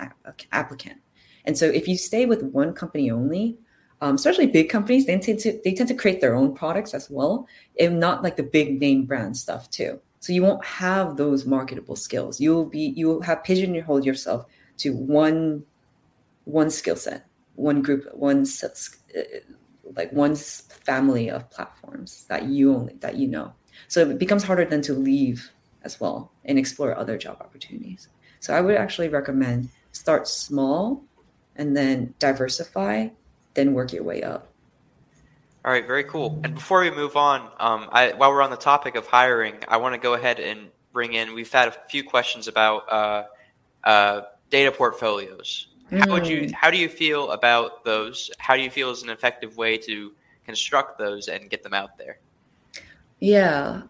applicant. 0.53 1.01
And 1.45 1.57
so 1.57 1.67
if 1.67 1.89
you 1.89 1.97
stay 1.97 2.27
with 2.27 2.43
one 2.43 2.73
company 2.73 3.11
only, 3.11 3.59
um, 4.01 4.17
especially 4.17 4.47
big 4.47 4.69
companies, 4.69 5.07
they 5.07 5.19
tend 5.19 5.39
to 5.41 5.61
they 5.65 5.73
tend 5.73 5.89
to 5.89 5.95
create 5.95 6.21
their 6.21 6.35
own 6.35 6.55
products 6.55 6.95
as 6.95 7.09
well, 7.09 7.47
and 7.79 7.99
not 7.99 8.23
like 8.23 8.37
the 8.37 8.43
big 8.43 8.81
name 8.81 9.07
brand 9.07 9.37
stuff 9.37 9.71
too. 9.71 10.01
So 10.21 10.33
you 10.33 10.43
won't 10.43 10.65
have 10.65 11.17
those 11.17 11.47
marketable 11.47 11.97
skills. 11.97 12.41
You'll 12.41 12.67
be 12.67 12.93
you 12.97 13.07
will 13.09 13.23
have 13.23 13.45
pigeonholed 13.45 14.05
yourself 14.05 14.47
to 14.79 14.91
one 14.95 15.65
one 16.45 16.71
skill 16.71 16.97
set, 16.97 17.27
one 17.55 17.81
group, 17.83 18.07
one 18.15 18.45
uh, 18.63 19.21
like 19.97 20.13
one 20.13 20.35
family 20.35 21.31
of 21.31 21.49
platforms 21.51 22.25
that 22.29 22.45
you 22.45 22.75
only 22.75 22.95
that 23.01 23.17
you 23.17 23.29
know. 23.29 23.53
So 23.89 24.09
it 24.11 24.19
becomes 24.19 24.43
harder 24.43 24.65
then 24.65 24.83
to 24.83 24.93
leave 24.93 25.51
as 25.83 26.01
well 26.01 26.33
and 26.45 26.59
explore 26.59 26.97
other 26.97 27.19
job 27.19 27.39
opportunities. 27.41 28.09
So 28.41 28.55
I 28.55 28.61
would 28.61 28.77
actually 28.77 29.09
recommend 29.09 29.69
start 29.93 30.29
small 30.29 31.05
and 31.57 31.77
then 31.77 32.15
diversify, 32.19 33.09
then 33.55 33.75
work 33.75 33.93
your 33.93 34.03
way 34.03 34.23
up. 34.23 34.49
All 35.65 35.73
right, 35.73 35.87
very 35.87 36.05
cool. 36.05 36.41
And 36.45 36.55
before 36.55 36.81
we 36.81 36.91
move 36.91 37.17
on, 37.17 37.51
um, 37.59 37.89
I, 37.91 38.13
while 38.13 38.31
we're 38.31 38.43
on 38.43 38.51
the 38.51 38.57
topic 38.57 38.97
of 38.97 39.07
hiring, 39.07 39.55
I 39.67 39.79
want 39.79 39.95
to 39.95 39.99
go 39.99 40.13
ahead 40.13 40.39
and 40.39 40.69
bring 40.93 41.15
in. 41.15 41.33
We've 41.33 41.51
had 41.51 41.69
a 41.69 41.75
few 41.89 42.05
questions 42.05 42.49
about 42.49 42.93
uh, 42.93 43.25
uh, 43.83 44.21
data 44.51 44.71
portfolios. 44.71 45.69
How 45.91 46.11
would 46.13 46.27
you? 46.27 46.51
How 46.55 46.71
do 46.71 46.77
you 46.77 46.89
feel 46.89 47.31
about 47.31 47.85
those? 47.85 48.31
How 48.39 48.57
do 48.57 48.63
you 48.63 48.71
feel 48.71 48.91
is 48.91 49.03
an 49.03 49.11
effective 49.11 49.57
way 49.57 49.79
to 49.79 50.13
construct 50.45 50.99
those 50.99 51.29
and 51.29 51.49
get 51.49 51.63
them 51.63 51.73
out 51.73 51.97
there? 51.97 52.19
Yeah, 53.25 53.85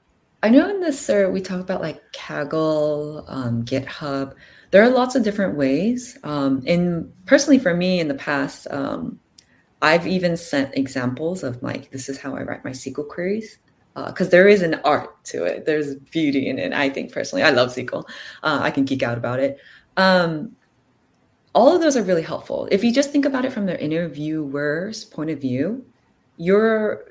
I 0.44 0.48
know 0.48 0.70
in 0.70 0.78
this 0.78 1.04
sir 1.04 1.28
we 1.28 1.40
talk 1.40 1.58
about 1.58 1.80
like 1.80 2.00
Kaggle, 2.12 3.24
um, 3.26 3.64
GitHub. 3.64 4.34
There 4.70 4.80
are 4.80 4.88
lots 4.88 5.16
of 5.16 5.24
different 5.24 5.56
ways. 5.56 6.16
Um, 6.22 6.62
and 6.68 7.12
personally, 7.26 7.58
for 7.58 7.74
me, 7.74 7.98
in 7.98 8.06
the 8.06 8.14
past, 8.14 8.68
um, 8.70 9.18
I've 9.82 10.06
even 10.06 10.36
sent 10.36 10.78
examples 10.78 11.42
of 11.42 11.60
like 11.64 11.90
this 11.90 12.08
is 12.08 12.16
how 12.16 12.36
I 12.36 12.42
write 12.44 12.64
my 12.64 12.70
SQL 12.70 13.08
queries 13.08 13.58
because 13.96 14.28
uh, 14.28 14.30
there 14.30 14.46
is 14.46 14.62
an 14.62 14.74
art 14.84 15.24
to 15.24 15.42
it. 15.42 15.66
There's 15.66 15.96
beauty 15.96 16.48
in 16.48 16.60
it. 16.60 16.72
I 16.72 16.88
think 16.88 17.10
personally, 17.10 17.42
I 17.42 17.50
love 17.50 17.74
SQL. 17.74 18.04
Uh, 18.44 18.60
I 18.62 18.70
can 18.70 18.84
geek 18.84 19.02
out 19.02 19.18
about 19.18 19.40
it. 19.40 19.58
Um, 19.96 20.54
all 21.56 21.74
of 21.74 21.82
those 21.82 21.96
are 21.96 22.04
really 22.04 22.22
helpful. 22.22 22.68
If 22.70 22.84
you 22.84 22.92
just 22.92 23.10
think 23.10 23.24
about 23.24 23.44
it 23.44 23.52
from 23.52 23.66
the 23.66 23.82
interviewer's 23.82 25.04
point 25.04 25.30
of 25.30 25.40
view, 25.40 25.84
you're 26.36 27.04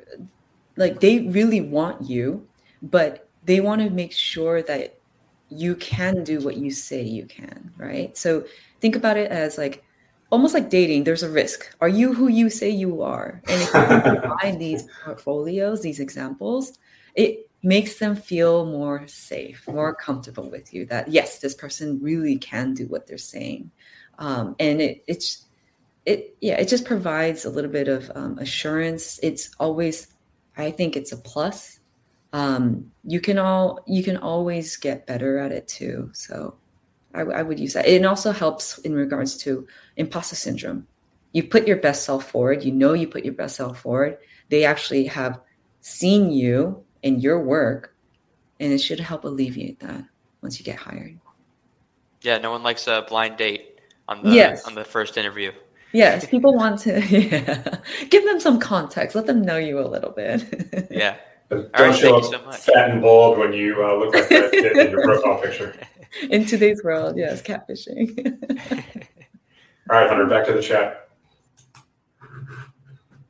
like 0.76 1.00
they 1.00 1.20
really 1.28 1.62
want 1.62 2.10
you, 2.10 2.48
but 2.82 3.30
they 3.46 3.60
want 3.62 3.82
to 3.82 3.90
make 3.90 4.12
sure 4.12 4.62
that 4.64 4.98
you 5.50 5.76
can 5.76 6.24
do 6.24 6.40
what 6.40 6.58
you 6.58 6.72
say 6.72 7.04
you 7.04 7.26
can, 7.26 7.72
right? 7.78 8.18
So 8.18 8.46
think 8.80 8.96
about 8.96 9.18
it 9.18 9.32
as 9.32 9.58
like 9.58 9.84
almost 10.32 10.56
like 10.56 10.70
dating, 10.70 11.04
there's 11.04 11.22
a 11.22 11.30
risk. 11.30 11.76
Are 11.80 11.88
you 11.88 12.12
who 12.12 12.28
you 12.28 12.50
say 12.50 12.70
you 12.70 13.04
are? 13.04 13.40
And 13.48 13.62
if 13.62 13.74
you 13.74 14.20
provide 14.20 14.58
these 14.58 14.88
portfolios, 15.06 15.82
these 15.82 16.00
examples, 16.00 16.80
it 17.16 17.48
makes 17.62 18.00
them 18.00 18.16
feel 18.16 18.66
more 18.66 19.08
safe, 19.08 19.64
more 19.68 19.94
comfortable 19.94 20.50
with 20.50 20.74
you 20.74 20.86
that 20.88 21.08
yes, 21.08 21.40
this 21.40 21.54
person 21.54 22.00
really 22.02 22.38
can 22.38 22.74
do 22.74 22.88
what 22.88 23.06
they're 23.06 23.18
saying. 23.18 23.70
Um, 24.18 24.56
and 24.60 24.82
it, 24.82 25.04
it's, 25.08 25.46
it, 26.06 26.36
yeah, 26.42 26.56
it 26.56 26.68
just 26.68 26.86
provides 26.86 27.46
a 27.46 27.50
little 27.50 27.72
bit 27.72 27.88
of 27.88 28.12
um, 28.16 28.40
assurance. 28.40 29.20
It's 29.22 29.52
always, 29.60 30.08
I 30.58 30.72
think 30.72 30.96
it's 30.96 31.12
a 31.12 31.18
plus. 31.18 31.80
Um, 32.32 32.92
you 33.04 33.20
can 33.20 33.38
all, 33.38 33.80
you 33.86 34.04
can 34.04 34.18
always 34.18 34.76
get 34.78 35.06
better 35.06 35.38
at 35.38 35.52
it 35.52 35.68
too. 35.68 36.10
So 36.14 36.56
I, 37.14 37.22
I 37.22 37.42
would 37.44 37.60
use 37.60 37.74
that. 37.74 37.88
It 37.88 38.06
also 38.06 38.32
helps 38.32 38.80
in 38.80 38.94
regards 38.94 39.38
to 39.38 39.68
imposter 39.98 40.36
syndrome. 40.36 40.88
You 41.32 41.44
put 41.44 41.68
your 41.68 41.78
best 41.78 42.06
self 42.06 42.30
forward. 42.30 42.64
You 42.64 42.72
know 42.72 42.94
you 42.94 43.08
put 43.08 43.26
your 43.26 43.34
best 43.34 43.56
self 43.56 43.80
forward. 43.80 44.18
They 44.50 44.66
actually 44.66 45.06
have 45.06 45.40
seen 45.82 46.32
you 46.32 46.84
and 47.04 47.22
your 47.22 47.42
work, 47.42 47.96
and 48.60 48.72
it 48.72 48.78
should 48.80 49.00
help 49.00 49.24
alleviate 49.24 49.80
that 49.80 50.06
once 50.42 50.60
you 50.60 50.66
get 50.66 50.78
hired. 50.78 51.20
Yeah, 52.22 52.38
no 52.38 52.52
one 52.52 52.64
likes 52.64 52.88
a 52.88 53.06
blind 53.08 53.38
date 53.38 53.80
on 54.08 54.24
the 54.24 54.32
yes. 54.32 54.66
on 54.66 54.76
the 54.76 54.86
first 54.86 55.18
interview. 55.18 55.52
Yes, 55.94 56.26
people 56.26 56.56
want 56.56 56.80
to 56.82 57.06
yeah. 57.10 57.78
give 58.10 58.26
them 58.26 58.40
some 58.40 58.60
context. 58.60 59.16
Let 59.16 59.28
them 59.28 59.44
know 59.44 59.58
you 59.58 59.80
a 59.80 59.88
little 59.88 60.12
bit. 60.12 60.88
yeah. 60.92 61.18
Don't 61.50 61.70
right, 61.80 61.96
show 61.96 62.18
up 62.18 62.24
so 62.24 62.74
fat 62.74 62.90
and 62.90 63.02
bald 63.02 63.38
when 63.38 63.54
you 63.54 63.86
uh, 63.86 63.96
look 63.96 64.14
like 64.16 64.28
that 64.30 64.54
in 64.54 64.90
your 64.92 65.04
profile 65.04 65.40
picture. 65.40 65.76
In 66.30 66.46
today's 66.46 66.84
world, 66.84 67.18
yes, 67.18 67.42
catfishing. 67.42 68.38
All 69.90 69.98
right, 69.98 70.08
Hunter, 70.08 70.28
back 70.28 70.46
to 70.46 70.54
the 70.54 70.62
chat. 70.62 71.10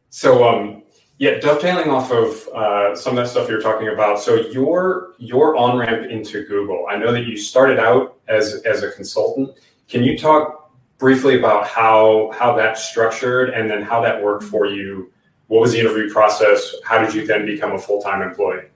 So, 0.10 0.48
um, 0.48 0.84
yeah, 1.18 1.40
dovetailing 1.40 1.90
off 1.90 2.12
of 2.12 2.46
uh, 2.50 2.94
some 2.94 3.18
of 3.18 3.24
that 3.24 3.30
stuff 3.30 3.48
you're 3.48 3.62
talking 3.62 3.88
about. 3.88 4.20
So, 4.20 4.36
your 4.36 5.14
your 5.18 5.56
on 5.56 5.78
ramp 5.78 6.12
into 6.12 6.46
Google. 6.46 6.86
I 6.90 6.98
know 6.98 7.14
that 7.14 7.26
you 7.26 7.38
started 7.38 7.80
out 7.80 8.18
as 8.28 8.62
as 8.66 8.84
a 8.84 8.92
consultant. 8.92 9.52
Can 9.88 10.04
you 10.04 10.18
talk 10.18 10.63
briefly 11.04 11.38
about 11.38 11.68
how 11.68 12.32
how 12.40 12.56
that's 12.56 12.82
structured 12.82 13.50
and 13.50 13.70
then 13.70 13.82
how 13.82 14.00
that 14.00 14.24
worked 14.24 14.46
for 14.46 14.66
you? 14.66 15.12
What 15.48 15.60
was 15.60 15.74
the 15.74 15.80
interview 15.82 16.10
process? 16.10 16.74
How 16.86 17.04
did 17.04 17.14
you 17.14 17.28
then 17.28 17.46
become 17.46 17.74
a 17.74 17.78
full 17.78 18.02
time 18.02 18.22
employee? 18.22 18.70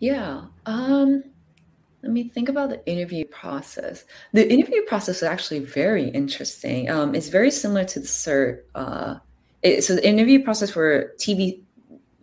Yeah. 0.00 0.42
Um, 0.66 1.24
let 2.02 2.12
me 2.12 2.24
think 2.28 2.50
about 2.50 2.68
the 2.68 2.86
interview 2.86 3.24
process. 3.24 4.04
The 4.34 4.52
interview 4.52 4.82
process 4.82 5.16
is 5.16 5.22
actually 5.22 5.60
very 5.60 6.08
interesting. 6.10 6.90
Um, 6.90 7.14
it's 7.14 7.28
very 7.28 7.50
similar 7.50 7.86
to 7.86 8.00
the 8.00 8.06
CERT. 8.06 8.60
Uh, 8.74 9.14
it, 9.62 9.82
so 9.82 9.94
the 9.94 10.06
interview 10.06 10.44
process 10.44 10.70
for 10.70 11.14
TV 11.18 11.62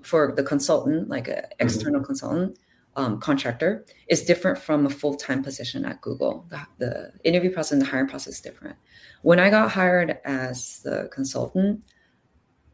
for 0.03 0.31
the 0.31 0.43
consultant, 0.43 1.09
like 1.09 1.27
an 1.27 1.37
mm-hmm. 1.37 1.65
external 1.65 2.01
mm-hmm. 2.01 2.05
consultant, 2.05 2.59
um, 2.97 3.19
contractor, 3.19 3.85
is 4.07 4.23
different 4.23 4.57
from 4.57 4.85
a 4.85 4.89
full 4.89 5.15
time 5.15 5.43
position 5.43 5.85
at 5.85 6.01
Google. 6.01 6.45
The, 6.49 6.59
the, 6.77 7.11
interview 7.23 7.51
process 7.51 7.73
and 7.73 7.81
the 7.81 7.85
hiring 7.85 8.07
process 8.07 8.35
is 8.35 8.41
different. 8.41 8.75
When 9.21 9.39
I 9.39 9.49
got 9.49 9.71
hired 9.71 10.17
as 10.25 10.81
the 10.83 11.09
consultant, 11.11 11.83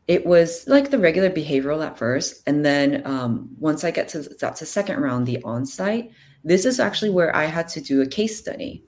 it 0.07 0.26
was 0.26 0.67
like 0.67 0.89
the 0.89 0.99
regular 0.99 1.30
behavioral 1.30 1.86
at 1.86 1.97
first, 1.97 2.41
and 2.47 2.65
then 2.65 3.05
um, 3.05 3.49
once 3.59 3.84
I 3.84 3.91
get 3.91 4.07
to 4.09 4.19
that's 4.19 4.59
the 4.59 4.65
second 4.65 4.99
round, 4.99 5.28
the 5.28 5.41
on 5.43 5.65
site 5.65 6.11
this 6.43 6.65
is 6.65 6.80
actually 6.80 7.11
where 7.11 7.36
I 7.36 7.45
had 7.45 7.67
to 7.69 7.82
do 7.82 8.01
a 8.01 8.07
case 8.07 8.38
study. 8.38 8.84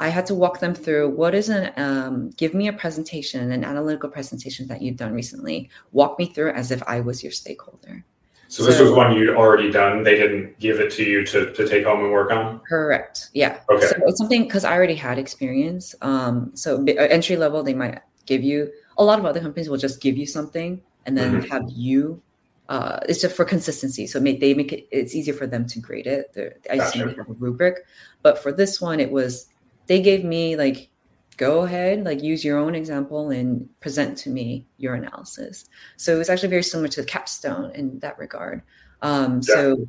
I 0.00 0.08
had 0.08 0.26
to 0.26 0.34
walk 0.34 0.60
them 0.60 0.74
through 0.74 1.10
what 1.10 1.34
is 1.34 1.48
an 1.48 1.72
um, 1.76 2.30
give 2.30 2.54
me 2.54 2.68
a 2.68 2.72
presentation, 2.72 3.50
an 3.50 3.64
analytical 3.64 4.08
presentation 4.08 4.68
that 4.68 4.80
you've 4.80 4.96
done 4.96 5.12
recently. 5.12 5.70
Walk 5.92 6.18
me 6.18 6.26
through 6.26 6.52
as 6.52 6.70
if 6.70 6.82
I 6.84 7.00
was 7.00 7.22
your 7.22 7.32
stakeholder. 7.32 8.04
So, 8.48 8.62
so 8.62 8.70
this 8.70 8.80
was 8.80 8.92
one 8.92 9.14
you'd 9.14 9.36
already 9.36 9.70
done. 9.70 10.02
They 10.02 10.16
didn't 10.16 10.58
give 10.58 10.80
it 10.80 10.90
to 10.92 11.04
you 11.04 11.24
to, 11.26 11.52
to 11.52 11.68
take 11.68 11.84
home 11.84 12.00
and 12.00 12.12
work 12.12 12.32
on. 12.32 12.60
Correct. 12.60 13.28
Yeah. 13.34 13.60
Okay. 13.70 13.86
So 13.86 13.96
it's 14.06 14.18
something 14.18 14.44
because 14.44 14.64
I 14.64 14.72
already 14.72 14.94
had 14.94 15.18
experience. 15.18 15.94
Um, 16.00 16.50
so 16.54 16.82
uh, 16.82 16.92
entry 16.92 17.36
level, 17.36 17.62
they 17.62 17.74
might 17.74 18.00
give 18.26 18.42
you. 18.42 18.70
A 18.96 19.04
lot 19.04 19.18
of 19.18 19.26
other 19.26 19.40
companies 19.40 19.68
will 19.68 19.76
just 19.76 20.00
give 20.00 20.16
you 20.16 20.26
something 20.26 20.80
and 21.06 21.16
then 21.16 21.40
mm-hmm. 21.40 21.50
have 21.50 21.64
you 21.68 22.22
uh, 22.68 23.00
it's 23.08 23.20
just 23.20 23.34
for 23.34 23.44
consistency. 23.44 24.06
So 24.06 24.20
make, 24.20 24.40
they 24.40 24.54
make 24.54 24.72
it 24.72 24.88
it's 24.90 25.14
easier 25.14 25.34
for 25.34 25.46
them 25.46 25.66
to 25.68 25.80
grade 25.80 26.06
it. 26.06 26.32
They're, 26.34 26.56
I 26.70 26.76
gotcha. 26.76 26.92
see 26.92 26.98
have 26.98 27.28
a 27.28 27.32
rubric, 27.38 27.86
but 28.22 28.42
for 28.42 28.52
this 28.52 28.80
one, 28.80 29.00
it 29.00 29.10
was 29.10 29.46
they 29.86 30.02
gave 30.02 30.24
me 30.24 30.56
like 30.56 30.90
go 31.38 31.62
ahead, 31.62 32.04
like 32.04 32.22
use 32.22 32.44
your 32.44 32.58
own 32.58 32.74
example 32.74 33.30
and 33.30 33.66
present 33.80 34.18
to 34.18 34.28
me 34.28 34.66
your 34.76 34.94
analysis. 34.94 35.64
So 35.96 36.14
it 36.14 36.18
was 36.18 36.28
actually 36.28 36.50
very 36.50 36.64
similar 36.64 36.88
to 36.88 37.00
the 37.00 37.06
capstone 37.06 37.70
in 37.74 37.98
that 38.00 38.18
regard. 38.18 38.60
Um, 39.00 39.36
yeah. 39.36 39.54
So 39.54 39.88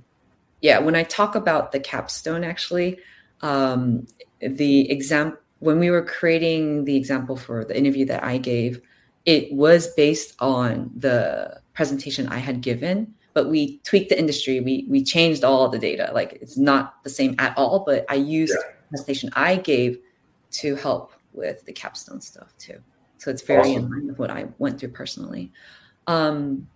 yeah, 0.62 0.80
when 0.80 0.96
I 0.96 1.04
talk 1.04 1.36
about 1.36 1.72
the 1.72 1.80
capstone, 1.80 2.44
actually, 2.44 3.00
um, 3.42 4.08
the 4.40 4.90
exam 4.90 5.38
when 5.60 5.80
we 5.80 5.90
were 5.90 6.06
creating 6.06 6.86
the 6.86 6.96
example 6.96 7.36
for 7.36 7.66
the 7.66 7.78
interview 7.78 8.06
that 8.06 8.24
I 8.24 8.38
gave, 8.38 8.80
it 9.26 9.52
was 9.52 9.88
based 9.96 10.36
on 10.40 10.92
the 10.96 11.60
presentation 11.74 12.28
I 12.28 12.38
had 12.38 12.62
given, 12.62 13.14
but 13.34 13.50
we 13.50 13.80
tweaked 13.80 14.10
the 14.10 14.20
industry. 14.20 14.60
We 14.60 14.86
we 14.88 15.04
changed 15.04 15.44
all 15.44 15.68
the 15.68 15.80
data. 15.80 16.12
Like 16.14 16.38
it's 16.42 16.58
not 16.58 17.04
the 17.04 17.10
same 17.10 17.36
at 17.40 17.58
all, 17.58 17.84
but 17.86 18.06
I 18.08 18.16
used 18.16 18.54
yeah. 18.54 18.72
the 18.72 18.90
presentation 18.90 19.30
I 19.34 19.56
gave 19.56 19.98
to 20.52 20.76
help 20.76 21.14
with 21.34 21.66
the 21.66 21.74
capstone 21.74 22.22
stuff 22.22 22.54
too. 22.58 22.80
So 23.18 23.30
it's 23.30 23.42
very 23.42 23.72
awesome. 23.72 23.86
in 23.86 23.90
line 23.92 24.08
with 24.08 24.20
what 24.20 24.30
I 24.30 24.48
went 24.58 24.80
through 24.80 24.90
personally. 24.90 25.52
Um, 26.08 26.68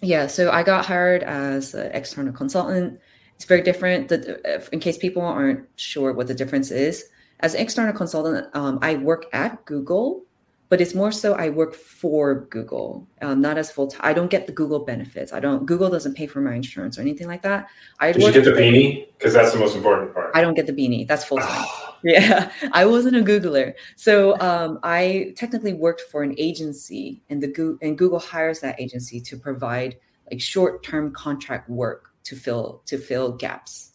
yeah, 0.00 0.26
so 0.26 0.50
I 0.50 0.62
got 0.62 0.84
hired 0.84 1.22
as 1.22 1.74
an 1.74 1.90
external 1.92 2.32
consultant. 2.32 3.00
It's 3.36 3.44
very 3.44 3.62
different. 3.62 4.08
The, 4.08 4.68
in 4.72 4.80
case 4.80 4.98
people 4.98 5.22
aren't 5.22 5.68
sure 5.76 6.12
what 6.12 6.26
the 6.26 6.34
difference 6.34 6.70
is, 6.70 7.04
as 7.40 7.54
an 7.54 7.60
external 7.60 7.92
consultant, 7.92 8.46
um, 8.54 8.78
I 8.82 8.96
work 8.96 9.26
at 9.32 9.64
Google 9.64 10.24
but 10.68 10.80
it's 10.80 10.94
more 10.94 11.12
so 11.12 11.34
I 11.34 11.50
work 11.50 11.74
for 11.74 12.46
Google, 12.46 13.06
um, 13.22 13.40
not 13.40 13.58
as 13.58 13.70
full 13.70 13.88
time. 13.88 14.00
I 14.02 14.12
don't 14.12 14.30
get 14.30 14.46
the 14.46 14.52
Google 14.52 14.80
benefits. 14.80 15.32
I 15.32 15.40
don't. 15.40 15.66
Google 15.66 15.90
doesn't 15.90 16.14
pay 16.14 16.26
for 16.26 16.40
my 16.40 16.54
insurance 16.54 16.98
or 16.98 17.02
anything 17.02 17.26
like 17.26 17.42
that. 17.42 17.68
I 18.00 18.12
did 18.12 18.22
you 18.22 18.32
get 18.32 18.44
the 18.44 18.52
beanie? 18.52 19.06
Because 19.18 19.34
that's 19.34 19.52
the 19.52 19.58
most 19.58 19.76
important 19.76 20.14
part. 20.14 20.30
I 20.34 20.40
don't 20.40 20.54
get 20.54 20.66
the 20.66 20.72
beanie. 20.72 21.06
That's 21.06 21.24
full 21.24 21.38
time. 21.38 21.66
yeah, 22.04 22.50
I 22.72 22.86
wasn't 22.86 23.16
a 23.16 23.20
Googler, 23.20 23.74
so 23.96 24.38
um, 24.40 24.78
I 24.82 25.34
technically 25.36 25.74
worked 25.74 26.02
for 26.02 26.22
an 26.22 26.34
agency, 26.38 27.22
and 27.30 27.42
the 27.42 27.78
and 27.82 27.96
Google 27.96 28.18
hires 28.18 28.60
that 28.60 28.80
agency 28.80 29.20
to 29.20 29.36
provide 29.36 29.96
like 30.30 30.40
short 30.40 30.82
term 30.82 31.12
contract 31.12 31.68
work 31.68 32.10
to 32.24 32.36
fill 32.36 32.82
to 32.86 32.98
fill 32.98 33.32
gaps 33.32 33.93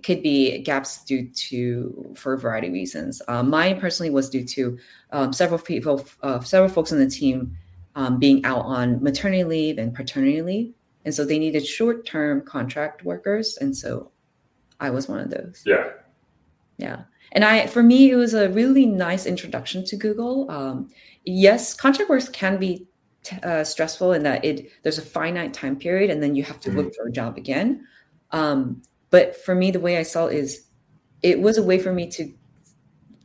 it 0.00 0.06
could 0.06 0.22
be 0.22 0.58
gaps 0.60 1.04
due 1.04 1.28
to 1.28 2.14
for 2.16 2.32
a 2.32 2.38
variety 2.38 2.68
of 2.68 2.72
reasons. 2.72 3.20
Um, 3.28 3.50
mine 3.50 3.78
personally 3.78 4.08
was 4.08 4.30
due 4.30 4.44
to 4.44 4.78
um, 5.12 5.32
several 5.32 5.60
people, 5.60 6.06
uh, 6.22 6.40
several 6.40 6.70
folks 6.70 6.90
on 6.90 6.98
the 6.98 7.10
team 7.10 7.54
um, 7.96 8.18
being 8.18 8.42
out 8.46 8.64
on 8.64 9.02
maternity 9.02 9.44
leave 9.44 9.76
and 9.76 9.94
paternity 9.94 10.40
leave, 10.40 10.72
and 11.04 11.14
so 11.14 11.24
they 11.24 11.38
needed 11.38 11.66
short-term 11.66 12.40
contract 12.42 13.04
workers, 13.04 13.58
and 13.60 13.76
so 13.76 14.10
I 14.80 14.88
was 14.88 15.06
one 15.06 15.20
of 15.20 15.28
those. 15.28 15.62
Yeah, 15.66 15.90
yeah. 16.78 17.02
And 17.32 17.44
I, 17.44 17.66
for 17.66 17.82
me, 17.82 18.10
it 18.10 18.16
was 18.16 18.32
a 18.32 18.48
really 18.48 18.86
nice 18.86 19.26
introduction 19.26 19.84
to 19.84 19.96
Google. 19.96 20.50
Um, 20.50 20.88
yes, 21.26 21.74
contract 21.74 22.08
work 22.08 22.32
can 22.32 22.56
be 22.56 22.86
t- 23.22 23.36
uh, 23.42 23.64
stressful 23.64 24.14
in 24.14 24.22
that 24.22 24.44
it 24.44 24.70
there's 24.82 24.98
a 24.98 25.02
finite 25.02 25.52
time 25.52 25.76
period, 25.76 26.08
and 26.10 26.22
then 26.22 26.34
you 26.34 26.42
have 26.42 26.58
to 26.60 26.70
mm-hmm. 26.70 26.78
look 26.78 26.94
for 26.94 27.06
a 27.06 27.12
job 27.12 27.36
again. 27.36 27.86
Um, 28.32 28.80
but 29.10 29.36
for 29.36 29.54
me, 29.54 29.70
the 29.70 29.80
way 29.80 29.98
I 29.98 30.02
saw 30.02 30.26
it 30.26 30.36
is 30.36 30.66
it 31.22 31.40
was 31.40 31.58
a 31.58 31.62
way 31.62 31.78
for 31.78 31.92
me 31.92 32.08
to 32.12 32.32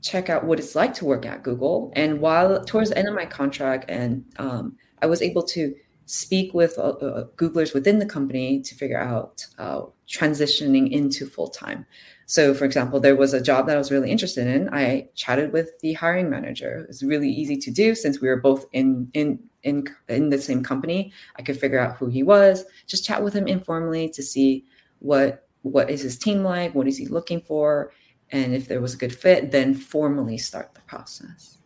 check 0.02 0.30
out 0.30 0.44
what 0.44 0.60
it's 0.60 0.76
like 0.76 0.94
to 0.96 1.06
work 1.06 1.26
at 1.26 1.44
Google. 1.44 1.92
And 1.96 2.20
while 2.20 2.64
towards 2.64 2.90
the 2.90 2.98
end 2.98 3.08
of 3.08 3.16
my 3.16 3.26
contract, 3.26 3.86
and 3.90 4.24
um, 4.38 4.76
I 5.02 5.08
was 5.08 5.22
able 5.22 5.44
to 5.44 5.74
speak 6.06 6.54
with 6.54 6.78
uh, 6.78 6.90
uh, 6.90 7.26
Googlers 7.36 7.74
within 7.74 7.98
the 7.98 8.06
company 8.06 8.62
to 8.62 8.76
figure 8.76 9.00
out 9.00 9.46
uh, 9.58 9.82
transitioning 10.08 10.92
into 10.92 11.26
full 11.26 11.48
time. 11.48 11.86
So, 12.28 12.54
for 12.54 12.66
example, 12.66 13.00
there 13.00 13.16
was 13.16 13.34
a 13.34 13.42
job 13.42 13.68
that 13.68 13.76
I 13.76 13.80
was 13.80 13.92
really 13.92 14.12
interested 14.12 14.48
in. 14.48 14.70
I 14.72 15.10
chatted 15.16 15.52
with 15.52 15.78
the 15.80 15.94
hiring 15.94 16.30
manager. 16.30 16.80
It 16.80 16.88
was 16.88 17.04
really 17.04 17.30
easy 17.30 17.58
to 17.58 17.72
do 17.72 17.96
since 17.96 18.22
we 18.22 18.28
were 18.28 18.38
both 18.38 18.66
in 18.74 19.10
in 19.14 19.40
in 19.64 19.88
in 20.10 20.30
the 20.30 20.40
same 20.40 20.64
company. 20.64 21.12
I 21.38 21.42
could 21.42 21.60
figure 21.60 21.80
out 21.80 21.98
who 21.98 22.08
he 22.08 22.24
was. 22.24 22.66
Just 22.88 23.06
chat 23.06 23.24
with 23.24 23.34
him 23.34 23.48
informally 23.48 24.10
to 24.10 24.24
see 24.24 24.66
what 25.00 25.45
what 25.66 25.90
is 25.90 26.02
his 26.02 26.18
team 26.18 26.44
like, 26.44 26.76
what 26.76 26.88
is 26.88 26.98
he 26.98 27.08
looking 27.08 27.42
for, 27.42 27.92
and 28.32 28.54
if 28.54 28.68
there 28.68 28.82
was 28.82 28.94
a 28.94 28.98
good 28.98 29.16
fit, 29.16 29.52
then 29.52 29.74
formally 29.74 30.38
start 30.38 30.74
the 30.76 30.82
process. 30.82 31.58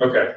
Okay. 0.00 0.34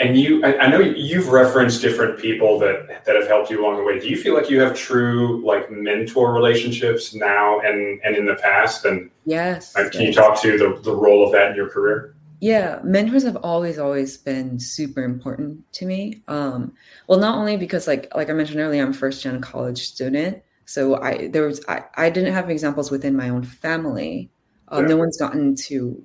And 0.00 0.18
you, 0.18 0.44
I, 0.44 0.58
I, 0.58 0.66
know 0.68 0.78
you've 0.78 1.28
referenced 1.28 1.82
different 1.82 2.20
people 2.20 2.58
that 2.60 3.04
that 3.04 3.16
have 3.16 3.26
helped 3.26 3.50
you 3.50 3.60
along 3.60 3.78
the 3.78 3.82
way. 3.82 3.98
Do 3.98 4.08
you 4.08 4.16
feel 4.16 4.34
like 4.34 4.48
you 4.48 4.60
have 4.60 4.76
true 4.76 5.44
like 5.44 5.72
mentor 5.72 6.32
relationships 6.32 7.14
now 7.14 7.58
and 7.60 8.00
and 8.04 8.16
in 8.16 8.24
the 8.24 8.36
past? 8.36 8.84
And 8.84 9.10
yes, 9.24 9.72
can 9.72 9.90
yes. 9.92 10.00
you 10.00 10.12
talk 10.12 10.40
to 10.42 10.56
the 10.56 10.80
the 10.82 10.94
role 10.94 11.26
of 11.26 11.32
that 11.32 11.50
in 11.50 11.56
your 11.56 11.68
career? 11.68 12.14
Yeah, 12.40 12.78
mentors 12.84 13.24
have 13.24 13.38
always 13.38 13.80
always 13.80 14.16
been 14.16 14.60
super 14.60 15.02
important 15.02 15.70
to 15.72 15.86
me. 15.86 16.22
Um, 16.28 16.74
well, 17.08 17.18
not 17.18 17.36
only 17.36 17.56
because 17.56 17.88
like 17.88 18.14
like 18.14 18.30
I 18.30 18.34
mentioned 18.34 18.60
earlier, 18.60 18.84
I'm 18.84 18.90
a 18.90 18.94
first 18.94 19.24
gen 19.24 19.40
college 19.40 19.80
student, 19.80 20.40
so 20.68 21.00
I 21.00 21.28
there 21.28 21.46
was 21.46 21.64
I, 21.66 21.84
I 21.96 22.10
didn't 22.10 22.34
have 22.34 22.50
examples 22.50 22.90
within 22.90 23.16
my 23.16 23.30
own 23.30 23.42
family. 23.42 24.30
Um, 24.68 24.82
yeah. 24.82 24.88
No 24.90 24.96
one's 24.98 25.16
gotten 25.16 25.54
to 25.54 26.04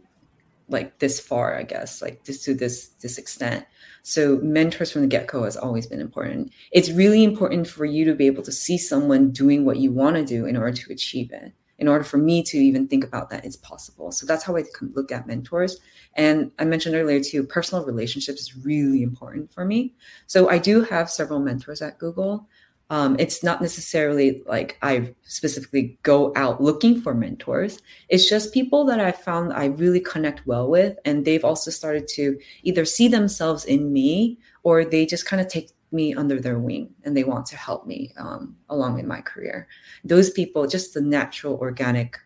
like 0.69 0.99
this 0.99 1.19
far, 1.19 1.57
I 1.57 1.63
guess, 1.63 2.01
like 2.01 2.23
this 2.23 2.41
to 2.45 2.53
this 2.53 2.87
this 3.01 3.17
extent. 3.17 3.65
So 4.03 4.39
mentors 4.41 4.89
from 4.89 5.01
the 5.01 5.07
get-go 5.09 5.43
has 5.43 5.57
always 5.57 5.85
been 5.85 5.99
important. 5.99 6.53
It's 6.71 6.89
really 6.89 7.25
important 7.25 7.67
for 7.67 7.83
you 7.83 8.05
to 8.05 8.15
be 8.15 8.25
able 8.25 8.43
to 8.43 8.53
see 8.53 8.77
someone 8.77 9.31
doing 9.31 9.65
what 9.65 9.77
you 9.77 9.91
want 9.91 10.15
to 10.15 10.23
do 10.23 10.45
in 10.45 10.55
order 10.55 10.71
to 10.71 10.93
achieve 10.93 11.33
it. 11.33 11.51
In 11.79 11.89
order 11.89 12.05
for 12.05 12.17
me 12.17 12.41
to 12.43 12.57
even 12.57 12.87
think 12.87 13.03
about 13.03 13.29
that 13.31 13.43
it's 13.43 13.57
possible. 13.57 14.13
So 14.13 14.25
that's 14.25 14.45
how 14.45 14.55
I 14.55 14.63
look 14.79 15.11
at 15.11 15.27
mentors. 15.27 15.77
And 16.13 16.51
I 16.57 16.63
mentioned 16.63 16.95
earlier 16.95 17.19
too, 17.19 17.43
personal 17.43 17.83
relationships 17.83 18.43
is 18.43 18.55
really 18.55 19.03
important 19.03 19.51
for 19.51 19.65
me. 19.65 19.93
So 20.27 20.47
I 20.47 20.57
do 20.57 20.83
have 20.83 21.09
several 21.09 21.41
mentors 21.41 21.81
at 21.81 21.99
Google. 21.99 22.47
Um, 22.89 23.15
it's 23.17 23.43
not 23.43 23.61
necessarily 23.61 24.43
like 24.45 24.77
I 24.81 25.13
specifically 25.23 25.97
go 26.03 26.31
out 26.35 26.61
looking 26.61 27.01
for 27.01 27.13
mentors. 27.13 27.81
It's 28.09 28.29
just 28.29 28.53
people 28.53 28.85
that 28.85 28.99
I 28.99 29.11
found 29.11 29.53
I 29.53 29.65
really 29.65 29.99
connect 29.99 30.45
well 30.45 30.69
with. 30.69 30.97
And 31.05 31.25
they've 31.25 31.45
also 31.45 31.71
started 31.71 32.07
to 32.09 32.37
either 32.63 32.85
see 32.85 33.07
themselves 33.07 33.65
in 33.65 33.91
me 33.91 34.37
or 34.63 34.85
they 34.85 35.05
just 35.05 35.25
kind 35.25 35.41
of 35.41 35.47
take 35.47 35.71
me 35.91 36.13
under 36.13 36.39
their 36.39 36.59
wing 36.59 36.89
and 37.03 37.15
they 37.15 37.23
want 37.23 37.45
to 37.45 37.55
help 37.55 37.85
me 37.85 38.13
um, 38.17 38.55
along 38.69 38.99
in 38.99 39.07
my 39.07 39.21
career. 39.21 39.67
Those 40.03 40.29
people, 40.29 40.67
just 40.67 40.93
the 40.93 41.01
natural 41.01 41.55
organic 41.55 42.19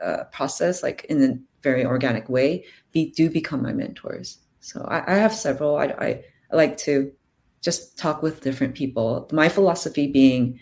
uh, 0.00 0.24
process, 0.24 0.82
like 0.82 1.04
in 1.04 1.22
a 1.22 1.38
very 1.62 1.84
organic 1.84 2.28
way, 2.28 2.64
be, 2.92 3.10
do 3.12 3.30
become 3.30 3.62
my 3.62 3.72
mentors. 3.72 4.38
So 4.60 4.82
I, 4.90 5.14
I 5.14 5.16
have 5.16 5.34
several. 5.34 5.76
I, 5.76 5.86
I, 5.86 6.24
I 6.50 6.56
like 6.56 6.76
to 6.78 7.12
just 7.62 7.96
talk 7.96 8.22
with 8.22 8.42
different 8.42 8.74
people. 8.74 9.28
My 9.32 9.48
philosophy 9.48 10.10
being 10.10 10.60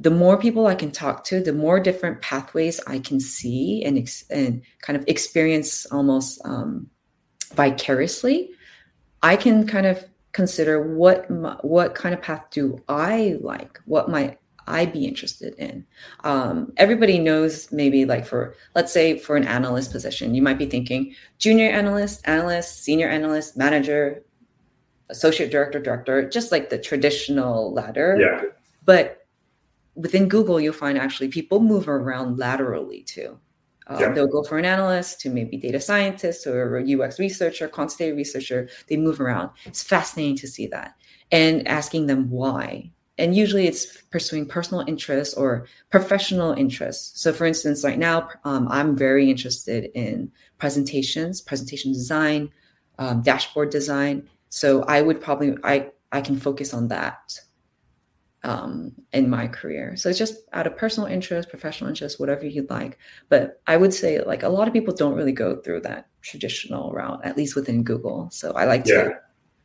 the 0.00 0.10
more 0.10 0.36
people 0.36 0.66
I 0.66 0.74
can 0.74 0.90
talk 0.90 1.24
to, 1.24 1.40
the 1.40 1.52
more 1.52 1.78
different 1.78 2.20
pathways 2.20 2.80
I 2.86 2.98
can 2.98 3.20
see 3.20 3.82
and, 3.84 3.96
ex- 3.96 4.24
and 4.28 4.62
kind 4.82 4.98
of 4.98 5.04
experience 5.06 5.86
almost 5.86 6.40
um, 6.44 6.88
vicariously, 7.54 8.50
I 9.22 9.36
can 9.36 9.66
kind 9.66 9.86
of 9.86 10.04
consider 10.32 10.82
what 10.94 11.30
what 11.64 11.94
kind 11.94 12.12
of 12.12 12.20
path 12.20 12.44
do 12.50 12.82
I 12.88 13.38
like, 13.40 13.78
what 13.86 14.10
might 14.10 14.38
I 14.66 14.86
be 14.86 15.06
interested 15.06 15.54
in. 15.54 15.86
Um, 16.24 16.72
everybody 16.76 17.18
knows 17.18 17.70
maybe 17.70 18.04
like 18.04 18.26
for 18.26 18.54
let's 18.74 18.92
say 18.92 19.18
for 19.18 19.36
an 19.36 19.46
analyst 19.46 19.92
position, 19.92 20.34
you 20.34 20.42
might 20.42 20.58
be 20.58 20.66
thinking 20.66 21.14
junior 21.38 21.70
analyst, 21.70 22.20
analyst, 22.26 22.82
senior 22.82 23.08
analyst, 23.08 23.56
manager, 23.56 24.24
associate 25.10 25.50
director, 25.50 25.80
director, 25.80 26.28
just 26.28 26.52
like 26.52 26.70
the 26.70 26.78
traditional 26.78 27.72
ladder. 27.72 28.16
Yeah. 28.18 28.50
But 28.84 29.26
within 29.94 30.28
Google, 30.28 30.60
you'll 30.60 30.72
find 30.72 30.98
actually 30.98 31.28
people 31.28 31.60
move 31.60 31.88
around 31.88 32.38
laterally 32.38 33.02
too. 33.02 33.38
Um, 33.86 34.00
yeah. 34.00 34.12
They'll 34.12 34.26
go 34.26 34.42
for 34.42 34.58
an 34.58 34.64
analyst 34.64 35.20
to 35.20 35.30
maybe 35.30 35.56
data 35.56 35.80
scientist 35.80 36.46
or 36.46 36.78
a 36.78 36.94
UX 36.94 37.18
researcher, 37.18 37.68
quantitative 37.68 38.16
researcher. 38.16 38.68
They 38.88 38.96
move 38.96 39.20
around. 39.20 39.50
It's 39.66 39.82
fascinating 39.82 40.36
to 40.38 40.48
see 40.48 40.66
that 40.68 40.94
and 41.30 41.66
asking 41.68 42.06
them 42.06 42.30
why. 42.30 42.90
And 43.18 43.36
usually 43.36 43.66
it's 43.68 44.02
pursuing 44.10 44.46
personal 44.46 44.84
interests 44.88 45.34
or 45.34 45.66
professional 45.90 46.52
interests. 46.52 47.20
So, 47.20 47.32
for 47.32 47.44
instance, 47.44 47.84
right 47.84 47.98
now, 47.98 48.28
um, 48.44 48.66
I'm 48.68 48.96
very 48.96 49.30
interested 49.30 49.90
in 49.94 50.32
presentations, 50.58 51.40
presentation 51.40 51.92
design, 51.92 52.50
um, 52.98 53.22
dashboard 53.22 53.70
design. 53.70 54.28
So 54.54 54.84
I 54.84 55.02
would 55.02 55.20
probably 55.20 55.56
I 55.64 55.90
I 56.12 56.20
can 56.20 56.38
focus 56.38 56.72
on 56.72 56.86
that 56.86 57.40
um, 58.44 58.92
in 59.12 59.28
my 59.28 59.48
career. 59.48 59.96
So 59.96 60.08
it's 60.08 60.18
just 60.18 60.36
out 60.52 60.68
of 60.68 60.76
personal 60.76 61.08
interest, 61.08 61.48
professional 61.48 61.90
interest, 61.90 62.20
whatever 62.20 62.46
you'd 62.46 62.70
like. 62.70 62.96
But 63.28 63.60
I 63.66 63.76
would 63.76 63.92
say 63.92 64.22
like 64.22 64.44
a 64.44 64.48
lot 64.48 64.68
of 64.68 64.72
people 64.72 64.94
don't 64.94 65.16
really 65.16 65.32
go 65.32 65.56
through 65.56 65.80
that 65.80 66.06
traditional 66.22 66.92
route, 66.92 67.20
at 67.24 67.36
least 67.36 67.56
within 67.56 67.82
Google. 67.82 68.30
So 68.30 68.52
I 68.52 68.64
like 68.66 68.86
yeah. 68.86 69.02
to 69.02 69.18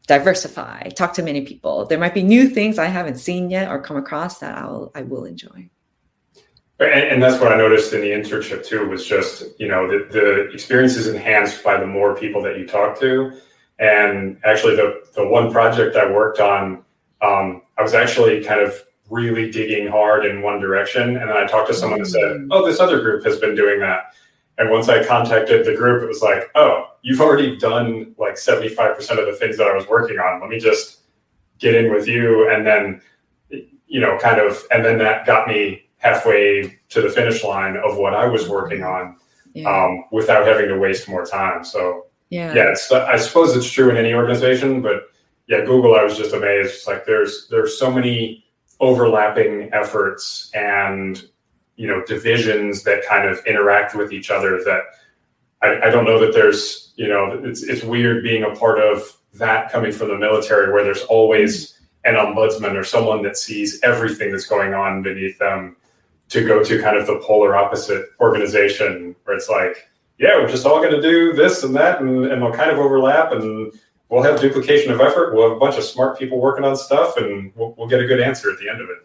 diversify, 0.08 0.90
talk 0.90 1.14
to 1.14 1.22
many 1.22 1.42
people. 1.42 1.86
There 1.86 2.00
might 2.00 2.16
be 2.16 2.24
new 2.24 2.50
things 2.50 2.80
I 2.80 2.86
haven't 2.86 3.18
seen 3.18 3.52
yet 3.52 3.70
or 3.70 3.80
come 3.80 3.98
across 3.98 4.40
that 4.40 4.58
I'll 4.58 4.92
I 4.96 5.04
will 5.04 5.26
enjoy. 5.26 5.70
And, 6.80 6.90
and, 6.90 7.22
that's 7.22 7.40
what 7.40 7.52
I 7.52 7.58
noticed 7.58 7.94
in 7.94 8.02
the 8.02 8.08
internship 8.08 8.66
too 8.66 8.88
was 8.88 9.06
just 9.06 9.44
you 9.60 9.68
know 9.68 9.88
the, 9.88 10.08
the 10.12 10.50
experience 10.52 10.96
is 10.96 11.06
enhanced 11.06 11.64
by 11.64 11.80
the 11.80 11.86
more 11.86 12.16
people 12.16 12.42
that 12.42 12.58
you 12.58 12.66
talk 12.66 13.00
to 13.02 13.40
and 13.80 14.38
actually, 14.44 14.76
the 14.76 15.04
the 15.16 15.26
one 15.26 15.52
project 15.52 15.96
I 15.96 16.12
worked 16.12 16.40
on, 16.40 16.84
um, 17.22 17.62
I 17.78 17.82
was 17.82 17.94
actually 17.94 18.44
kind 18.44 18.60
of 18.60 18.74
really 19.10 19.50
digging 19.50 19.88
hard 19.88 20.26
in 20.26 20.42
one 20.42 20.60
direction, 20.60 21.18
and 21.18 21.30
then 21.30 21.38
I 21.38 21.48
talked 21.48 21.70
to 21.70 21.74
someone 21.74 22.00
and 22.00 22.08
said, 22.08 22.22
mm. 22.22 22.48
"Oh, 22.52 22.66
this 22.66 22.80
other 22.80 23.02
group 23.02 23.24
has 23.24 23.40
been 23.40 23.56
doing 23.56 23.80
that." 23.80 24.14
And 24.58 24.70
once 24.70 24.90
I 24.90 25.06
contacted 25.06 25.66
the 25.66 25.76
group, 25.76 26.04
it 26.04 26.08
was 26.08 26.22
like, 26.22 26.52
"Oh, 26.56 26.88
you've 27.04 27.22
already 27.22 27.56
done 27.58 28.14
like 28.18 28.38
seventy 28.38 28.68
five 28.68 28.96
percent 28.96 29.20
of 29.20 29.26
the 29.26 29.34
things 29.34 29.58
that 29.58 29.68
I 29.68 29.74
was 29.74 29.88
working 29.88 30.20
on. 30.20 30.42
Let 30.42 30.50
me 30.50 30.60
just 30.60 31.00
get 31.58 31.74
in 31.74 31.94
with 31.94 32.06
you." 32.06 32.50
And 32.52 32.68
then, 32.68 33.02
you 33.88 34.02
know, 34.02 34.18
kind 34.18 34.42
of, 34.42 34.62
and 34.72 34.84
then 34.84 34.98
that 34.98 35.26
got 35.26 35.48
me 35.48 35.90
halfway 36.00 36.80
to 36.90 37.02
the 37.02 37.10
finish 37.10 37.46
line 37.46 37.78
of 37.78 37.98
what 37.98 38.14
I 38.14 38.26
was 38.26 38.50
working 38.50 38.84
on 38.84 39.16
yeah. 39.54 39.70
um, 39.70 40.06
without 40.12 40.46
having 40.46 40.68
to 40.68 40.78
waste 40.78 41.08
more 41.08 41.26
time. 41.26 41.64
So 41.64 42.08
yeah. 42.30 42.54
Yeah 42.54 42.72
it's 42.72 42.92
i 42.92 43.18
suppose 43.18 43.56
it's 43.56 43.72
true 43.72 43.90
in 43.90 43.98
any 43.98 44.14
organization 44.14 44.82
but 44.82 45.10
yeah 45.48 45.62
google 45.66 45.96
i 45.96 46.04
was 46.04 46.18
just 46.18 46.34
amazed 46.34 46.74
it's 46.74 46.88
like 46.88 47.06
there's 47.06 47.48
there's 47.50 47.78
so 47.78 47.92
many 47.92 48.46
overlapping 48.80 49.70
efforts 49.74 50.50
and 50.54 51.24
you 51.76 51.88
know 51.88 52.04
divisions 52.06 52.84
that 52.84 53.06
kind 53.06 53.28
of 53.28 53.40
interact 53.46 53.96
with 53.96 54.12
each 54.12 54.30
other 54.30 54.64
that 54.64 54.82
I, 55.62 55.88
I 55.88 55.90
don't 55.90 56.06
know 56.06 56.20
that 56.20 56.34
there's 56.34 56.94
you 56.96 57.08
know 57.08 57.42
it's 57.44 57.64
it's 57.64 57.84
weird 57.84 58.24
being 58.24 58.44
a 58.44 58.56
part 58.56 58.80
of 58.80 59.04
that 59.34 59.72
coming 59.72 59.92
from 59.92 60.10
the 60.10 60.18
military 60.18 60.72
where 60.72 60.84
there's 60.84 61.04
always 61.04 61.80
an 62.06 62.16
ombudsman 62.16 62.76
or 62.76 62.84
someone 62.84 63.22
that 63.24 63.38
sees 63.38 63.80
everything 63.84 64.32
that's 64.32 64.46
going 64.46 64.74
on 64.74 65.04
beneath 65.04 65.38
them 65.38 65.76
to 66.30 66.46
go 66.46 66.64
to 66.64 66.82
kind 66.82 66.98
of 66.98 67.08
the 67.08 67.20
polar 67.24 67.56
opposite 67.56 68.06
organization 68.20 69.16
where 69.24 69.36
it's 69.36 69.50
like 69.50 69.90
yeah, 70.20 70.36
we're 70.36 70.50
just 70.50 70.66
all 70.66 70.82
going 70.82 70.94
to 70.94 71.02
do 71.02 71.34
this 71.34 71.64
and 71.64 71.74
that, 71.76 72.02
and, 72.02 72.26
and 72.26 72.42
they'll 72.42 72.52
kind 72.52 72.70
of 72.70 72.78
overlap, 72.78 73.32
and 73.32 73.72
we'll 74.10 74.22
have 74.22 74.40
duplication 74.42 74.92
of 74.92 75.00
effort. 75.00 75.34
We'll 75.34 75.48
have 75.48 75.56
a 75.56 75.60
bunch 75.60 75.78
of 75.78 75.84
smart 75.84 76.20
people 76.20 76.42
working 76.42 76.66
on 76.66 76.76
stuff, 76.76 77.16
and 77.18 77.54
we'll, 77.56 77.74
we'll 77.78 77.88
get 77.88 78.02
a 78.02 78.06
good 78.06 78.20
answer 78.20 78.52
at 78.52 78.60
the 78.60 78.70
end 78.70 78.82
of 78.82 78.90
it. 78.90 78.98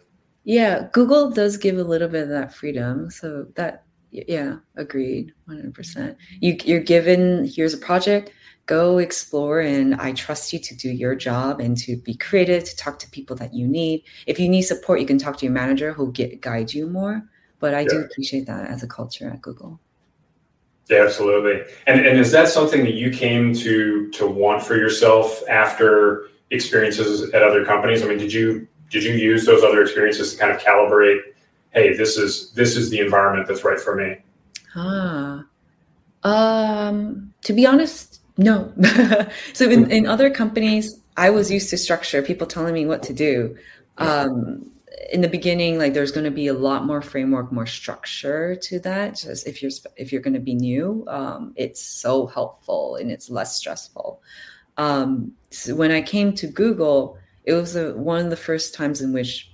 Yeah, 0.42 0.88
Google 0.92 1.30
does 1.30 1.56
give 1.56 1.78
a 1.78 1.84
little 1.84 2.08
bit 2.08 2.24
of 2.24 2.28
that 2.30 2.52
freedom. 2.52 3.10
So 3.10 3.46
that, 3.54 3.84
yeah, 4.10 4.56
agreed, 4.76 5.32
100%. 5.48 6.16
You, 6.40 6.58
you're 6.64 6.80
given, 6.80 7.48
here's 7.48 7.74
a 7.74 7.78
project, 7.78 8.32
go 8.66 8.98
explore, 8.98 9.60
and 9.60 9.94
I 9.94 10.12
trust 10.12 10.52
you 10.52 10.58
to 10.58 10.74
do 10.74 10.90
your 10.90 11.14
job 11.14 11.60
and 11.60 11.76
to 11.78 11.96
be 11.96 12.16
creative, 12.16 12.64
to 12.64 12.76
talk 12.76 12.98
to 12.98 13.10
people 13.10 13.36
that 13.36 13.54
you 13.54 13.68
need. 13.68 14.02
If 14.26 14.40
you 14.40 14.48
need 14.48 14.62
support, 14.62 15.00
you 15.00 15.06
can 15.06 15.18
talk 15.18 15.38
to 15.38 15.46
your 15.46 15.54
manager 15.54 15.92
who'll 15.92 16.10
get 16.10 16.40
guide 16.40 16.74
you 16.74 16.88
more. 16.88 17.22
But 17.60 17.72
I 17.72 17.80
yeah. 17.82 17.88
do 17.88 18.00
appreciate 18.00 18.46
that 18.46 18.68
as 18.68 18.82
a 18.82 18.88
culture 18.88 19.30
at 19.30 19.40
Google. 19.40 19.80
Yeah, 20.88 21.04
absolutely. 21.04 21.62
And 21.86 22.04
and 22.06 22.18
is 22.18 22.30
that 22.32 22.48
something 22.48 22.84
that 22.84 22.94
you 22.94 23.10
came 23.10 23.54
to 23.54 24.10
to 24.10 24.26
want 24.26 24.62
for 24.62 24.76
yourself 24.76 25.42
after 25.48 26.28
experiences 26.50 27.30
at 27.32 27.42
other 27.42 27.64
companies? 27.64 28.02
I 28.02 28.06
mean, 28.06 28.18
did 28.18 28.32
you 28.32 28.68
did 28.90 29.02
you 29.02 29.14
use 29.14 29.46
those 29.46 29.62
other 29.62 29.82
experiences 29.82 30.32
to 30.32 30.38
kind 30.38 30.52
of 30.52 30.60
calibrate? 30.60 31.20
Hey, 31.70 31.96
this 31.96 32.16
is 32.16 32.52
this 32.52 32.76
is 32.76 32.90
the 32.90 33.00
environment 33.00 33.48
that's 33.48 33.64
right 33.64 33.80
for 33.80 33.96
me. 33.96 34.16
Ah, 34.76 35.44
Um, 36.22 37.32
to 37.42 37.52
be 37.52 37.66
honest, 37.66 38.20
no. 38.36 38.72
so 39.52 39.70
in, 39.70 39.90
in 39.90 40.06
other 40.06 40.30
companies, 40.30 41.00
I 41.16 41.30
was 41.30 41.50
used 41.50 41.70
to 41.70 41.78
structure, 41.78 42.22
people 42.22 42.46
telling 42.46 42.74
me 42.74 42.86
what 42.86 43.02
to 43.04 43.12
do. 43.12 43.56
Um, 43.98 44.70
in 45.12 45.20
the 45.20 45.28
beginning, 45.28 45.78
like 45.78 45.94
there's 45.94 46.12
going 46.12 46.24
to 46.24 46.30
be 46.30 46.46
a 46.46 46.54
lot 46.54 46.86
more 46.86 47.02
framework, 47.02 47.52
more 47.52 47.66
structure 47.66 48.56
to 48.56 48.78
that. 48.80 49.16
Just 49.16 49.46
if 49.46 49.62
you're 49.62 49.70
if 49.96 50.12
you're 50.12 50.22
going 50.22 50.34
to 50.34 50.40
be 50.40 50.54
new, 50.54 51.04
um, 51.08 51.52
it's 51.56 51.82
so 51.82 52.26
helpful 52.26 52.96
and 52.96 53.10
it's 53.10 53.30
less 53.30 53.56
stressful. 53.56 54.22
Um, 54.76 55.32
so 55.50 55.74
when 55.74 55.90
I 55.90 56.02
came 56.02 56.32
to 56.34 56.46
Google, 56.46 57.18
it 57.44 57.52
was 57.52 57.76
a, 57.76 57.94
one 57.94 58.24
of 58.24 58.30
the 58.30 58.36
first 58.36 58.74
times 58.74 59.00
in 59.00 59.12
which 59.12 59.50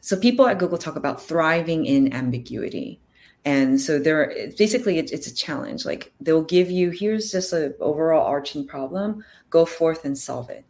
so 0.00 0.18
people 0.18 0.46
at 0.46 0.58
Google 0.58 0.78
talk 0.78 0.96
about 0.96 1.22
thriving 1.22 1.86
in 1.86 2.12
ambiguity. 2.12 3.00
And 3.44 3.80
so 3.80 3.98
there 3.98 4.34
basically 4.58 4.98
it, 4.98 5.12
it's 5.12 5.26
a 5.26 5.34
challenge. 5.34 5.84
Like 5.84 6.12
they'll 6.20 6.42
give 6.42 6.70
you 6.70 6.90
here's 6.90 7.30
just 7.30 7.52
an 7.52 7.74
overall 7.80 8.26
arching 8.26 8.66
problem, 8.66 9.24
go 9.50 9.64
forth 9.64 10.04
and 10.04 10.16
solve 10.16 10.50
it. 10.50 10.64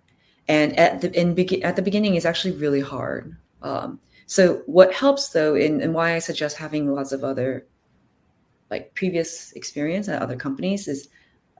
And 0.50 0.76
at 0.76 1.00
the 1.00 1.08
in 1.18 1.38
at 1.62 1.76
the 1.76 1.82
beginning 1.82 2.16
is 2.16 2.26
actually 2.26 2.56
really 2.56 2.80
hard. 2.80 3.36
Um, 3.62 4.00
so 4.26 4.62
what 4.66 4.92
helps 4.92 5.28
though, 5.28 5.54
in, 5.54 5.80
and 5.80 5.94
why 5.94 6.14
I 6.16 6.18
suggest 6.18 6.56
having 6.56 6.92
lots 6.92 7.12
of 7.12 7.22
other 7.22 7.68
like 8.68 8.92
previous 8.94 9.52
experience 9.52 10.08
at 10.08 10.20
other 10.20 10.34
companies 10.34 10.88
is 10.88 11.08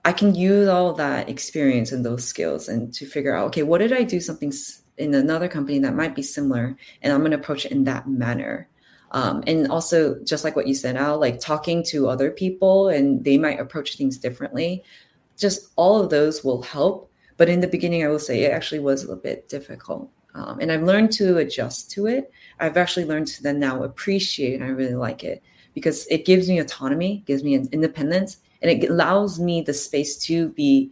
I 0.03 0.11
can 0.11 0.35
use 0.35 0.67
all 0.67 0.91
that 0.93 1.29
experience 1.29 1.93
and 1.93 2.05
those 2.05 2.25
skills 2.25 2.67
and 2.67 2.93
to 2.95 3.05
figure 3.05 3.33
out, 3.33 3.45
okay, 3.47 3.63
what 3.63 3.77
did 3.77 3.93
I 3.93 4.03
do 4.03 4.19
something 4.19 4.51
in 4.97 5.13
another 5.13 5.47
company 5.47 5.79
that 5.79 5.95
might 5.95 6.13
be 6.13 6.23
similar, 6.23 6.75
and 7.01 7.13
I'm 7.13 7.19
going 7.19 7.31
to 7.31 7.37
approach 7.37 7.65
it 7.65 7.71
in 7.71 7.85
that 7.85 8.09
manner. 8.09 8.67
Um, 9.11 9.41
and 9.47 9.69
also, 9.69 10.19
just 10.23 10.43
like 10.43 10.55
what 10.55 10.67
you 10.67 10.75
said, 10.75 10.97
Al, 10.97 11.17
like 11.17 11.39
talking 11.39 11.81
to 11.91 12.09
other 12.09 12.29
people 12.31 12.89
and 12.89 13.23
they 13.23 13.37
might 13.37 13.59
approach 13.59 13.95
things 13.95 14.17
differently. 14.17 14.83
Just 15.37 15.69
all 15.75 16.01
of 16.01 16.09
those 16.09 16.43
will 16.43 16.61
help. 16.61 17.10
But 17.37 17.49
in 17.49 17.59
the 17.59 17.67
beginning, 17.67 18.03
I 18.03 18.07
will 18.07 18.19
say 18.19 18.43
it 18.43 18.51
actually 18.51 18.79
was 18.79 19.03
a 19.03 19.07
little 19.07 19.21
bit 19.21 19.49
difficult. 19.49 20.09
Um, 20.33 20.59
and 20.59 20.71
I've 20.71 20.83
learned 20.83 21.11
to 21.13 21.37
adjust 21.37 21.91
to 21.91 22.07
it. 22.07 22.31
I've 22.59 22.77
actually 22.77 23.05
learned 23.05 23.27
to 23.27 23.43
then 23.43 23.59
now 23.59 23.83
appreciate 23.83 24.55
and 24.55 24.63
I 24.63 24.67
really 24.67 24.95
like 24.95 25.23
it 25.23 25.43
because 25.73 26.07
it 26.07 26.25
gives 26.25 26.47
me 26.47 26.59
autonomy, 26.59 27.23
gives 27.25 27.43
me 27.43 27.55
an 27.55 27.67
independence, 27.71 28.37
and 28.61 28.71
it 28.71 28.89
allows 28.89 29.39
me 29.39 29.61
the 29.61 29.73
space 29.73 30.17
to 30.25 30.49
be 30.49 30.91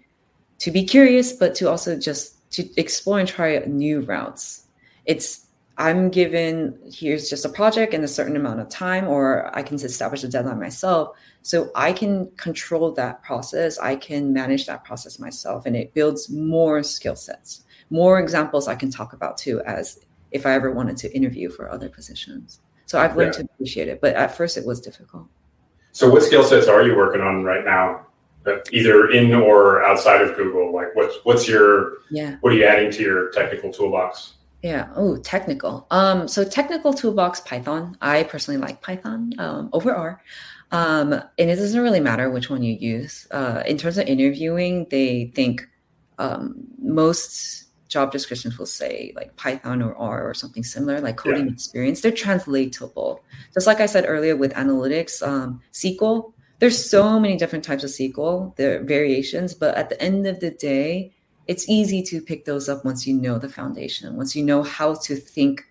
to 0.57 0.71
be 0.71 0.83
curious 0.83 1.31
but 1.31 1.55
to 1.55 1.69
also 1.69 1.97
just 1.97 2.51
to 2.51 2.67
explore 2.77 3.19
and 3.19 3.29
try 3.29 3.57
new 3.59 4.01
routes 4.01 4.65
it's 5.05 5.47
i'm 5.79 6.09
given 6.09 6.77
here's 6.85 7.29
just 7.29 7.45
a 7.45 7.49
project 7.49 7.93
in 7.93 8.03
a 8.03 8.07
certain 8.07 8.35
amount 8.35 8.59
of 8.59 8.69
time 8.69 9.07
or 9.07 9.49
i 9.57 9.63
can 9.63 9.75
establish 9.77 10.23
a 10.23 10.27
deadline 10.27 10.59
myself 10.59 11.17
so 11.41 11.71
i 11.75 11.91
can 11.91 12.29
control 12.37 12.91
that 12.91 13.21
process 13.23 13.79
i 13.79 13.95
can 13.95 14.31
manage 14.31 14.65
that 14.67 14.83
process 14.83 15.19
myself 15.19 15.65
and 15.65 15.75
it 15.75 15.93
builds 15.93 16.29
more 16.29 16.83
skill 16.83 17.15
sets 17.15 17.63
more 17.89 18.19
examples 18.19 18.67
i 18.67 18.75
can 18.75 18.91
talk 18.91 19.13
about 19.13 19.37
too 19.37 19.61
as 19.65 19.99
if 20.31 20.45
i 20.45 20.51
ever 20.51 20.71
wanted 20.71 20.95
to 20.95 21.11
interview 21.15 21.49
for 21.49 21.71
other 21.71 21.89
positions 21.89 22.61
so 22.85 22.99
i've 22.99 23.17
learned 23.17 23.33
yeah. 23.35 23.41
to 23.41 23.49
appreciate 23.53 23.87
it 23.87 23.99
but 23.99 24.15
at 24.15 24.35
first 24.35 24.57
it 24.57 24.65
was 24.65 24.79
difficult 24.79 25.27
so, 25.91 26.09
what 26.09 26.23
skill 26.23 26.43
sets 26.43 26.67
are 26.67 26.83
you 26.85 26.95
working 26.95 27.21
on 27.21 27.43
right 27.43 27.65
now, 27.65 28.05
uh, 28.45 28.57
either 28.71 29.09
in 29.09 29.33
or 29.33 29.83
outside 29.83 30.21
of 30.21 30.35
Google? 30.35 30.73
Like, 30.73 30.95
what's 30.95 31.15
what's 31.23 31.47
your 31.47 31.97
yeah? 32.09 32.37
What 32.41 32.53
are 32.53 32.55
you 32.55 32.65
adding 32.65 32.91
to 32.91 33.01
your 33.01 33.31
technical 33.31 33.71
toolbox? 33.71 34.35
Yeah. 34.61 34.89
Oh, 34.95 35.17
technical. 35.17 35.87
Um, 35.89 36.27
so 36.27 36.43
technical 36.43 36.93
toolbox 36.93 37.39
Python. 37.41 37.97
I 38.01 38.23
personally 38.23 38.59
like 38.59 38.81
Python 38.81 39.33
um, 39.39 39.69
over 39.71 39.93
R. 39.95 40.21
Um, 40.71 41.13
and 41.13 41.49
it 41.49 41.55
doesn't 41.55 41.81
really 41.81 41.99
matter 42.01 42.29
which 42.29 42.49
one 42.49 42.61
you 42.61 42.75
use. 42.75 43.27
Uh, 43.31 43.63
in 43.65 43.77
terms 43.77 43.97
of 43.97 44.07
interviewing, 44.07 44.85
they 44.89 45.31
think 45.33 45.67
um, 46.17 46.55
most 46.81 47.65
job 47.87 48.11
descriptions 48.11 48.57
will 48.57 48.67
say 48.67 49.11
like 49.15 49.35
Python 49.35 49.81
or 49.81 49.95
R 49.95 50.29
or 50.29 50.33
something 50.33 50.63
similar, 50.63 51.01
like 51.01 51.17
coding 51.17 51.47
yeah. 51.47 51.53
experience. 51.53 52.01
They're 52.01 52.11
translatable. 52.11 53.23
Just 53.53 53.65
like 53.65 53.79
I 53.79 53.87
said 53.87 54.05
earlier 54.07 54.35
with 54.35 54.53
analytics, 54.53 55.25
um, 55.27 55.61
SQL, 55.73 56.33
there's 56.59 56.89
so 56.89 57.19
many 57.19 57.37
different 57.37 57.63
types 57.63 57.83
of 57.83 57.89
SQL, 57.89 58.55
there 58.57 58.79
are 58.79 58.83
variations, 58.83 59.53
but 59.53 59.75
at 59.75 59.89
the 59.89 59.99
end 60.01 60.27
of 60.27 60.39
the 60.41 60.51
day, 60.51 61.15
it's 61.49 61.67
easy 61.67 62.03
to 62.03 62.21
pick 62.21 62.45
those 62.45 62.69
up 62.69 62.85
once 62.85 63.07
you 63.07 63.13
know 63.15 63.39
the 63.39 63.49
foundation, 63.49 64.15
once 64.15 64.35
you 64.35 64.43
know 64.43 64.61
how 64.61 64.93
to 64.93 65.15
think 65.15 65.65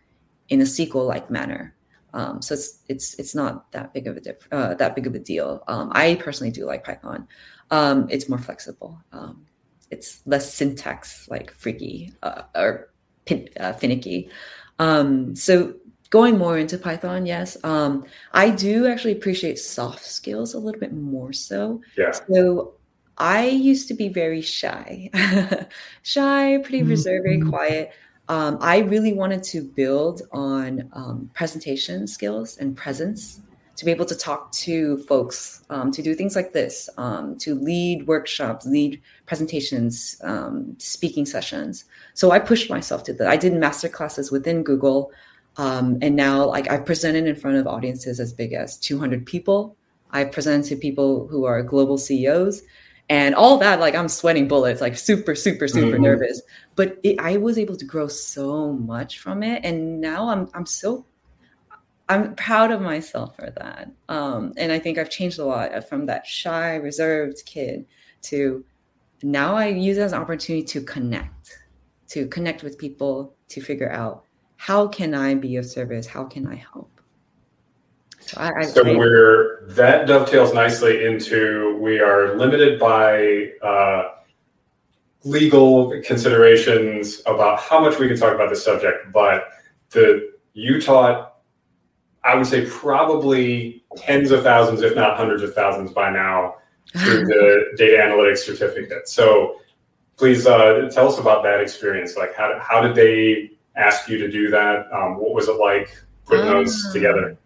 in 0.48 0.60
a 0.60 0.64
SQL-like 0.64 1.30
manner. 1.30 1.72
Um, 2.12 2.42
so 2.42 2.54
it's 2.54 2.80
it's 2.88 3.14
it's 3.14 3.32
not 3.32 3.70
that 3.70 3.94
big 3.94 4.08
of 4.08 4.16
a 4.16 4.54
uh, 4.54 4.74
that 4.74 4.96
big 4.96 5.06
of 5.06 5.14
a 5.14 5.20
deal. 5.20 5.62
Um, 5.68 5.92
I 5.94 6.16
personally 6.16 6.50
do 6.50 6.66
like 6.66 6.82
Python. 6.82 7.28
Um, 7.70 8.08
it's 8.10 8.28
more 8.28 8.40
flexible. 8.40 9.00
Um, 9.12 9.46
it's 9.92 10.20
less 10.26 10.52
syntax 10.52 11.28
like 11.28 11.52
freaky 11.52 12.12
uh, 12.24 12.42
or 12.56 12.90
pin, 13.24 13.48
uh, 13.60 13.72
finicky. 13.72 14.30
Um, 14.80 15.36
so 15.36 15.74
going 16.10 16.38
more 16.38 16.58
into 16.58 16.76
Python, 16.76 17.24
yes. 17.24 17.56
Um, 17.62 18.04
I 18.32 18.50
do 18.50 18.88
actually 18.88 19.12
appreciate 19.12 19.60
soft 19.60 20.04
skills 20.04 20.54
a 20.54 20.58
little 20.58 20.80
bit 20.80 20.92
more 20.92 21.32
so. 21.32 21.82
Yeah. 21.96 22.10
So 22.10 22.77
I 23.18 23.46
used 23.46 23.88
to 23.88 23.94
be 23.94 24.08
very 24.08 24.40
shy, 24.40 25.10
shy, 26.02 26.58
pretty 26.58 26.82
reserved, 26.84 27.24
very 27.24 27.38
mm-hmm. 27.38 27.50
quiet. 27.50 27.92
Um, 28.28 28.58
I 28.60 28.78
really 28.78 29.12
wanted 29.12 29.42
to 29.44 29.62
build 29.62 30.22
on 30.32 30.88
um, 30.92 31.30
presentation 31.34 32.06
skills 32.06 32.58
and 32.58 32.76
presence 32.76 33.40
to 33.78 33.84
be 33.84 33.90
able 33.90 34.04
to 34.04 34.14
talk 34.16 34.50
to 34.50 34.98
folks, 34.98 35.64
um, 35.70 35.92
to 35.92 36.02
do 36.02 36.14
things 36.14 36.34
like 36.34 36.52
this, 36.52 36.90
um, 36.96 37.38
to 37.38 37.54
lead 37.54 38.06
workshops, 38.08 38.66
lead 38.66 39.00
presentations, 39.24 40.20
um, 40.24 40.74
speaking 40.78 41.24
sessions. 41.24 41.84
So 42.14 42.32
I 42.32 42.40
pushed 42.40 42.68
myself 42.68 43.04
to 43.04 43.12
that. 43.14 43.28
I 43.28 43.36
did 43.36 43.54
master 43.54 43.88
classes 43.88 44.32
within 44.32 44.64
Google, 44.64 45.12
um, 45.58 45.96
and 46.02 46.16
now 46.16 46.46
like 46.46 46.68
I've 46.68 46.84
presented 46.84 47.26
in 47.26 47.36
front 47.36 47.56
of 47.56 47.66
audiences 47.66 48.18
as 48.18 48.32
big 48.32 48.52
as 48.52 48.78
200 48.78 49.24
people. 49.24 49.76
I've 50.10 50.32
presented 50.32 50.68
to 50.70 50.76
people 50.76 51.28
who 51.28 51.44
are 51.44 51.62
global 51.62 51.98
CEOs, 51.98 52.62
and 53.08 53.34
all 53.34 53.58
that. 53.58 53.80
Like 53.80 53.94
I'm 53.94 54.08
sweating 54.08 54.48
bullets, 54.48 54.80
like 54.80 54.96
super, 54.96 55.34
super, 55.34 55.68
super 55.68 55.94
mm-hmm. 55.94 56.02
nervous. 56.02 56.42
But 56.76 56.98
it, 57.02 57.18
I 57.18 57.36
was 57.36 57.58
able 57.58 57.76
to 57.76 57.84
grow 57.84 58.08
so 58.08 58.72
much 58.72 59.18
from 59.18 59.42
it, 59.42 59.64
and 59.64 60.00
now 60.00 60.28
I'm 60.28 60.48
I'm 60.54 60.66
so 60.66 61.06
I'm 62.08 62.34
proud 62.34 62.70
of 62.70 62.80
myself 62.80 63.36
for 63.36 63.50
that. 63.56 63.90
Um, 64.08 64.54
and 64.56 64.72
I 64.72 64.78
think 64.78 64.98
I've 64.98 65.10
changed 65.10 65.38
a 65.38 65.44
lot 65.44 65.88
from 65.88 66.06
that 66.06 66.26
shy, 66.26 66.76
reserved 66.76 67.42
kid 67.44 67.86
to 68.22 68.64
now 69.22 69.56
I 69.56 69.66
use 69.66 69.98
it 69.98 70.02
as 70.02 70.12
an 70.12 70.22
opportunity 70.22 70.64
to 70.66 70.80
connect, 70.82 71.58
to 72.08 72.26
connect 72.28 72.62
with 72.62 72.78
people, 72.78 73.34
to 73.48 73.60
figure 73.60 73.90
out 73.90 74.24
how 74.56 74.88
can 74.88 75.14
I 75.14 75.34
be 75.34 75.56
of 75.56 75.66
service? 75.66 76.06
How 76.06 76.24
can 76.24 76.46
I 76.46 76.54
help? 76.54 76.97
So, 78.28 78.38
I, 78.38 78.58
I, 78.58 78.62
so 78.66 78.82
we're 78.84 79.66
that 79.68 80.06
dovetails 80.06 80.52
nicely 80.52 81.06
into 81.06 81.78
we 81.80 81.98
are 81.98 82.36
limited 82.36 82.78
by 82.78 83.52
uh, 83.62 84.16
legal 85.24 85.98
considerations 86.02 87.22
about 87.24 87.58
how 87.58 87.80
much 87.80 87.98
we 87.98 88.06
can 88.06 88.18
talk 88.18 88.34
about 88.34 88.50
this 88.50 88.62
subject, 88.62 89.10
but 89.14 89.44
the 89.92 90.30
you 90.52 90.78
taught 90.78 91.36
I 92.22 92.34
would 92.34 92.46
say 92.46 92.66
probably 92.66 93.82
tens 93.96 94.30
of 94.30 94.42
thousands, 94.42 94.82
if 94.82 94.94
not 94.94 95.16
hundreds 95.16 95.42
of 95.42 95.54
thousands 95.54 95.92
by 95.92 96.10
now 96.10 96.56
through 96.98 97.24
the 97.28 97.72
data 97.78 97.96
analytics 97.96 98.40
certificate. 98.40 99.08
So 99.08 99.56
please 100.18 100.46
uh, 100.46 100.90
tell 100.92 101.08
us 101.08 101.18
about 101.18 101.42
that 101.44 101.62
experience. 101.62 102.14
Like 102.14 102.36
how, 102.36 102.58
how 102.60 102.82
did 102.82 102.94
they 102.94 103.52
ask 103.74 104.06
you 104.06 104.18
to 104.18 104.30
do 104.30 104.50
that? 104.50 104.92
Um, 104.92 105.16
what 105.16 105.32
was 105.32 105.48
it 105.48 105.56
like 105.56 105.96
putting 106.26 106.44
those 106.44 106.84
ah. 106.90 106.92
together? 106.92 107.38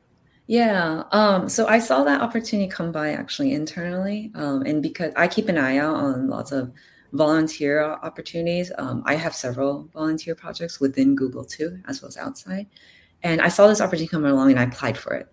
Yeah. 0.52 1.04
Um, 1.12 1.48
so 1.48 1.66
I 1.66 1.78
saw 1.78 2.04
that 2.04 2.20
opportunity 2.20 2.68
come 2.68 2.92
by 2.92 3.12
actually 3.12 3.54
internally. 3.54 4.30
Um, 4.34 4.60
and 4.66 4.82
because 4.82 5.10
I 5.16 5.26
keep 5.26 5.48
an 5.48 5.56
eye 5.56 5.78
out 5.78 5.94
on 5.94 6.28
lots 6.28 6.52
of 6.52 6.70
volunteer 7.14 7.82
opportunities, 7.82 8.70
um, 8.76 9.02
I 9.06 9.14
have 9.14 9.34
several 9.34 9.88
volunteer 9.94 10.34
projects 10.34 10.78
within 10.78 11.16
Google 11.16 11.42
too, 11.42 11.80
as 11.88 12.02
well 12.02 12.10
as 12.10 12.18
outside. 12.18 12.66
And 13.22 13.40
I 13.40 13.48
saw 13.48 13.66
this 13.66 13.80
opportunity 13.80 14.08
coming 14.08 14.30
along 14.30 14.50
and 14.50 14.60
I 14.60 14.64
applied 14.64 14.98
for 14.98 15.14
it. 15.14 15.26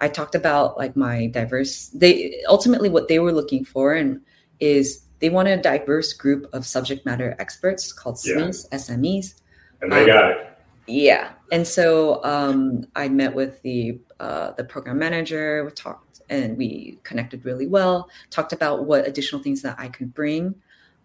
I 0.00 0.08
talked 0.08 0.34
about 0.34 0.78
like 0.78 0.96
my 0.96 1.26
diverse, 1.26 1.88
they 1.88 2.40
ultimately 2.48 2.88
what 2.88 3.08
they 3.08 3.18
were 3.18 3.30
looking 3.30 3.66
for 3.66 3.92
and 3.92 4.22
is 4.58 5.04
they 5.18 5.28
wanted 5.28 5.58
a 5.58 5.62
diverse 5.62 6.14
group 6.14 6.48
of 6.54 6.64
subject 6.64 7.04
matter 7.04 7.36
experts 7.38 7.92
called 7.92 8.16
SMEs, 8.16 8.68
yeah. 8.72 8.78
SMEs. 8.78 9.34
And 9.82 9.92
they 9.92 10.00
um, 10.00 10.06
got 10.06 10.30
it. 10.30 10.51
Yeah. 10.86 11.30
And 11.50 11.66
so 11.66 12.22
um, 12.24 12.86
I 12.96 13.08
met 13.08 13.34
with 13.34 13.62
the 13.62 13.98
uh, 14.20 14.52
the 14.52 14.64
program 14.64 14.98
manager, 14.98 15.64
we 15.64 15.70
talked 15.72 16.22
and 16.30 16.56
we 16.56 16.98
connected 17.02 17.44
really 17.44 17.66
well, 17.66 18.08
talked 18.30 18.52
about 18.52 18.86
what 18.86 19.06
additional 19.06 19.42
things 19.42 19.62
that 19.62 19.76
I 19.78 19.88
could 19.88 20.14
bring. 20.14 20.54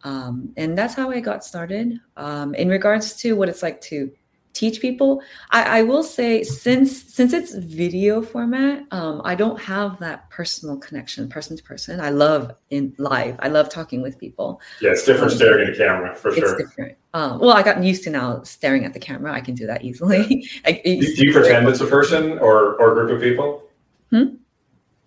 Um, 0.03 0.53
and 0.57 0.77
that's 0.77 0.93
how 0.93 1.11
I 1.11 1.19
got 1.19 1.43
started. 1.43 1.99
Um, 2.15 2.53
in 2.55 2.69
regards 2.69 3.15
to 3.17 3.35
what 3.35 3.49
it's 3.49 3.63
like 3.63 3.81
to 3.81 4.11
teach 4.57 4.81
people. 4.81 5.21
I, 5.51 5.79
I, 5.79 5.81
will 5.83 6.03
say 6.03 6.43
since 6.43 7.03
since 7.13 7.31
it's 7.31 7.53
video 7.55 8.21
format, 8.21 8.85
um, 8.91 9.21
I 9.23 9.35
don't 9.35 9.59
have 9.61 9.99
that 9.99 10.29
personal 10.31 10.77
connection, 10.77 11.29
person 11.29 11.55
to 11.55 11.63
person. 11.63 12.01
I 12.01 12.09
love 12.09 12.51
in 12.71 12.93
live. 12.97 13.35
I 13.39 13.49
love 13.49 13.69
talking 13.69 14.01
with 14.01 14.17
people. 14.17 14.59
Yeah, 14.81 14.91
it's 14.91 15.05
different 15.05 15.33
um, 15.33 15.37
staring 15.37 15.67
at 15.67 15.73
a 15.75 15.77
camera 15.77 16.15
for 16.15 16.33
sure. 16.33 16.57
Different. 16.57 16.97
Um, 17.13 17.39
well, 17.39 17.51
I 17.51 17.61
got 17.61 17.83
used 17.83 18.03
to 18.05 18.09
now 18.09 18.41
staring 18.43 18.83
at 18.83 18.93
the 18.93 18.99
camera. 18.99 19.31
I 19.31 19.41
can 19.41 19.53
do 19.53 19.67
that 19.67 19.83
easily. 19.83 20.49
I, 20.65 20.81
do, 20.83 21.15
do, 21.15 21.25
you 21.25 21.31
pretend 21.31 21.67
it's 21.67 21.81
a 21.81 21.87
person 21.87 22.39
or 22.39 22.75
or 22.81 22.91
a 22.91 22.95
group 22.95 23.11
of 23.11 23.21
people? 23.21 23.63
Hmm? 24.09 24.35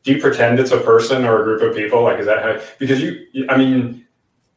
Do 0.02 0.12
you 0.12 0.20
pretend 0.20 0.60
it's 0.60 0.70
a 0.70 0.80
person 0.80 1.24
or 1.24 1.42
a 1.42 1.44
group 1.44 1.62
of 1.62 1.76
people? 1.76 2.02
Like, 2.02 2.20
is 2.20 2.26
that 2.26 2.42
how? 2.42 2.60
Because 2.78 3.02
you, 3.02 3.26
I 3.48 3.56
mean, 3.56 4.06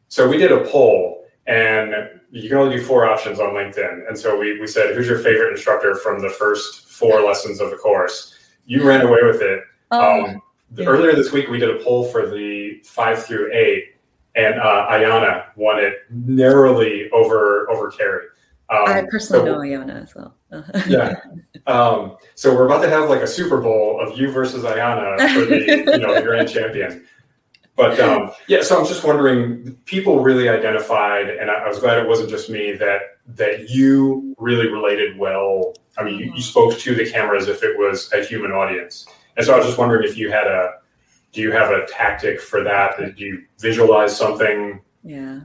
so 0.07 0.29
we 0.29 0.37
did 0.37 0.51
a 0.51 0.63
poll 0.65 1.12
and 1.47 1.93
you 2.31 2.49
can 2.49 2.57
only 2.57 2.77
do 2.77 2.83
four 2.83 3.05
options 3.05 3.39
on 3.39 3.49
LinkedIn. 3.49 4.07
And 4.07 4.17
so 4.17 4.37
we, 4.37 4.59
we 4.59 4.67
said, 4.67 4.95
who's 4.95 5.07
your 5.07 5.19
favorite 5.19 5.51
instructor 5.51 5.95
from 5.95 6.21
the 6.21 6.29
first 6.29 6.87
four 6.87 7.21
lessons 7.21 7.59
of 7.59 7.69
the 7.69 7.77
course? 7.77 8.35
You 8.65 8.87
ran 8.87 9.05
away 9.05 9.23
with 9.23 9.41
it. 9.41 9.63
Oh, 9.91 10.23
um, 10.23 10.41
yeah. 10.75 10.85
Earlier 10.85 11.13
this 11.15 11.31
week, 11.31 11.49
we 11.49 11.59
did 11.59 11.69
a 11.69 11.83
poll 11.83 12.05
for 12.05 12.27
the 12.27 12.81
five 12.83 13.23
through 13.23 13.51
eight, 13.53 13.95
and 14.35 14.55
uh, 14.55 14.87
Ayana 14.89 15.45
won 15.55 15.79
it 15.79 15.97
narrowly 16.09 17.11
over 17.11 17.69
over 17.69 17.91
Carrie. 17.91 18.25
Um, 18.69 18.87
I 18.87 19.03
personally 19.03 19.45
so, 19.45 19.53
know 19.53 19.59
Ayana 19.59 20.01
as 20.01 20.15
well. 20.15 20.35
yeah. 20.87 21.15
Um, 21.67 22.17
so 22.33 22.55
we're 22.55 22.65
about 22.65 22.81
to 22.81 22.89
have 22.89 23.09
like 23.09 23.21
a 23.21 23.27
Super 23.27 23.61
Bowl 23.61 23.99
of 24.01 24.17
you 24.17 24.31
versus 24.31 24.63
Ayana 24.63 25.17
for 25.33 25.45
the 25.45 25.91
you 25.91 25.97
know 25.99 26.15
the 26.15 26.23
grand 26.23 26.49
champion. 26.49 27.05
But 27.75 27.99
um, 27.99 28.31
yeah, 28.47 28.61
so 28.61 28.79
I'm 28.79 28.85
just 28.85 29.03
wondering, 29.03 29.75
people 29.85 30.21
really 30.21 30.49
identified, 30.49 31.29
and 31.29 31.49
I, 31.49 31.55
I, 31.55 31.67
was 31.67 31.79
glad 31.79 31.97
it 31.97 32.07
wasn't 32.07 32.29
just 32.29 32.49
me 32.49 32.73
that 32.73 33.01
that 33.35 33.69
you 33.69 34.35
really 34.37 34.67
related 34.67 35.17
well. 35.17 35.73
I 35.97 36.03
mean, 36.03 36.19
you, 36.19 36.25
you, 36.25 36.31
mm-hmm. 36.31 36.39
spoke 36.41 36.77
to 36.79 36.95
the 36.95 37.09
camera 37.09 37.37
as 37.37 37.47
if 37.47 37.63
it 37.63 37.77
was 37.77 38.11
a 38.13 38.23
human 38.23 38.51
audience, 38.51 39.07
and 39.37 39.45
so 39.45 39.53
I 39.53 39.57
was 39.57 39.65
just 39.65 39.77
wondering 39.77 40.07
if 40.07 40.17
you 40.17 40.31
had 40.31 40.47
a, 40.47 40.73
do 41.31 41.41
you 41.41 41.51
have 41.51 41.71
a 41.71 41.85
tactic 41.87 42.39
for 42.39 42.63
that? 42.63 42.97
Did 42.97 43.19
you 43.19 43.43
visualize 43.59 44.15
something? 44.15 44.81
Yeah. 45.03 45.41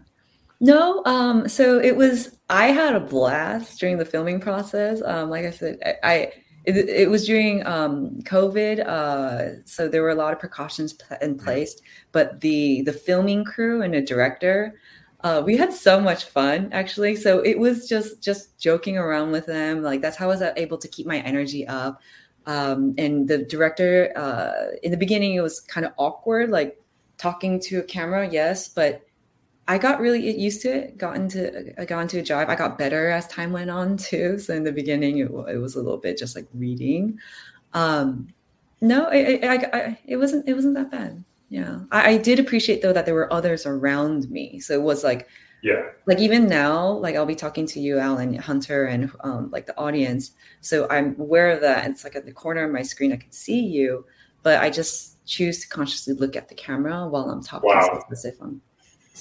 No, 0.60 1.02
um, 1.04 1.48
so 1.48 1.78
it 1.78 1.96
was. 1.96 2.36
I 2.50 2.68
had 2.68 2.94
a 2.94 3.00
blast 3.00 3.78
during 3.78 3.98
the 3.98 4.04
filming 4.04 4.40
process. 4.40 5.00
Um, 5.04 5.30
like 5.30 5.44
I 5.44 5.50
said, 5.50 5.78
I, 5.84 5.94
I 6.02 6.32
it, 6.76 6.88
it 6.88 7.10
was 7.10 7.26
during 7.26 7.66
um, 7.66 8.20
COVID, 8.22 8.86
uh, 8.86 9.64
so 9.64 9.88
there 9.88 10.02
were 10.02 10.10
a 10.10 10.14
lot 10.14 10.32
of 10.32 10.38
precautions 10.38 10.96
in 11.22 11.38
place. 11.38 11.80
But 12.12 12.40
the 12.40 12.82
the 12.82 12.92
filming 12.92 13.44
crew 13.44 13.82
and 13.82 13.94
a 13.94 14.02
director, 14.02 14.78
uh, 15.22 15.42
we 15.44 15.56
had 15.56 15.72
so 15.72 16.00
much 16.00 16.24
fun 16.24 16.68
actually. 16.72 17.16
So 17.16 17.40
it 17.40 17.58
was 17.58 17.88
just 17.88 18.22
just 18.22 18.58
joking 18.58 18.98
around 18.98 19.32
with 19.32 19.46
them. 19.46 19.82
Like 19.82 20.02
that's 20.02 20.16
how 20.16 20.26
I 20.26 20.28
was 20.28 20.42
able 20.56 20.78
to 20.78 20.88
keep 20.88 21.06
my 21.06 21.20
energy 21.20 21.66
up. 21.66 22.00
Um, 22.46 22.94
and 22.98 23.28
the 23.28 23.38
director, 23.38 24.12
uh, 24.16 24.76
in 24.82 24.90
the 24.90 24.96
beginning, 24.96 25.34
it 25.34 25.42
was 25.42 25.60
kind 25.60 25.84
of 25.84 25.92
awkward, 25.98 26.50
like 26.50 26.80
talking 27.18 27.60
to 27.60 27.80
a 27.80 27.82
camera, 27.82 28.28
yes, 28.30 28.68
but 28.68 29.02
I 29.68 29.76
got 29.76 30.00
really 30.00 30.38
used 30.38 30.62
to 30.62 30.74
it. 30.74 30.96
Got 30.96 31.16
into 31.16 31.78
I 31.80 31.84
got 31.84 32.00
into 32.00 32.18
a 32.18 32.22
job. 32.22 32.48
I 32.48 32.56
got 32.56 32.78
better 32.78 33.10
as 33.10 33.28
time 33.28 33.52
went 33.52 33.70
on 33.70 33.98
too. 33.98 34.38
So 34.38 34.54
in 34.54 34.64
the 34.64 34.72
beginning, 34.72 35.18
it, 35.18 35.30
it 35.30 35.58
was 35.58 35.76
a 35.76 35.82
little 35.82 35.98
bit 35.98 36.16
just 36.16 36.34
like 36.34 36.46
reading. 36.54 37.18
Um, 37.74 38.28
no, 38.80 39.08
it, 39.10 39.44
it, 39.44 39.44
I, 39.44 39.98
it 40.06 40.16
wasn't. 40.16 40.48
It 40.48 40.54
wasn't 40.54 40.74
that 40.74 40.90
bad. 40.90 41.22
Yeah, 41.50 41.80
I, 41.90 42.10
I, 42.10 42.16
did 42.18 42.38
appreciate 42.38 42.82
though 42.82 42.92
that 42.92 43.06
there 43.06 43.14
were 43.14 43.32
others 43.32 43.64
around 43.66 44.30
me. 44.30 44.60
So 44.60 44.74
it 44.74 44.82
was 44.82 45.02
like, 45.02 45.28
yeah, 45.62 45.82
like 46.06 46.18
even 46.18 46.46
now, 46.46 46.88
like 46.92 47.16
I'll 47.16 47.26
be 47.26 47.34
talking 47.34 47.66
to 47.66 47.80
you, 47.80 47.98
Alan, 47.98 48.34
Hunter, 48.34 48.86
and 48.86 49.10
um, 49.20 49.50
like 49.50 49.66
the 49.66 49.76
audience. 49.78 50.32
So 50.60 50.86
I'm 50.88 51.14
aware 51.18 51.50
of 51.50 51.60
that. 51.60 51.86
It's 51.90 52.04
like 52.04 52.16
at 52.16 52.24
the 52.24 52.32
corner 52.32 52.64
of 52.64 52.72
my 52.72 52.82
screen, 52.82 53.12
I 53.12 53.16
can 53.16 53.32
see 53.32 53.60
you, 53.60 54.06
but 54.42 54.62
I 54.62 54.70
just 54.70 55.24
choose 55.26 55.60
to 55.60 55.68
consciously 55.68 56.14
look 56.14 56.36
at 56.36 56.48
the 56.48 56.54
camera 56.54 57.06
while 57.08 57.30
I'm 57.30 57.42
talking, 57.42 57.68
wow. 57.68 58.02
as 58.10 58.24
if 58.24 58.40
I'm 58.40 58.62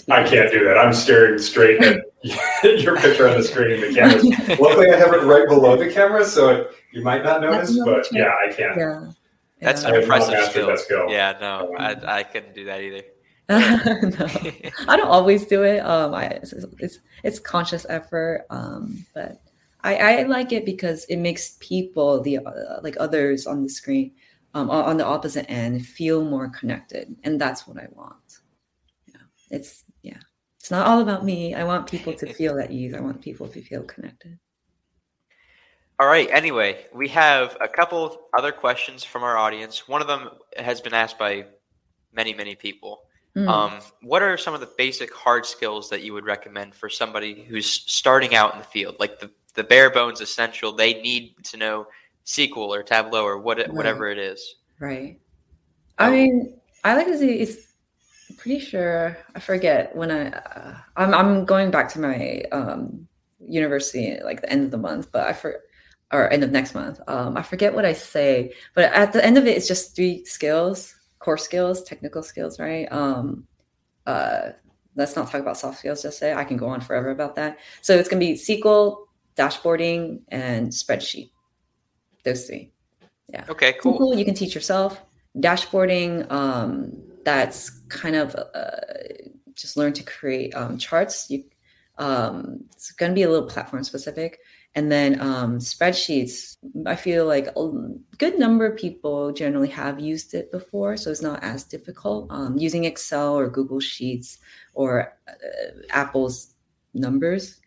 I 0.10 0.28
can't 0.28 0.52
do 0.52 0.64
that. 0.66 0.78
I'm 0.78 0.94
staring 0.94 1.40
straight 1.40 1.82
at 1.84 2.04
your 2.24 2.98
picture 2.98 3.28
on 3.28 3.38
the 3.38 3.44
screen. 3.44 3.82
The 3.82 3.94
camera. 3.94 4.58
Luckily, 4.62 4.92
I 4.92 4.98
have 4.98 5.14
it 5.14 5.24
right 5.24 5.48
below 5.48 5.78
the 5.78 5.92
camera, 5.92 6.26
so 6.26 6.50
it, 6.50 6.72
you 6.92 7.04
might 7.04 7.24
not 7.24 7.42
notice. 7.42 7.78
But 7.84 8.08
yeah, 8.12 8.32
I 8.46 8.52
can't. 8.52 8.78
Yeah. 8.78 9.12
That's 9.62 9.84
an 9.84 9.96
impressive 9.96 10.44
skill. 10.50 10.78
skill. 10.78 11.06
Yeah, 11.10 11.38
no, 11.42 11.74
I, 11.78 12.20
I 12.20 12.24
couldn't 12.24 12.54
do 12.54 12.66
that 12.66 12.82
either. 12.82 13.02
no, 13.50 14.28
I 14.88 14.98
don't 14.98 15.08
always 15.08 15.46
do 15.46 15.64
it. 15.64 15.80
Um, 15.80 16.14
I 16.14 16.26
it's 16.26 16.54
it's, 16.80 17.00
it's 17.24 17.40
conscious 17.40 17.86
effort. 17.90 18.46
Um, 18.50 19.06
but 19.14 19.42
I, 19.82 19.96
I 19.96 20.24
like 20.24 20.52
it 20.52 20.66
because 20.66 21.06
it 21.06 21.18
makes 21.18 21.58
people 21.60 22.22
the 22.22 22.40
uh, 22.40 22.82
like 22.84 22.98
others 23.00 23.48
on 23.48 23.64
the 23.64 23.70
screen, 23.70 24.12
um, 24.54 24.70
on 24.70 24.98
the 24.98 25.06
opposite 25.06 25.50
end 25.50 25.86
feel 25.86 26.26
more 26.26 26.50
connected, 26.50 27.16
and 27.24 27.40
that's 27.40 27.66
what 27.66 27.78
I 27.78 27.88
want. 27.92 28.40
Yeah, 29.08 29.22
it's 29.50 29.86
yeah, 29.87 29.87
it's 30.68 30.72
not 30.74 30.86
all 30.86 31.00
about 31.00 31.24
me. 31.24 31.56
I 31.56 31.64
want 31.64 31.88
people 31.88 32.14
to 32.16 32.34
feel 32.34 32.60
at 32.60 32.72
ease. 32.72 32.94
I 32.94 33.00
want 33.00 33.22
people 33.22 33.48
to 33.48 33.62
feel 33.62 33.84
connected. 33.84 34.38
All 35.98 36.08
right. 36.08 36.30
Anyway, 36.30 36.88
we 36.94 37.08
have 37.08 37.56
a 37.62 37.70
couple 37.70 38.28
other 38.38 38.52
questions 38.52 39.02
from 39.02 39.24
our 39.24 39.38
audience. 39.38 39.88
One 39.88 40.02
of 40.02 40.10
them 40.10 40.28
has 40.58 40.82
been 40.82 40.94
asked 40.94 41.18
by 41.18 41.46
many, 42.12 42.34
many 42.34 42.56
people. 42.56 43.04
Mm. 43.34 43.48
Um, 43.48 43.80
what 44.02 44.22
are 44.22 44.36
some 44.36 44.54
of 44.54 44.60
the 44.60 44.70
basic 44.78 45.14
hard 45.14 45.46
skills 45.46 45.90
that 45.90 46.04
you 46.04 46.12
would 46.12 46.26
recommend 46.26 46.76
for 46.76 46.90
somebody 46.90 47.46
who's 47.48 47.66
starting 47.66 48.36
out 48.36 48.52
in 48.52 48.60
the 48.60 48.66
field? 48.66 48.98
Like 49.00 49.22
the, 49.22 49.32
the 49.54 49.64
bare 49.64 49.90
bones 49.90 50.20
essential, 50.20 50.74
they 50.74 50.96
need 51.02 51.46
to 51.46 51.56
know 51.56 51.88
SQL 52.26 52.58
or 52.58 52.84
Tableau 52.84 53.24
or 53.24 53.38
what, 53.38 53.58
right. 53.58 53.72
whatever 53.72 54.10
it 54.10 54.18
is. 54.18 54.56
Right. 54.82 55.22
I 55.98 56.12
mean, 56.12 56.60
I 56.84 56.96
like 56.96 57.08
to 57.08 57.18
say 57.18 57.36
it's 57.36 57.67
pretty 58.38 58.60
sure 58.60 59.18
I 59.36 59.40
forget 59.40 59.96
when 59.96 60.12
I 60.12 60.30
uh, 60.30 60.78
I'm 60.96 61.14
I'm 61.14 61.46
going 61.46 61.72
back 61.72 61.90
to 61.94 62.00
my 62.00 62.44
um, 62.52 63.08
university 63.46 64.18
like 64.24 64.42
the 64.42 64.52
end 64.52 64.66
of 64.66 64.72
the 64.72 64.78
month, 64.78 65.12
but 65.12 65.28
I 65.28 65.34
for 65.34 65.62
or 66.12 66.32
end 66.32 66.44
of 66.44 66.52
next 66.52 66.74
month. 66.74 67.02
Um, 67.08 67.36
I 67.36 67.44
forget 67.44 67.74
what 67.74 67.86
I 67.86 67.94
say, 67.94 68.54
but 68.74 68.86
at 68.94 69.12
the 69.12 69.26
end 69.26 69.38
of 69.38 69.46
it, 69.46 69.58
it's 69.58 69.68
just 69.68 69.96
three 69.96 70.24
skills, 70.24 70.96
core 71.20 71.38
skills, 71.38 71.84
technical 71.84 72.24
skills, 72.24 72.60
right? 72.60 72.88
Um, 72.92 73.46
uh, 74.06 74.52
let's 74.96 75.16
not 75.16 75.30
talk 75.30 75.42
about 75.42 75.58
soft 75.58 75.80
skills. 75.80 76.02
Just 76.02 76.18
say 76.18 76.34
I 76.34 76.46
can 76.46 76.58
go 76.58 76.68
on 76.68 76.80
forever 76.80 77.10
about 77.10 77.36
that. 77.36 77.58
So 77.82 77.98
it's 77.98 78.08
gonna 78.08 78.20
be 78.20 78.34
SQL, 78.34 79.08
dashboarding, 79.36 80.22
and 80.30 80.70
spreadsheet. 80.70 81.32
Those 82.24 82.46
three. 82.48 82.72
Yeah. 83.30 83.44
Okay. 83.50 83.74
Cool. 83.74 84.00
SQL 84.00 84.18
you 84.18 84.26
can 84.26 84.36
teach 84.36 84.56
yourself. 84.56 85.02
Dashboarding. 85.38 86.32
Um, 86.32 87.07
that's 87.28 87.70
kind 87.90 88.16
of 88.16 88.34
uh, 88.36 88.70
just 89.54 89.76
learn 89.76 89.92
to 89.92 90.04
create 90.04 90.56
um, 90.56 90.78
charts. 90.78 91.30
You, 91.30 91.44
um, 91.98 92.64
it's 92.74 92.92
going 92.92 93.12
to 93.12 93.16
be 93.16 93.24
a 93.24 93.30
little 93.30 93.50
platform 93.50 93.84
specific. 93.84 94.40
And 94.76 94.90
then 94.90 95.20
um, 95.20 95.60
spreadsheets, 95.60 96.56
I 96.86 96.96
feel 96.96 97.26
like 97.26 97.48
a 97.48 97.72
good 98.18 98.40
number 98.40 98.66
of 98.66 98.78
people 98.78 99.34
generally 99.34 99.68
have 99.70 100.00
used 100.00 100.34
it 100.36 100.54
before, 100.54 100.96
so 100.96 101.12
it's 101.12 101.22
not 101.22 101.44
as 101.44 101.66
difficult. 101.66 102.28
Um, 102.30 102.58
using 102.58 102.86
Excel 102.86 103.36
or 103.36 103.50
Google 103.50 103.82
Sheets 103.82 104.38
or 104.74 105.14
uh, 105.28 105.32
Apple's 105.90 106.54
numbers, 106.94 107.60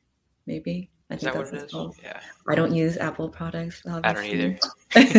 maybe. 0.46 0.88
I 1.10 1.16
think 1.16 1.34
that's 1.34 1.74
what? 1.74 1.96
Yeah. 2.02 2.20
I 2.48 2.54
don't 2.54 2.74
use 2.74 2.96
Apple 2.96 3.28
products. 3.28 3.82
Obviously. 3.86 4.54
I 4.54 4.56
don't 4.94 5.18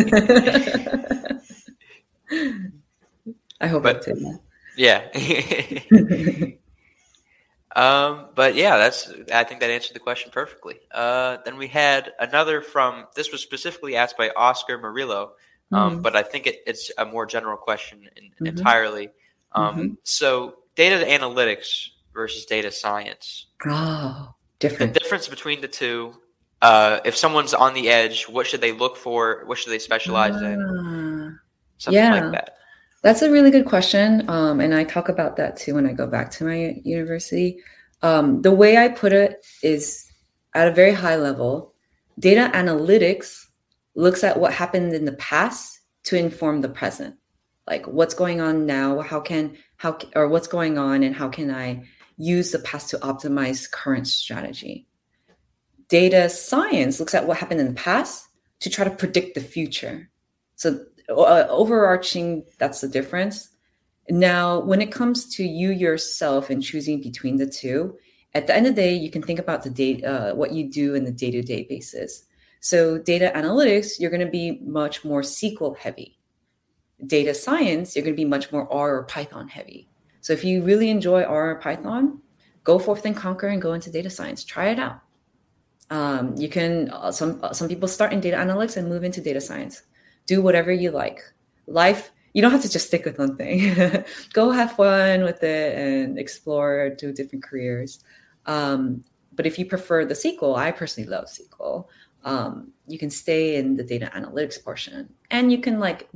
either. 2.32 2.70
I 3.62 3.68
hope 3.68 3.84
but, 3.84 4.06
it 4.08 4.18
Yeah. 4.76 5.02
um, 7.76 8.30
but 8.34 8.56
yeah, 8.56 8.76
that's. 8.76 9.08
I 9.32 9.44
think 9.44 9.60
that 9.60 9.70
answered 9.70 9.94
the 9.94 10.00
question 10.00 10.32
perfectly. 10.32 10.80
Uh, 10.90 11.36
then 11.44 11.56
we 11.56 11.68
had 11.68 12.12
another 12.18 12.60
from. 12.60 13.06
This 13.14 13.30
was 13.30 13.40
specifically 13.40 13.94
asked 13.94 14.18
by 14.18 14.30
Oscar 14.30 14.78
Murillo, 14.78 15.34
um, 15.70 15.92
mm-hmm. 15.92 16.02
but 16.02 16.16
I 16.16 16.24
think 16.24 16.48
it, 16.48 16.62
it's 16.66 16.90
a 16.98 17.06
more 17.06 17.24
general 17.24 17.56
question 17.56 18.08
in, 18.16 18.24
mm-hmm. 18.24 18.46
entirely. 18.46 19.10
Um, 19.52 19.76
mm-hmm. 19.76 19.94
So, 20.02 20.56
data 20.74 21.06
analytics 21.06 21.90
versus 22.12 22.44
data 22.46 22.72
science. 22.72 23.46
Oh, 23.64 24.34
different. 24.58 24.92
The 24.92 25.00
difference 25.00 25.28
between 25.28 25.60
the 25.60 25.68
two. 25.68 26.14
Uh, 26.60 26.98
if 27.04 27.16
someone's 27.16 27.54
on 27.54 27.74
the 27.74 27.88
edge, 27.88 28.28
what 28.28 28.46
should 28.46 28.60
they 28.60 28.72
look 28.72 28.96
for? 28.96 29.42
What 29.46 29.58
should 29.58 29.72
they 29.72 29.80
specialize 29.80 30.34
uh, 30.34 30.46
in? 30.46 30.62
Ah. 30.62 31.38
Something 31.78 32.02
yeah. 32.02 32.20
like 32.20 32.32
that. 32.32 32.56
That's 33.02 33.22
a 33.22 33.30
really 33.30 33.50
good 33.50 33.66
question. 33.66 34.28
Um, 34.28 34.60
and 34.60 34.74
I 34.74 34.84
talk 34.84 35.08
about 35.08 35.36
that 35.36 35.56
too 35.56 35.74
when 35.74 35.86
I 35.86 35.92
go 35.92 36.06
back 36.06 36.30
to 36.32 36.44
my 36.44 36.80
university. 36.84 37.60
Um, 38.00 38.42
the 38.42 38.52
way 38.52 38.76
I 38.76 38.88
put 38.88 39.12
it 39.12 39.44
is 39.62 40.06
at 40.54 40.68
a 40.68 40.72
very 40.72 40.92
high 40.92 41.16
level, 41.16 41.74
data 42.18 42.50
analytics 42.54 43.46
looks 43.94 44.24
at 44.24 44.38
what 44.38 44.52
happened 44.52 44.94
in 44.94 45.04
the 45.04 45.12
past 45.12 45.80
to 46.04 46.16
inform 46.16 46.60
the 46.60 46.68
present. 46.68 47.16
Like 47.66 47.86
what's 47.86 48.14
going 48.14 48.40
on 48.40 48.66
now, 48.66 49.00
how 49.00 49.20
can, 49.20 49.56
how, 49.76 49.98
or 50.14 50.28
what's 50.28 50.48
going 50.48 50.78
on 50.78 51.02
and 51.02 51.14
how 51.14 51.28
can 51.28 51.50
I 51.50 51.84
use 52.16 52.50
the 52.52 52.58
past 52.60 52.90
to 52.90 52.98
optimize 52.98 53.70
current 53.70 54.06
strategy. 54.06 54.86
data 55.92 56.30
science 56.30 56.98
looks 56.98 57.14
at 57.14 57.26
what 57.26 57.36
happened 57.36 57.60
in 57.60 57.68
the 57.68 57.74
past 57.74 58.26
to 58.60 58.70
try 58.70 58.82
to 58.82 58.90
predict 58.90 59.34
the 59.34 59.42
future. 59.42 60.08
So, 60.56 60.86
uh, 61.12 61.46
overarching, 61.48 62.44
that's 62.58 62.80
the 62.80 62.88
difference. 62.88 63.50
Now, 64.08 64.60
when 64.60 64.80
it 64.80 64.90
comes 64.90 65.34
to 65.36 65.44
you 65.44 65.70
yourself 65.70 66.50
and 66.50 66.62
choosing 66.62 67.00
between 67.00 67.36
the 67.36 67.46
two, 67.46 67.96
at 68.34 68.46
the 68.46 68.54
end 68.54 68.66
of 68.66 68.74
the 68.74 68.82
day, 68.82 68.94
you 68.94 69.10
can 69.10 69.22
think 69.22 69.38
about 69.38 69.62
the 69.62 69.70
data, 69.70 70.32
uh, 70.32 70.34
what 70.34 70.52
you 70.52 70.68
do 70.70 70.94
in 70.94 71.04
the 71.04 71.12
day 71.12 71.30
to 71.30 71.42
day 71.42 71.64
basis. 71.68 72.24
So, 72.60 72.98
data 72.98 73.32
analytics, 73.34 73.98
you're 73.98 74.10
going 74.10 74.24
to 74.24 74.30
be 74.30 74.60
much 74.64 75.04
more 75.04 75.22
SQL 75.22 75.76
heavy. 75.76 76.18
Data 77.06 77.34
science, 77.34 77.94
you're 77.94 78.04
going 78.04 78.14
to 78.14 78.20
be 78.20 78.28
much 78.28 78.52
more 78.52 78.72
R 78.72 78.96
or 78.96 79.02
Python 79.04 79.48
heavy. 79.48 79.88
So, 80.20 80.32
if 80.32 80.44
you 80.44 80.62
really 80.62 80.88
enjoy 80.90 81.24
R 81.24 81.50
or 81.50 81.54
Python, 81.56 82.20
go 82.64 82.78
forth 82.78 83.04
and 83.04 83.16
conquer 83.16 83.48
and 83.48 83.60
go 83.60 83.72
into 83.72 83.90
data 83.90 84.10
science. 84.10 84.44
Try 84.44 84.70
it 84.70 84.78
out. 84.78 85.00
Um, 85.90 86.34
you 86.36 86.48
can 86.48 86.90
uh, 86.90 87.12
some 87.12 87.38
uh, 87.42 87.52
some 87.52 87.68
people 87.68 87.88
start 87.88 88.12
in 88.12 88.20
data 88.20 88.36
analytics 88.36 88.76
and 88.76 88.88
move 88.88 89.04
into 89.04 89.20
data 89.20 89.40
science. 89.40 89.82
Do 90.26 90.42
whatever 90.42 90.72
you 90.72 90.90
like. 90.90 91.20
Life, 91.66 92.12
you 92.32 92.42
don't 92.42 92.52
have 92.52 92.62
to 92.62 92.70
just 92.70 92.86
stick 92.86 93.04
with 93.04 93.18
one 93.18 93.36
thing. 93.36 94.04
go 94.32 94.50
have 94.50 94.76
fun 94.76 95.22
with 95.22 95.42
it 95.42 95.78
and 95.78 96.18
explore, 96.18 96.90
do 96.90 97.12
different 97.12 97.44
careers. 97.44 98.02
Um, 98.46 99.04
but 99.34 99.46
if 99.46 99.58
you 99.58 99.66
prefer 99.66 100.04
the 100.04 100.14
SQL, 100.14 100.56
I 100.56 100.72
personally 100.72 101.08
love 101.08 101.26
SQL 101.26 101.86
um, 102.24 102.72
you 102.86 102.98
can 102.98 103.10
stay 103.10 103.56
in 103.56 103.76
the 103.76 103.82
data 103.82 104.10
analytics 104.14 104.62
portion 104.62 105.12
and 105.30 105.50
you 105.50 105.58
can 105.58 105.80
like 105.80 106.08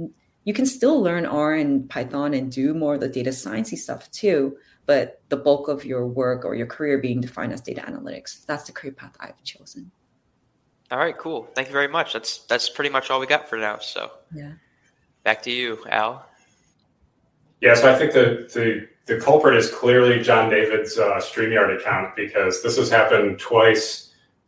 you 0.44 0.54
can 0.54 0.66
still 0.66 1.00
learn 1.02 1.26
r 1.26 1.54
and 1.54 1.88
python 1.90 2.34
and 2.34 2.52
do 2.52 2.74
more 2.74 2.94
of 2.94 3.00
the 3.00 3.08
data 3.08 3.30
sciencey 3.30 3.76
stuff 3.76 4.10
too 4.12 4.56
but 4.86 5.20
the 5.28 5.36
bulk 5.36 5.68
of 5.68 5.84
your 5.84 6.06
work 6.06 6.44
or 6.44 6.54
your 6.54 6.66
career 6.66 6.98
being 6.98 7.20
defined 7.20 7.52
as 7.52 7.60
data 7.60 7.80
analytics 7.82 8.44
that's 8.46 8.64
the 8.64 8.72
career 8.72 8.92
path 8.92 9.16
i've 9.20 9.42
chosen 9.42 9.90
all 10.90 10.98
right 10.98 11.18
cool 11.18 11.48
thank 11.54 11.68
you 11.68 11.72
very 11.72 11.88
much 11.88 12.12
that's 12.12 12.38
that's 12.46 12.68
pretty 12.68 12.90
much 12.90 13.10
all 13.10 13.20
we 13.20 13.26
got 13.26 13.48
for 13.48 13.58
now 13.58 13.78
so 13.78 14.10
yeah 14.34 14.52
back 15.24 15.42
to 15.42 15.50
you 15.50 15.78
al 15.88 16.26
yeah 17.60 17.74
so 17.74 17.92
i 17.92 17.98
think 17.98 18.12
the 18.12 18.48
the 18.54 18.88
the 19.06 19.20
culprit 19.20 19.56
is 19.56 19.70
clearly 19.70 20.22
john 20.22 20.48
david's 20.50 20.98
uh, 20.98 21.16
streamyard 21.16 21.78
account 21.78 22.14
because 22.16 22.62
this 22.62 22.76
has 22.76 22.90
happened 22.90 23.38
twice 23.38 24.06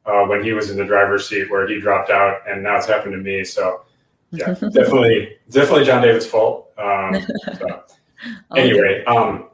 uh, 0.08 0.24
when 0.24 0.42
he 0.42 0.52
was 0.52 0.70
in 0.70 0.76
the 0.76 0.84
driver's 0.84 1.28
seat 1.28 1.50
where 1.50 1.68
he 1.68 1.78
dropped 1.80 2.10
out, 2.10 2.40
and 2.48 2.62
now 2.62 2.76
it's 2.76 2.86
happened 2.86 3.12
to 3.12 3.18
me. 3.18 3.44
So, 3.44 3.82
yeah, 4.30 4.46
definitely, 4.72 5.36
definitely 5.50 5.84
John 5.84 6.02
David's 6.02 6.26
fault. 6.26 6.72
Um, 6.78 7.20
so. 7.58 7.82
anyway, 8.56 9.04
um, 9.04 9.48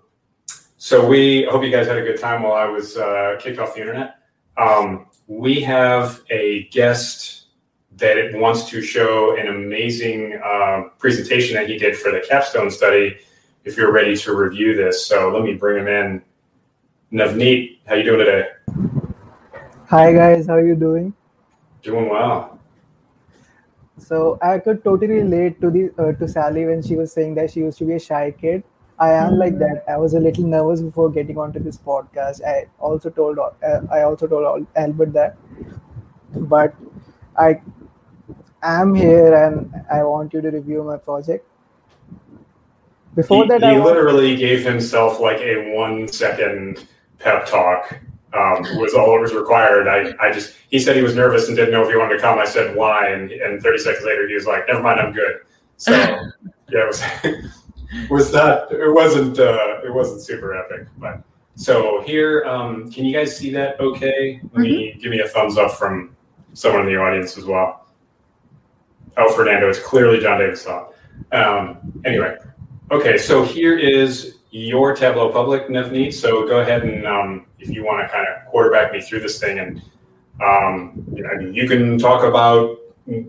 so 0.77 1.07
we 1.07 1.45
hope 1.51 1.65
you 1.65 1.71
guys 1.71 1.87
had 1.87 1.99
a 1.99 2.03
good 2.03 2.21
time 2.21 2.43
while 2.43 2.55
I 2.55 2.67
was 2.67 2.97
uh, 2.97 3.37
kicked 3.41 3.59
off 3.59 3.75
the 3.75 3.81
internet. 3.81 4.17
Um, 4.57 5.07
we 5.27 5.61
have 5.61 6.21
a 6.31 6.65
guest 6.65 7.47
that 7.97 8.33
wants 8.35 8.69
to 8.71 8.83
show 8.83 9.37
an 9.37 9.49
amazing 9.49 10.39
uh, 10.45 10.83
presentation 10.99 11.55
that 11.55 11.69
he 11.69 11.79
did 11.79 11.97
for 11.97 12.11
the 12.11 12.21
capstone 12.29 12.71
study. 12.71 13.17
If 13.65 13.77
you're 13.77 13.93
ready 13.93 14.17
to 14.17 14.37
review 14.37 14.77
this, 14.77 15.07
so 15.07 15.31
let 15.31 15.43
me 15.43 15.55
bring 15.55 15.79
him 15.79 15.89
in. 15.89 16.23
Navneet, 17.13 17.79
how 17.87 17.95
you 17.95 18.03
doing 18.03 18.19
today? 18.19 18.49
Hi 19.89 20.13
guys, 20.13 20.47
how 20.47 20.55
are 20.55 20.67
you 20.67 20.75
doing? 20.75 21.15
Doing 21.83 22.09
well. 22.11 22.59
So 23.99 24.39
I 24.43 24.59
could 24.59 24.83
totally 24.83 25.23
relate 25.23 25.61
to 25.61 25.71
the 25.71 25.93
uh, 25.97 26.13
to 26.13 26.29
Sally 26.29 26.67
when 26.67 26.83
she 26.83 26.97
was 26.97 27.13
saying 27.13 27.37
that 27.37 27.53
she 27.53 27.61
used 27.61 27.79
to 27.79 27.85
be 27.85 27.95
a 27.95 28.01
shy 28.01 28.33
kid. 28.33 28.65
I 29.05 29.11
am 29.13 29.39
like 29.39 29.59
that. 29.59 29.85
I 29.89 29.97
was 29.99 30.15
a 30.15 30.21
little 30.21 30.45
nervous 30.45 30.81
before 30.81 31.11
getting 31.11 31.39
onto 31.39 31.59
this 31.59 31.77
podcast. 31.77 32.45
I 32.45 32.67
also 32.79 33.11
told 33.11 33.39
uh, 33.39 33.81
I 33.91 34.03
also 34.03 34.27
told 34.27 34.67
Albert 34.77 35.13
that, 35.13 35.37
but 36.55 36.75
I 37.37 37.61
am 38.63 38.95
here 38.95 39.35
and 39.35 39.75
I 39.93 40.03
want 40.05 40.33
you 40.33 40.41
to 40.41 40.51
review 40.51 40.83
my 40.85 40.97
project. 40.97 41.47
Before 43.15 43.43
he, 43.43 43.49
that, 43.51 43.63
he 43.63 43.69
I 43.69 43.79
literally 43.79 44.31
want... 44.31 44.41
gave 44.41 44.65
himself 44.65 45.21
like 45.21 45.41
a 45.41 45.75
one 45.75 46.09
second 46.09 46.87
pep 47.19 47.47
talk 47.47 48.01
um, 48.33 48.63
was 48.79 48.95
all 48.95 49.13
that 49.13 49.21
was 49.21 49.35
required. 49.35 49.87
I, 49.87 50.15
I 50.21 50.33
just 50.33 50.55
he 50.71 50.79
said 50.79 50.97
he 50.97 51.03
was 51.03 51.15
nervous 51.15 51.49
and 51.49 51.57
didn't 51.57 51.73
know 51.73 51.83
if 51.83 51.91
he 51.91 51.97
wanted 51.97 52.17
to 52.17 52.23
come. 52.23 52.39
I 52.39 52.47
said 52.47 52.75
why, 52.75 53.09
and, 53.09 53.31
and 53.31 53.63
30 53.63 53.79
seconds 53.79 54.05
later 54.05 54.27
he 54.27 54.35
was 54.35 54.47
like, 54.47 54.67
"Never 54.67 54.83
mind, 54.83 55.01
I'm 55.01 55.13
good." 55.13 55.41
So 55.77 55.93
yeah, 55.93 56.31
it 56.69 56.87
was 56.87 57.03
was 58.11 58.33
not 58.33 58.71
it 58.73 58.93
wasn't 58.93 59.39
uh, 59.39 59.81
it 59.85 59.93
wasn't 59.93 60.21
super 60.21 60.57
epic, 60.57 60.89
but 60.99 61.23
so 61.57 62.03
here, 62.03 62.45
um, 62.45 62.91
can 62.91 63.05
you 63.05 63.13
guys 63.13 63.37
see 63.37 63.51
that? 63.53 63.79
Okay, 63.79 64.41
let 64.43 64.53
mm-hmm. 64.53 64.63
me 64.63 64.99
give 65.01 65.11
me 65.11 65.21
a 65.21 65.29
thumbs 65.29 65.57
up 65.57 65.73
from 65.73 66.17
someone 66.53 66.83
in 66.83 66.87
the 66.87 66.97
audience 66.97 67.39
as 67.39 67.45
well. 67.45 67.87
Oh, 69.17 69.33
Fernando, 69.33 69.69
it's 69.69 69.79
clearly 69.79 70.19
John 70.19 70.41
Davis 70.41 70.63
saw. 70.63 70.89
Um, 71.31 71.93
anyway, 72.05 72.37
okay, 72.91 73.17
so 73.17 73.45
here 73.45 73.79
is 73.79 74.39
your 74.51 74.97
Tableau 74.97 75.31
public, 75.31 75.69
Navneet. 75.69 76.13
So 76.13 76.47
go 76.47 76.61
ahead 76.61 76.83
and 76.83 77.07
um, 77.07 77.47
if 77.61 77.69
you 77.69 77.85
want 77.85 78.05
to 78.05 78.13
kind 78.13 78.27
of 78.27 78.51
quarterback 78.51 78.93
me 78.93 79.01
through 79.01 79.21
this 79.21 79.39
thing, 79.39 79.61
and 79.61 79.83
um, 80.45 81.05
you, 81.15 81.23
know, 81.23 81.51
you 81.53 81.69
can 81.69 81.99
talk 81.99 82.25
about 82.25 82.79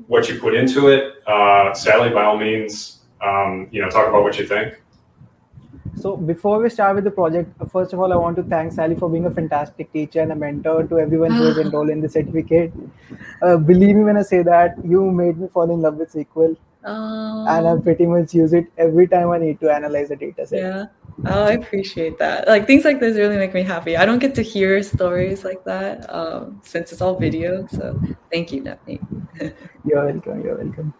what 0.07 0.27
you 0.29 0.39
put 0.39 0.55
into 0.55 0.87
it. 0.87 1.15
Uh, 1.27 1.75
Sally, 1.75 2.09
by 2.09 2.23
all 2.23 2.37
means, 2.37 2.94
um, 3.25 3.67
you 3.71 3.81
know, 3.81 3.89
talk 3.89 4.07
about 4.07 4.23
what 4.23 4.37
you 4.39 4.45
think. 4.45 4.75
So 5.95 6.17
before 6.17 6.61
we 6.61 6.69
start 6.69 6.95
with 6.95 7.05
the 7.05 7.11
project, 7.11 7.49
first 7.71 7.93
of 7.93 7.99
all, 7.99 8.11
I 8.11 8.17
want 8.17 8.35
to 8.37 8.43
thank 8.43 8.73
Sally 8.73 8.95
for 8.95 9.09
being 9.09 9.25
a 9.25 9.31
fantastic 9.31 9.91
teacher 9.93 10.21
and 10.21 10.31
a 10.31 10.35
mentor 10.35 10.83
to 10.83 10.99
everyone 10.99 11.31
who 11.31 11.43
is 11.43 11.57
enrolled 11.57 11.89
in 11.89 12.01
the 12.01 12.09
certificate. 12.09 12.73
Uh, 13.41 13.57
believe 13.57 13.95
me 13.95 14.03
when 14.03 14.17
I 14.17 14.21
say 14.21 14.43
that 14.43 14.75
you 14.85 15.09
made 15.11 15.37
me 15.37 15.47
fall 15.47 15.71
in 15.71 15.81
love 15.81 15.95
with 15.95 16.11
SQL. 16.11 16.57
Oh. 16.87 17.45
And 17.47 17.67
I 17.67 17.75
pretty 17.81 18.05
much 18.05 18.33
use 18.35 18.53
it 18.53 18.67
every 18.77 19.07
time 19.07 19.31
I 19.31 19.39
need 19.39 19.59
to 19.61 19.71
analyze 19.71 20.11
a 20.11 20.15
data 20.15 20.45
set. 20.45 20.59
Yeah. 20.59 20.85
Oh, 21.25 21.45
I 21.45 21.53
appreciate 21.53 22.19
that. 22.19 22.47
Like 22.47 22.67
things 22.67 22.83
like 22.83 22.99
this 22.99 23.17
really 23.17 23.37
make 23.37 23.53
me 23.53 23.63
happy. 23.63 23.97
I 23.97 24.05
don't 24.05 24.19
get 24.19 24.35
to 24.35 24.43
hear 24.43 24.83
stories 24.83 25.43
like 25.43 25.63
that 25.63 26.13
um, 26.13 26.61
since 26.63 26.91
it's 26.91 27.01
all 27.01 27.17
video. 27.17 27.65
So 27.71 27.99
thank 28.31 28.51
you, 28.51 28.61
Navneet. 28.61 29.01
you're 29.85 30.05
welcome. 30.05 30.43
You're 30.43 30.57
welcome. 30.57 30.93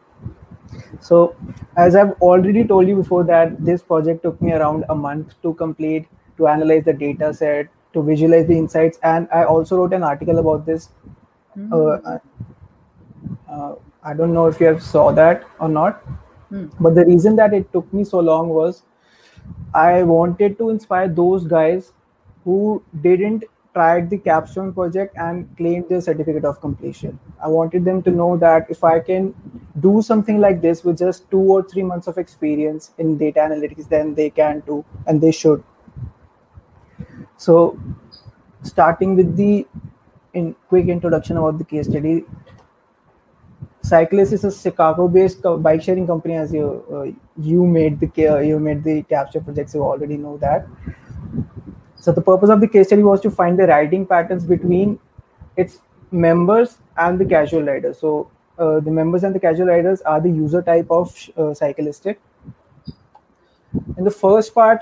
So, 1.00 1.36
as 1.78 1.96
I've 1.96 2.12
already 2.22 2.64
told 2.64 2.88
you 2.88 2.96
before, 2.96 3.24
that 3.26 3.64
this 3.64 3.82
project 3.82 4.24
took 4.24 4.42
me 4.42 4.54
around 4.54 4.86
a 4.90 4.96
month 4.96 5.34
to 5.44 5.54
complete, 5.54 6.08
to 6.38 6.48
analyze 6.48 6.84
the 6.86 6.94
data 6.94 7.34
set, 7.34 7.68
to 7.94 8.04
visualize 8.04 8.48
the 8.48 8.58
insights, 8.58 9.00
and 9.04 9.28
I 9.32 9.44
also 9.44 9.78
wrote 9.78 9.94
an 9.94 10.04
article 10.04 10.40
about 10.40 10.66
this. 10.66 10.90
Mm-hmm. 11.58 11.74
Uh, 11.74 12.20
uh, 13.50 13.76
I 14.04 14.14
don't 14.14 14.34
know 14.34 14.48
if 14.48 14.60
you 14.60 14.68
have 14.68 14.84
saw 14.84 15.12
that 15.14 15.46
or 15.60 15.70
not, 15.70 16.04
mm. 16.52 16.70
but 16.80 16.96
the 16.96 17.06
reason 17.06 17.36
that 17.38 17.54
it 17.54 17.72
took 17.72 17.92
me 17.94 18.04
so 18.04 18.20
long 18.20 18.50
was 18.50 18.84
I 19.74 20.04
wanted 20.04 20.58
to 20.58 20.70
inspire 20.70 21.08
those 21.08 21.48
guys 21.48 21.94
who 22.44 22.84
didn't 23.02 23.46
try 23.76 24.02
the 24.02 24.18
capstone 24.18 24.74
project 24.74 25.18
and 25.18 25.46
claimed 25.58 25.90
their 25.90 26.02
certificate 26.02 26.46
of 26.46 26.62
completion. 26.62 27.20
I 27.44 27.50
wanted 27.50 27.84
them 27.84 28.02
to 28.04 28.12
know 28.12 28.38
that 28.38 28.68
if 28.70 28.84
I 28.84 29.00
can 29.00 29.34
do 29.82 30.02
something 30.02 30.40
like 30.40 30.62
this 30.62 30.84
with 30.84 30.98
just 30.98 31.30
two 31.30 31.46
or 31.56 31.62
three 31.62 31.84
months 31.84 32.08
of 32.08 32.18
experience 32.18 32.92
in 32.98 33.18
data 33.18 33.42
analytics, 33.42 33.90
then 33.90 34.16
they 34.16 34.30
can 34.30 34.62
do 34.66 34.84
and 35.08 35.22
they 35.22 35.32
should. 35.32 35.64
So, 37.38 37.78
starting 38.64 39.16
with 39.16 39.36
the 39.36 39.68
in 40.34 40.56
quick 40.70 40.88
introduction 40.88 41.38
about 41.38 41.58
the 41.58 41.66
case 41.66 41.88
study, 41.88 42.24
Cyclistic 43.86 44.34
is 44.34 44.44
a 44.46 44.52
Chicago-based 44.52 45.42
bike 45.60 45.82
sharing 45.82 46.08
company. 46.08 46.36
As 46.36 46.54
you 46.54 46.68
uh, 46.92 47.04
you 47.50 47.66
made 47.68 48.00
the 48.00 48.10
you 48.52 48.60
made 48.60 48.84
the 48.84 49.04
capstone 49.04 49.44
projects, 49.44 49.76
you 49.76 49.84
already 49.84 50.18
know 50.18 50.38
that. 50.38 50.66
So 52.06 52.12
the 52.12 52.22
purpose 52.22 52.52
of 52.52 52.62
the 52.62 52.68
case 52.68 52.86
study 52.86 53.02
was 53.02 53.20
to 53.22 53.32
find 53.32 53.58
the 53.58 53.66
riding 53.66 54.06
patterns 54.06 54.44
between 54.46 55.00
its 55.58 55.80
members 56.12 56.78
and 56.98 57.20
the 57.20 57.26
casual 57.26 57.64
riders. 57.64 57.98
So 57.98 58.30
uh, 58.60 58.80
the 58.80 58.92
members 58.92 59.24
and 59.24 59.34
the 59.34 59.40
casual 59.40 59.66
riders 59.66 60.02
are 60.02 60.22
the 60.22 60.30
user 60.30 60.62
type 60.62 60.86
of 60.92 61.08
uh, 61.36 61.56
cyclistic. 61.62 62.18
In 63.98 64.04
the 64.04 64.12
first 64.12 64.54
part, 64.54 64.82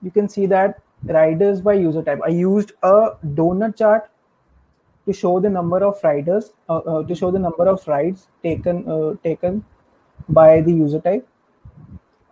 you 0.00 0.12
can 0.12 0.28
see 0.28 0.46
that 0.46 0.80
riders 1.02 1.60
by 1.60 1.72
user 1.72 2.04
type. 2.04 2.20
I 2.24 2.28
used 2.28 2.70
a 2.84 3.16
donut 3.24 3.76
chart 3.76 4.08
to 5.06 5.12
show 5.12 5.40
the 5.40 5.50
number 5.50 5.82
of 5.82 5.98
riders 6.04 6.52
uh, 6.68 6.76
uh, 6.76 7.02
to 7.02 7.16
show 7.16 7.32
the 7.32 7.40
number 7.40 7.66
of 7.66 7.84
rides 7.88 8.28
taken 8.44 8.88
uh, 8.88 9.14
taken 9.24 9.64
by 10.28 10.60
the 10.60 10.72
user 10.72 11.00
type 11.00 11.26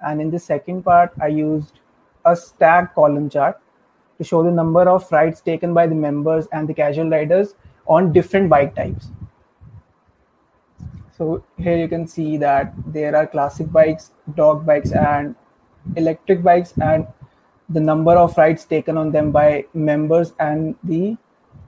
and 0.06 0.20
in 0.20 0.30
the 0.30 0.38
second 0.38 0.82
part 0.82 1.14
i 1.26 1.26
used 1.26 1.80
a 2.26 2.36
stack 2.36 2.94
column 2.94 3.30
chart 3.30 3.62
to 4.18 4.24
show 4.24 4.42
the 4.42 4.50
number 4.50 4.88
of 4.88 5.10
rides 5.12 5.40
taken 5.40 5.74
by 5.74 5.86
the 5.86 5.94
members 5.94 6.46
and 6.52 6.68
the 6.68 6.74
casual 6.74 7.08
riders 7.10 7.54
on 7.86 8.12
different 8.12 8.48
bike 8.48 8.74
types 8.74 9.08
so 11.16 11.42
here 11.56 11.76
you 11.76 11.88
can 11.88 12.06
see 12.06 12.36
that 12.36 12.74
there 12.86 13.16
are 13.16 13.26
classic 13.26 13.70
bikes 13.72 14.10
docked 14.34 14.66
bikes 14.66 14.92
and 14.92 15.34
electric 15.96 16.42
bikes 16.42 16.72
and 16.82 17.06
the 17.68 17.80
number 17.80 18.12
of 18.12 18.36
rides 18.36 18.64
taken 18.64 18.96
on 18.96 19.10
them 19.10 19.32
by 19.32 19.64
members 19.74 20.32
and 20.38 20.74
the 20.84 21.16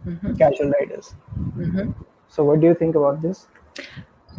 mm-hmm. 0.06 0.34
casual 0.34 0.70
riders. 0.70 1.14
Mm-hmm. 1.38 1.90
So, 2.28 2.44
what 2.44 2.60
do 2.60 2.66
you 2.66 2.74
think 2.74 2.94
about 2.94 3.22
this? 3.22 3.46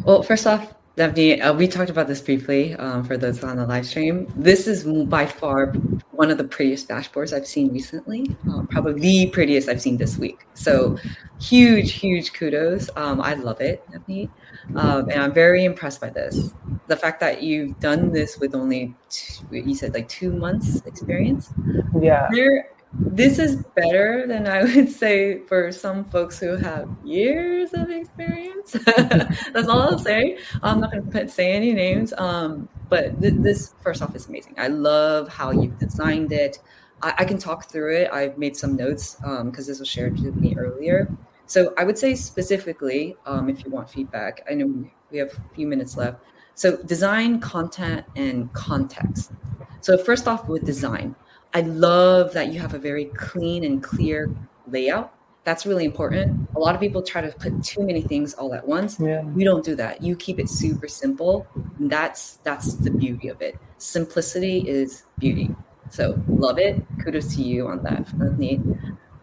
Well, 0.04 0.22
first 0.22 0.46
off, 0.46 0.74
Definitely, 1.00 1.40
uh, 1.40 1.54
we 1.54 1.66
talked 1.66 1.88
about 1.88 2.08
this 2.08 2.20
briefly 2.20 2.74
um, 2.74 3.04
for 3.04 3.16
those 3.16 3.42
on 3.42 3.56
the 3.56 3.66
live 3.66 3.86
stream. 3.86 4.30
This 4.36 4.66
is 4.66 4.84
by 4.84 5.24
far 5.24 5.72
one 6.10 6.30
of 6.30 6.36
the 6.36 6.44
prettiest 6.44 6.90
dashboards 6.90 7.32
I've 7.32 7.46
seen 7.46 7.72
recently, 7.72 8.36
um, 8.48 8.66
probably 8.66 9.00
the 9.00 9.30
prettiest 9.30 9.70
I've 9.70 9.80
seen 9.80 9.96
this 9.96 10.18
week. 10.18 10.46
So, 10.52 10.98
huge, 11.40 11.92
huge 11.92 12.34
kudos. 12.34 12.90
Um, 12.96 13.22
I 13.22 13.32
love 13.32 13.62
it, 13.62 13.82
Definitely. 13.86 14.28
Um, 14.76 15.08
and 15.08 15.22
I'm 15.22 15.32
very 15.32 15.64
impressed 15.64 16.02
by 16.02 16.10
this. 16.10 16.52
The 16.88 16.96
fact 16.96 17.18
that 17.20 17.42
you've 17.42 17.80
done 17.80 18.12
this 18.12 18.36
with 18.36 18.54
only, 18.54 18.94
two, 19.08 19.46
you 19.56 19.74
said 19.74 19.94
like 19.94 20.06
two 20.06 20.30
months 20.30 20.82
experience. 20.84 21.50
Yeah. 21.98 22.28
There, 22.30 22.68
this 22.92 23.38
is 23.38 23.56
better 23.76 24.26
than 24.26 24.46
I 24.46 24.64
would 24.64 24.90
say 25.02 25.38
for 25.46 25.70
some 25.70 26.04
folks 26.06 26.38
who 26.38 26.56
have 26.56 26.88
years 27.04 27.72
of 27.72 27.88
experience. 27.90 28.72
That's 28.96 29.68
all 29.68 29.82
I'll 29.82 29.98
say. 29.98 30.38
I'm 30.62 30.80
not 30.80 30.90
going 30.90 31.06
to 31.12 31.28
say 31.28 31.52
any 31.52 31.72
names, 31.72 32.12
um, 32.18 32.68
but 32.88 33.20
th- 33.20 33.34
this 33.36 33.74
first 33.80 34.02
off 34.02 34.14
is 34.16 34.28
amazing. 34.28 34.54
I 34.58 34.68
love 34.68 35.28
how 35.28 35.52
you've 35.52 35.78
designed 35.78 36.32
it. 36.32 36.58
I, 37.00 37.14
I 37.18 37.24
can 37.24 37.38
talk 37.38 37.70
through 37.70 37.94
it. 37.96 38.10
I've 38.12 38.36
made 38.38 38.56
some 38.56 38.74
notes 38.74 39.14
because 39.14 39.40
um, 39.40 39.52
this 39.52 39.78
was 39.78 39.88
shared 39.88 40.18
with 40.20 40.34
me 40.36 40.56
earlier. 40.56 41.08
So 41.46 41.72
I 41.78 41.84
would 41.84 41.98
say 41.98 42.14
specifically, 42.14 43.16
um, 43.24 43.48
if 43.48 43.64
you 43.64 43.70
want 43.70 43.88
feedback, 43.88 44.44
I 44.50 44.54
know 44.54 44.84
we 45.10 45.18
have 45.18 45.32
a 45.32 45.54
few 45.54 45.66
minutes 45.66 45.96
left. 45.96 46.22
So 46.54 46.76
design, 46.76 47.40
content, 47.40 48.04
and 48.16 48.52
context. 48.52 49.32
So 49.80 49.96
first 49.96 50.28
off, 50.28 50.46
with 50.46 50.64
design 50.64 51.14
I 51.52 51.62
love 51.62 52.32
that 52.32 52.52
you 52.52 52.60
have 52.60 52.74
a 52.74 52.78
very 52.78 53.06
clean 53.06 53.64
and 53.64 53.82
clear 53.82 54.30
layout. 54.68 55.14
That's 55.44 55.66
really 55.66 55.84
important. 55.84 56.48
A 56.54 56.58
lot 56.58 56.74
of 56.74 56.80
people 56.80 57.02
try 57.02 57.22
to 57.22 57.32
put 57.32 57.64
too 57.64 57.84
many 57.84 58.02
things 58.02 58.34
all 58.34 58.54
at 58.54 58.66
once. 58.66 59.00
Yeah. 59.00 59.22
We 59.22 59.42
don't 59.42 59.64
do 59.64 59.74
that. 59.76 60.02
You 60.02 60.14
keep 60.14 60.38
it 60.38 60.48
super 60.48 60.86
simple. 60.86 61.46
that's 61.80 62.38
that's 62.44 62.74
the 62.74 62.90
beauty 62.90 63.28
of 63.28 63.40
it. 63.40 63.58
Simplicity 63.78 64.68
is 64.68 65.04
beauty. 65.18 65.54
So 65.88 66.22
love 66.28 66.58
it. 66.58 66.84
Kudos 67.02 67.34
to 67.34 67.42
you 67.42 67.66
on 67.66 67.82
that. 67.82 68.06
That's 68.14 68.38
neat. 68.38 68.60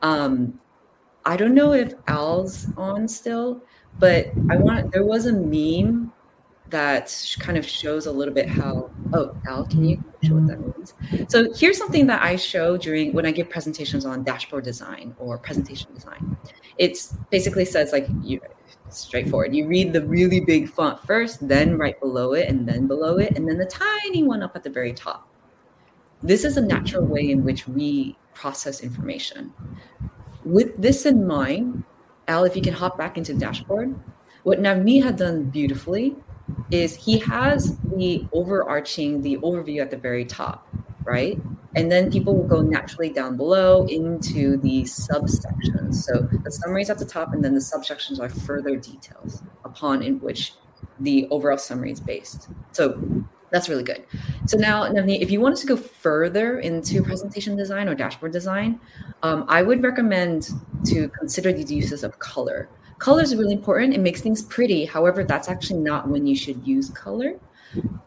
Um, 0.02 0.60
I 1.26 1.38
don't 1.38 1.54
know 1.54 1.74
if 1.74 1.94
Al's 2.08 2.68
on 2.78 3.08
still, 3.08 3.62
but 4.00 4.28
I 4.50 4.58
want. 4.58 4.92
There 4.92 5.06
was 5.06 5.28
a 5.28 5.34
meme 5.34 6.12
that 6.70 7.36
kind 7.40 7.58
of 7.58 7.68
shows 7.68 8.06
a 8.06 8.12
little 8.12 8.34
bit 8.34 8.48
how 8.48 8.90
oh 9.14 9.36
al 9.48 9.66
can 9.66 9.84
you 9.84 9.98
mm-hmm. 9.98 10.28
show 10.28 10.34
what 10.36 10.48
that 10.48 10.60
means? 10.60 10.94
So 11.32 11.54
here's 11.54 11.78
something 11.78 12.08
that 12.08 12.22
i 12.22 12.36
show 12.36 12.78
during 12.78 13.14
when 13.14 13.26
i 13.26 13.32
give 13.32 13.50
presentations 13.50 14.06
on 14.06 14.24
dashboard 14.24 14.64
design 14.64 15.16
or 15.18 15.38
presentation 15.38 15.94
design. 15.94 16.38
It's 16.78 17.14
basically 17.32 17.66
says 17.66 17.92
like 17.92 18.08
you 18.22 18.42
straightforward. 18.90 19.54
You 19.54 19.68
read 19.68 19.94
the 19.94 20.06
really 20.06 20.40
big 20.40 20.70
font 20.70 21.06
first 21.06 21.48
then 21.48 21.78
right 21.78 22.00
below 22.00 22.34
it 22.34 22.48
and 22.50 22.68
then 22.68 22.88
below 22.88 23.18
it 23.18 23.38
and 23.38 23.48
then 23.48 23.58
the 23.58 23.66
tiny 23.66 24.24
one 24.24 24.44
up 24.44 24.56
at 24.56 24.64
the 24.64 24.70
very 24.70 24.94
top. 24.94 25.28
This 26.24 26.44
is 26.44 26.58
a 26.58 26.62
natural 26.62 27.06
way 27.06 27.30
in 27.30 27.44
which 27.44 27.68
we 27.68 28.18
process 28.34 28.82
information. 28.82 29.54
With 30.44 30.82
this 30.82 31.06
in 31.06 31.28
mind 31.28 31.84
al 32.28 32.44
if 32.44 32.56
you 32.56 32.62
can 32.62 32.74
hop 32.74 32.98
back 32.98 33.18
into 33.18 33.34
the 33.34 33.40
dashboard 33.40 33.98
what 34.44 34.60
Navneet 34.60 35.04
had 35.04 35.18
done 35.18 35.46
beautifully 35.46 36.16
is 36.72 36.96
he 36.96 37.20
has 37.20 37.78
the 37.96 38.26
overarching, 38.34 39.22
the 39.22 39.38
overview 39.38 39.82
at 39.82 39.92
the 39.92 39.98
very 39.98 40.26
top, 40.26 40.68
right? 41.04 41.40
And 41.76 41.92
then 41.92 42.12
people 42.12 42.36
will 42.36 42.48
go 42.48 42.62
naturally 42.62 43.10
down 43.10 43.38
below 43.38 43.86
into 43.86 44.58
the 44.58 44.84
subsections. 44.84 45.96
So 45.96 46.28
the 46.44 46.52
summary 46.52 46.82
is 46.82 46.90
at 46.90 46.98
the 46.98 47.06
top, 47.06 47.34
and 47.34 47.44
then 47.44 47.54
the 47.54 47.60
subsections 47.60 48.20
are 48.20 48.30
further 48.30 48.76
details 48.76 49.44
upon 49.64 50.02
in 50.02 50.20
which 50.20 50.54
the 51.00 51.28
overall 51.30 51.58
summary 51.58 51.92
is 51.92 52.00
based. 52.00 52.50
So 52.72 53.00
that's 53.52 53.70
really 53.70 53.84
good. 53.84 54.06
So 54.46 54.58
now, 54.58 54.84
if 54.84 55.32
you 55.32 55.40
wanted 55.40 55.60
to 55.60 55.68
go 55.68 55.78
further 55.78 56.60
into 56.60 57.02
presentation 57.02 57.56
design 57.56 57.88
or 57.88 57.96
dashboard 57.96 58.34
design, 58.34 58.80
um, 59.24 59.46
I 59.48 59.62
would 59.62 59.84
recommend 59.84 60.50
to 60.86 61.08
consider 61.10 61.54
these 61.54 61.72
uses 61.72 62.04
of 62.04 62.20
color. 62.20 62.70
Color 63.00 63.22
is 63.22 63.36
really 63.36 63.54
important. 63.54 63.94
It 63.94 64.00
makes 64.00 64.22
things 64.22 64.42
pretty. 64.42 64.86
However, 64.86 65.24
that's 65.24 65.50
actually 65.50 65.80
not 65.80 66.08
when 66.08 66.26
you 66.26 66.36
should 66.36 66.66
use 66.68 66.90
color. 66.90 67.40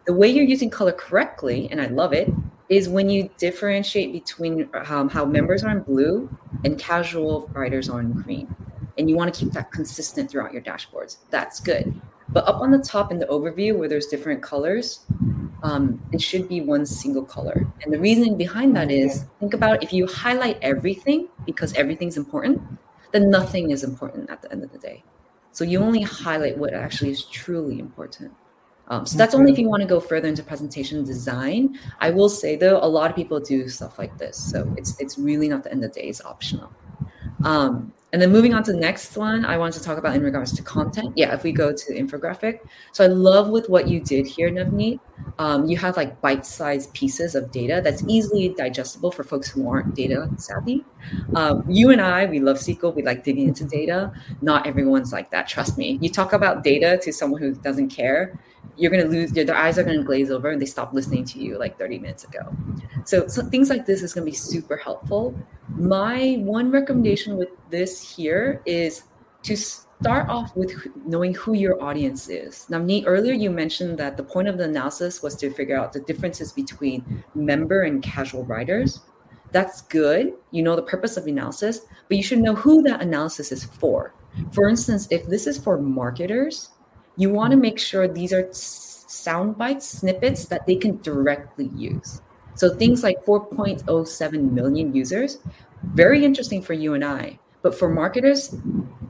The 0.07 0.12
way 0.12 0.28
you're 0.28 0.45
using 0.45 0.70
color 0.70 0.93
correctly, 0.93 1.68
and 1.70 1.80
I 1.80 1.86
love 1.86 2.12
it, 2.12 2.28
is 2.68 2.88
when 2.88 3.11
you 3.11 3.28
differentiate 3.36 4.12
between 4.12 4.68
um, 4.88 5.09
how 5.09 5.24
members 5.24 5.64
are 5.64 5.70
in 5.70 5.82
blue 5.82 6.28
and 6.64 6.78
casual 6.78 7.49
riders 7.53 7.88
are 7.88 8.01
in 8.01 8.12
green. 8.12 8.55
And 8.99 9.09
you 9.09 9.16
want 9.16 9.32
to 9.32 9.41
keep 9.41 9.53
that 9.53 9.70
consistent 9.72 10.30
throughout 10.30 10.53
your 10.53 10.62
dashboards. 10.62 11.18
That's 11.30 11.61
good. 11.61 12.01
But 12.28 12.47
up 12.47 12.61
on 12.61 12.70
the 12.70 12.78
top 12.78 13.11
in 13.11 13.18
the 13.18 13.26
overview 13.26 13.76
where 13.76 13.88
there's 13.88 14.07
different 14.07 14.43
colors, 14.43 15.01
um, 15.62 16.01
it 16.12 16.22
should 16.22 16.49
be 16.49 16.61
one 16.61 16.86
single 16.86 17.24
color. 17.24 17.66
And 17.82 17.93
the 17.93 17.99
reasoning 17.99 18.36
behind 18.36 18.76
that 18.76 18.91
is 18.91 19.24
think 19.41 19.53
about 19.55 19.82
if 19.82 19.93
you 19.93 20.07
highlight 20.07 20.59
everything 20.62 21.28
because 21.47 21.72
everything's 21.74 22.16
important, 22.16 22.62
then 23.12 23.30
nothing 23.30 23.70
is 23.70 23.84
important 23.84 24.30
at 24.30 24.42
the 24.42 24.50
end 24.52 24.64
of 24.64 24.72
the 24.72 24.78
day. 24.78 25.02
So 25.52 25.64
you 25.64 25.80
only 25.80 26.02
highlight 26.02 26.56
what 26.56 26.74
actually 26.74 27.11
is 27.11 27.24
truly 27.24 27.78
important. 27.78 28.32
Um, 28.88 29.06
so 29.06 29.16
that's 29.16 29.34
only 29.34 29.52
if 29.52 29.58
you 29.58 29.68
want 29.68 29.82
to 29.82 29.88
go 29.88 30.00
further 30.00 30.26
into 30.26 30.42
presentation 30.42 31.04
design. 31.04 31.78
I 32.00 32.11
will 32.11 32.28
say 32.28 32.56
though, 32.56 32.78
a 32.82 32.86
lot 32.86 33.08
of 33.08 33.16
people 33.16 33.38
do 33.38 33.68
stuff 33.68 33.98
like 33.98 34.18
this, 34.18 34.36
so 34.36 34.72
it's 34.76 34.98
it's 35.00 35.16
really 35.16 35.48
not 35.48 35.62
the 35.62 35.70
end 35.70 35.84
of 35.84 35.92
the 35.92 36.00
day. 36.00 36.08
It's 36.08 36.24
optional. 36.24 36.72
Um, 37.44 37.92
and 38.12 38.20
then 38.20 38.32
moving 38.32 38.54
on 38.54 38.62
to 38.64 38.72
the 38.72 38.78
next 38.78 39.16
one, 39.16 39.44
I 39.44 39.56
wanted 39.56 39.78
to 39.78 39.84
talk 39.84 39.96
about 39.96 40.16
in 40.16 40.22
regards 40.22 40.52
to 40.52 40.62
content. 40.62 41.12
Yeah, 41.16 41.32
if 41.32 41.44
we 41.44 41.52
go 41.52 41.72
to 41.72 41.94
infographic. 41.94 42.61
So 42.92 43.04
I 43.04 43.06
love 43.06 43.50
with 43.50 43.68
what 43.68 43.86
you 43.86 44.00
did 44.00 44.26
here, 44.26 44.50
Navneet. 44.50 44.98
Um, 45.38 45.66
you 45.66 45.76
have 45.76 45.96
like 45.96 46.20
bite-sized 46.20 46.92
pieces 46.92 47.34
of 47.34 47.52
data 47.52 47.80
that's 47.84 48.02
easily 48.08 48.48
digestible 48.48 49.12
for 49.12 49.22
folks 49.22 49.48
who 49.48 49.68
aren't 49.68 49.94
data 49.94 50.28
savvy. 50.38 50.84
Um, 51.36 51.64
you 51.68 51.90
and 51.90 52.00
I, 52.00 52.26
we 52.26 52.40
love 52.40 52.56
SQL. 52.56 52.94
We 52.94 53.02
like 53.02 53.22
digging 53.22 53.48
into 53.48 53.64
data. 53.64 54.12
Not 54.42 54.66
everyone's 54.66 55.12
like 55.12 55.30
that. 55.30 55.46
Trust 55.46 55.78
me. 55.78 55.98
You 56.00 56.11
talk 56.11 56.32
about 56.32 56.64
data 56.64 56.98
to 57.02 57.12
someone 57.12 57.40
who 57.40 57.54
doesn't 57.54 57.90
care, 57.90 58.40
you're 58.76 58.90
going 58.90 59.04
to 59.04 59.11
lose 59.11 59.32
their 59.32 59.54
eyes 59.54 59.78
are 59.78 59.84
going 59.84 59.98
to 59.98 60.04
glaze 60.04 60.30
over 60.30 60.50
and 60.50 60.61
they 60.61 60.66
stop 60.66 60.92
listening 60.94 61.24
to 61.24 61.38
you 61.38 61.58
like 61.58 61.78
30 61.78 61.98
minutes 61.98 62.24
ago. 62.24 62.40
So, 63.04 63.28
so 63.28 63.42
things 63.42 63.68
like 63.68 63.84
this 63.86 64.02
is 64.02 64.14
going 64.14 64.24
to 64.24 64.30
be 64.30 64.36
super 64.36 64.76
helpful. 64.76 65.34
My 65.68 66.36
one 66.40 66.70
recommendation 66.70 67.36
with 67.36 67.50
this 67.70 68.16
here 68.16 68.62
is 68.64 69.04
to 69.42 69.56
start 69.56 70.28
off 70.28 70.56
with 70.56 70.72
knowing 71.04 71.34
who 71.34 71.52
your 71.52 71.82
audience 71.82 72.28
is. 72.28 72.66
Navneet, 72.70 73.04
earlier 73.06 73.34
you 73.34 73.50
mentioned 73.50 73.98
that 73.98 74.16
the 74.16 74.22
point 74.22 74.48
of 74.48 74.56
the 74.56 74.64
analysis 74.64 75.22
was 75.22 75.36
to 75.36 75.50
figure 75.50 75.78
out 75.78 75.92
the 75.92 76.00
differences 76.00 76.52
between 76.52 77.24
member 77.34 77.82
and 77.82 78.02
casual 78.02 78.44
riders 78.44 79.00
that's 79.52 79.82
good. 79.82 80.34
You 80.52 80.62
know 80.62 80.76
the 80.76 80.82
purpose 80.82 81.16
of 81.16 81.24
the 81.24 81.32
analysis 81.32 81.80
but 82.08 82.16
you 82.16 82.22
should 82.22 82.38
know 82.38 82.54
who 82.54 82.82
that 82.82 83.02
analysis 83.02 83.52
is 83.52 83.64
for. 83.64 84.14
For 84.52 84.68
instance 84.68 85.08
if 85.11 85.26
this 85.26 85.46
is 85.46 85.58
for 85.58 85.78
marketers 85.78 86.70
you 87.16 87.30
want 87.30 87.50
to 87.52 87.56
make 87.56 87.78
sure 87.78 88.08
these 88.08 88.32
are 88.32 88.48
sound 88.52 89.58
bites, 89.58 89.86
snippets 89.88 90.46
that 90.46 90.66
they 90.66 90.76
can 90.76 91.00
directly 91.02 91.70
use. 91.74 92.22
So 92.54 92.74
things 92.74 93.02
like 93.02 93.24
4.07 93.24 94.52
million 94.52 94.94
users, 94.94 95.38
very 95.94 96.24
interesting 96.24 96.62
for 96.62 96.74
you 96.74 96.94
and 96.94 97.04
I. 97.04 97.38
But 97.62 97.78
for 97.78 97.88
marketers, 97.88 98.54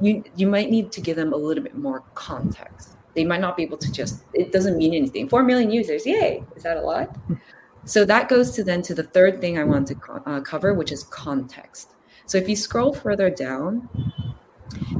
you 0.00 0.24
you 0.34 0.46
might 0.46 0.70
need 0.70 0.90
to 0.92 1.00
give 1.00 1.16
them 1.16 1.32
a 1.32 1.36
little 1.36 1.62
bit 1.62 1.76
more 1.76 2.02
context. 2.14 2.96
They 3.14 3.24
might 3.24 3.40
not 3.40 3.56
be 3.56 3.62
able 3.62 3.78
to 3.78 3.92
just 3.92 4.24
it 4.34 4.50
doesn't 4.50 4.76
mean 4.76 4.94
anything. 4.94 5.28
4 5.28 5.44
million 5.44 5.70
users, 5.70 6.04
yay. 6.04 6.42
Is 6.56 6.64
that 6.64 6.76
a 6.76 6.82
lot? 6.82 7.16
So 7.86 8.04
that 8.04 8.28
goes 8.28 8.50
to 8.52 8.62
then 8.62 8.82
to 8.82 8.94
the 8.94 9.02
third 9.02 9.40
thing 9.40 9.58
I 9.58 9.64
want 9.64 9.88
to 9.88 9.96
uh, 10.26 10.42
cover, 10.42 10.74
which 10.74 10.92
is 10.92 11.04
context. 11.04 11.94
So 12.26 12.36
if 12.36 12.46
you 12.46 12.54
scroll 12.54 12.92
further 12.92 13.30
down, 13.30 13.88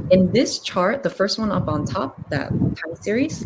in 0.09 0.31
this 0.31 0.59
chart, 0.59 1.03
the 1.03 1.09
first 1.09 1.39
one 1.39 1.51
up 1.51 1.67
on 1.67 1.85
top, 1.85 2.29
that 2.29 2.49
time 2.49 2.95
series, 2.99 3.45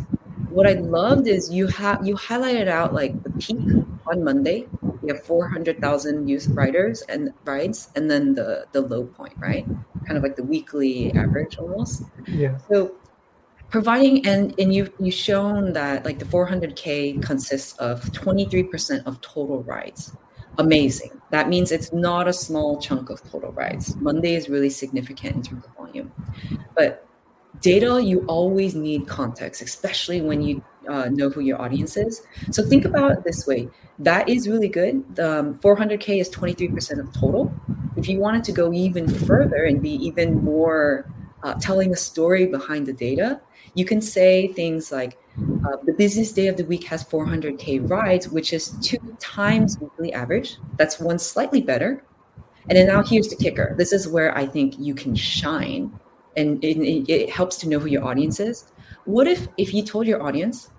what 0.50 0.68
I 0.68 0.74
loved 0.74 1.28
is 1.28 1.52
you 1.52 1.68
have 1.68 2.06
you 2.06 2.16
highlighted 2.16 2.68
out 2.68 2.94
like 2.94 3.22
the 3.24 3.30
peak 3.32 3.60
on 4.08 4.24
Monday. 4.24 4.68
We 5.02 5.10
have 5.10 5.24
400,000 5.24 6.28
youth 6.28 6.48
riders 6.50 7.02
and 7.10 7.34
rides, 7.44 7.90
and 7.96 8.10
then 8.10 8.34
the 8.34 8.66
the 8.72 8.82
low 8.82 9.06
point, 9.06 9.34
right? 9.38 9.66
Kind 10.06 10.18
of 10.18 10.24
like 10.24 10.36
the 10.36 10.44
weekly 10.44 11.12
average 11.14 11.58
almost. 11.58 12.04
Yeah. 12.28 12.58
So 12.72 12.96
providing 13.70 14.26
and 14.26 14.58
and 14.60 14.74
you 14.74 14.92
you 15.00 15.12
shown 15.12 15.74
that 15.74 16.06
like 16.06 16.20
the 16.20 16.26
400k 16.26 17.22
consists 17.22 17.74
of 17.78 18.02
23% 18.12 19.06
of 19.06 19.20
total 19.22 19.64
rides 19.64 20.16
amazing. 20.58 21.22
That 21.36 21.50
means 21.50 21.74
it's 21.74 21.92
not 21.92 22.30
a 22.30 22.34
small 22.34 22.80
chunk 22.80 23.10
of 23.10 23.22
total 23.30 23.52
rides. 23.52 23.96
Monday 23.98 24.36
is 24.36 24.48
really 24.48 24.70
significant 24.70 25.36
in 25.36 25.42
terms 25.44 25.66
of 25.66 25.76
volume. 25.76 26.10
But 26.76 27.06
data, 27.60 28.02
you 28.02 28.24
always 28.28 28.74
need 28.74 29.06
context, 29.08 29.62
especially 29.62 30.22
when 30.22 30.42
you 30.42 30.64
uh, 30.88 31.10
know 31.10 31.30
who 31.30 31.42
your 31.42 31.62
audience 31.62 31.98
is. 31.98 32.22
So 32.52 32.64
think 32.64 32.86
about 32.86 33.12
it 33.12 33.24
this 33.26 33.46
way 33.46 33.68
that 34.00 34.30
is 34.30 34.48
really 34.48 34.70
good. 34.70 35.04
The, 35.16 35.40
um, 35.40 35.56
400K 35.56 36.22
is 36.22 36.30
23% 36.30 37.00
of 37.00 37.14
total. 37.14 37.54
If 37.98 38.06
if 38.06 38.10
you 38.10 38.20
wanted 38.20 38.44
to 38.44 38.52
go 38.52 38.72
even 38.72 39.08
further 39.08 39.64
and 39.64 39.82
be 39.82 39.94
even 40.06 40.44
more 40.44 41.12
uh, 41.42 41.56
telling 41.56 41.92
a 41.92 41.96
story 41.96 42.46
behind 42.46 42.86
the 42.86 42.94
data, 42.94 43.42
you 43.76 43.86
can 43.86 44.02
say 44.02 44.48
things 44.48 44.92
like 44.92 45.18
uh, 45.38 45.76
the 45.84 45.94
busiest 45.94 46.36
day 46.36 46.48
of 46.48 46.56
the 46.56 46.64
week 46.66 46.86
has 46.86 47.04
400k 47.04 47.88
rides, 47.90 48.30
which 48.30 48.54
is 48.54 48.70
two 48.82 48.98
times 49.20 49.78
weekly 49.80 50.14
average. 50.14 50.58
That's 50.78 51.00
one 51.00 51.20
slightly 51.20 51.62
better. 51.62 52.04
And 52.70 52.78
then 52.78 52.88
now 52.88 53.04
here's 53.04 53.28
the 53.28 53.36
kicker. 53.36 53.76
This 53.78 53.92
is 53.92 54.08
where 54.08 54.36
I 54.36 54.46
think 54.46 54.80
you 54.80 54.96
can 54.96 55.14
shine, 55.14 55.92
and 56.36 56.64
it, 56.64 56.78
it 57.12 57.30
helps 57.30 57.58
to 57.58 57.70
know 57.70 57.80
who 57.80 57.88
your 57.88 58.04
audience 58.06 58.40
is. 58.40 58.72
What 59.04 59.28
if 59.28 59.48
if 59.58 59.74
you 59.74 59.84
told 59.84 60.08
your 60.08 60.24
audience 60.24 60.72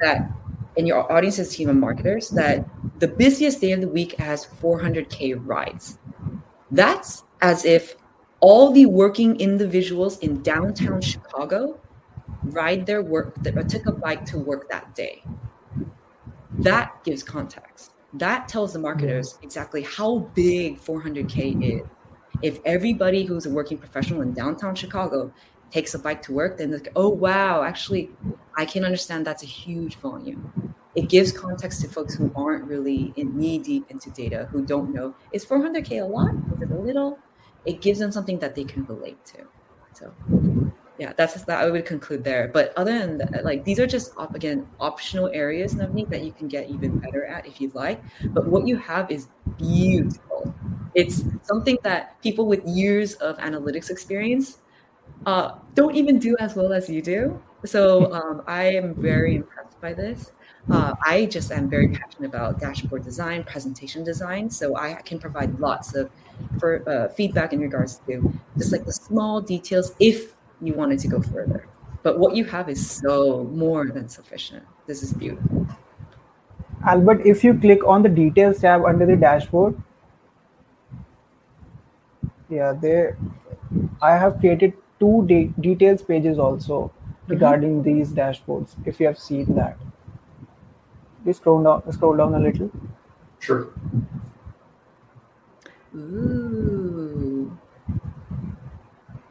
that, 0.00 0.30
and 0.78 0.86
your 0.86 1.10
audience 1.12 1.38
is 1.38 1.54
team 1.54 1.68
of 1.68 1.76
marketers, 1.76 2.30
that 2.30 2.64
the 3.00 3.08
busiest 3.08 3.60
day 3.60 3.72
of 3.72 3.80
the 3.80 3.88
week 3.88 4.16
has 4.18 4.46
400k 4.46 5.38
rides? 5.44 5.98
That's 6.70 7.24
as 7.42 7.64
if 7.64 7.96
all 8.40 8.70
the 8.70 8.86
working 8.86 9.38
individuals 9.40 10.18
in 10.20 10.40
downtown 10.42 11.00
Chicago 11.00 11.78
ride 12.54 12.86
their 12.86 13.02
work 13.02 13.36
or 13.54 13.62
took 13.62 13.86
a 13.86 13.92
bike 13.92 14.24
to 14.26 14.38
work 14.38 14.68
that 14.70 14.94
day. 14.94 15.22
That 16.58 17.04
gives 17.04 17.22
context. 17.22 17.92
That 18.14 18.48
tells 18.48 18.72
the 18.72 18.78
marketers 18.78 19.34
mm-hmm. 19.34 19.44
exactly 19.44 19.82
how 19.82 20.18
big 20.34 20.80
400K 20.80 21.80
is. 21.80 21.86
If 22.42 22.60
everybody 22.64 23.24
who's 23.24 23.46
a 23.46 23.50
working 23.50 23.78
professional 23.78 24.22
in 24.22 24.32
downtown 24.32 24.74
Chicago 24.74 25.32
takes 25.70 25.94
a 25.94 25.98
bike 25.98 26.22
to 26.22 26.32
work, 26.32 26.58
then 26.58 26.72
like, 26.72 26.88
oh 26.96 27.08
wow, 27.08 27.62
actually, 27.62 28.10
I 28.56 28.64
can 28.64 28.84
understand 28.84 29.26
that's 29.26 29.42
a 29.42 29.46
huge 29.46 29.96
volume. 29.96 30.74
It 30.94 31.08
gives 31.08 31.30
context 31.30 31.80
to 31.82 31.88
folks 31.88 32.14
who 32.14 32.32
aren't 32.34 32.64
really 32.64 33.12
in 33.16 33.36
knee 33.36 33.58
deep 33.58 33.90
into 33.90 34.10
data, 34.10 34.48
who 34.50 34.64
don't 34.64 34.92
know 34.92 35.14
is 35.32 35.44
400k 35.44 36.02
a 36.02 36.04
lot? 36.04 36.34
Is 36.54 36.62
it 36.62 36.70
a 36.70 36.78
little? 36.78 37.18
It 37.66 37.80
gives 37.80 37.98
them 37.98 38.10
something 38.10 38.38
that 38.38 38.54
they 38.54 38.64
can 38.64 38.84
relate 38.84 39.24
to. 39.26 39.46
So 39.92 40.12
yeah, 40.98 41.12
that's 41.16 41.40
that 41.44 41.60
I 41.60 41.70
would 41.70 41.86
conclude 41.86 42.24
there. 42.24 42.50
But 42.52 42.72
other 42.76 42.98
than 42.98 43.18
that, 43.18 43.44
like 43.44 43.64
these 43.64 43.78
are 43.78 43.86
just 43.86 44.12
op- 44.16 44.34
again 44.34 44.66
optional 44.80 45.28
areas, 45.32 45.74
Navneet, 45.74 46.08
that 46.10 46.24
you 46.24 46.32
can 46.32 46.48
get 46.48 46.68
even 46.68 46.98
better 46.98 47.24
at 47.24 47.46
if 47.46 47.60
you'd 47.60 47.74
like. 47.74 48.02
But 48.30 48.46
what 48.46 48.66
you 48.66 48.76
have 48.76 49.10
is 49.10 49.28
beautiful. 49.56 50.54
It's 50.94 51.22
something 51.42 51.78
that 51.84 52.20
people 52.22 52.46
with 52.46 52.64
years 52.66 53.14
of 53.14 53.38
analytics 53.38 53.90
experience 53.90 54.58
uh, 55.26 55.58
don't 55.74 55.94
even 55.94 56.18
do 56.18 56.36
as 56.40 56.56
well 56.56 56.72
as 56.72 56.88
you 56.88 57.02
do. 57.02 57.40
So 57.64 58.12
um, 58.18 58.42
I 58.46 58.64
am 58.64 58.94
very 58.94 59.36
impressed 59.36 59.80
by 59.80 59.94
this. 59.94 60.32
Uh, 60.70 60.94
I 61.06 61.26
just 61.26 61.50
am 61.52 61.70
very 61.70 61.88
passionate 61.88 62.26
about 62.28 62.60
dashboard 62.60 63.04
design, 63.04 63.44
presentation 63.44 64.04
design. 64.04 64.50
So 64.50 64.76
I 64.76 64.94
can 65.04 65.18
provide 65.18 65.58
lots 65.60 65.94
of 65.94 66.10
for 66.58 66.88
uh, 66.88 67.08
feedback 67.14 67.52
in 67.52 67.60
regards 67.60 68.00
to 68.06 68.32
just 68.56 68.72
like 68.72 68.84
the 68.84 68.92
small 68.92 69.40
details 69.40 69.92
if 69.98 70.34
you 70.60 70.74
wanted 70.74 70.98
to 71.00 71.08
go 71.08 71.20
further. 71.20 71.66
But 72.02 72.18
what 72.18 72.36
you 72.36 72.44
have 72.44 72.68
is 72.68 72.88
so 72.90 73.44
more 73.44 73.86
than 73.88 74.08
sufficient. 74.08 74.64
This 74.86 75.02
is 75.02 75.12
beautiful. 75.12 75.66
Albert, 76.86 77.26
if 77.26 77.42
you 77.42 77.58
click 77.58 77.86
on 77.86 78.02
the 78.02 78.08
details 78.08 78.60
tab 78.60 78.84
under 78.84 79.04
the 79.04 79.16
dashboard, 79.16 79.80
yeah, 82.48 82.72
there 82.72 83.18
I 84.00 84.12
have 84.12 84.38
created 84.38 84.74
two 85.00 85.26
de- 85.26 85.52
details 85.60 86.02
pages 86.02 86.38
also 86.38 86.84
mm-hmm. 86.84 87.32
regarding 87.32 87.82
mm-hmm. 87.82 87.98
these 87.98 88.12
dashboards. 88.12 88.74
If 88.86 89.00
you 89.00 89.06
have 89.06 89.18
seen 89.18 89.54
that, 89.56 89.76
please 91.24 91.36
scroll 91.36 91.62
down, 91.62 91.92
scroll 91.92 92.16
down 92.16 92.34
a 92.34 92.38
little. 92.38 92.70
Sure. 93.40 93.68
Ooh. 95.94 97.58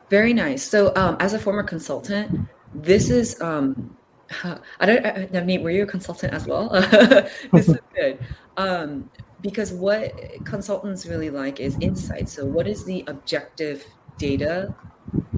Very 0.09 0.33
nice. 0.33 0.63
So, 0.63 0.95
um, 0.95 1.17
as 1.19 1.33
a 1.33 1.39
former 1.39 1.63
consultant, 1.63 2.47
this 2.73 3.09
is 3.09 3.39
um, 3.41 3.97
I 4.79 4.85
don't, 4.85 5.03
Navneet, 5.31 5.61
were 5.61 5.71
you 5.71 5.83
a 5.83 5.87
consultant 5.87 6.33
as 6.33 6.45
well? 6.45 6.69
this 7.53 7.69
is 7.69 7.77
good. 7.95 8.19
Um, 8.57 9.09
because 9.41 9.71
what 9.71 10.13
consultants 10.45 11.05
really 11.05 11.29
like 11.29 11.59
is 11.59 11.77
insight. 11.79 12.29
So, 12.29 12.45
what 12.45 12.67
is 12.67 12.85
the 12.85 13.03
objective 13.07 13.85
data? 14.17 14.73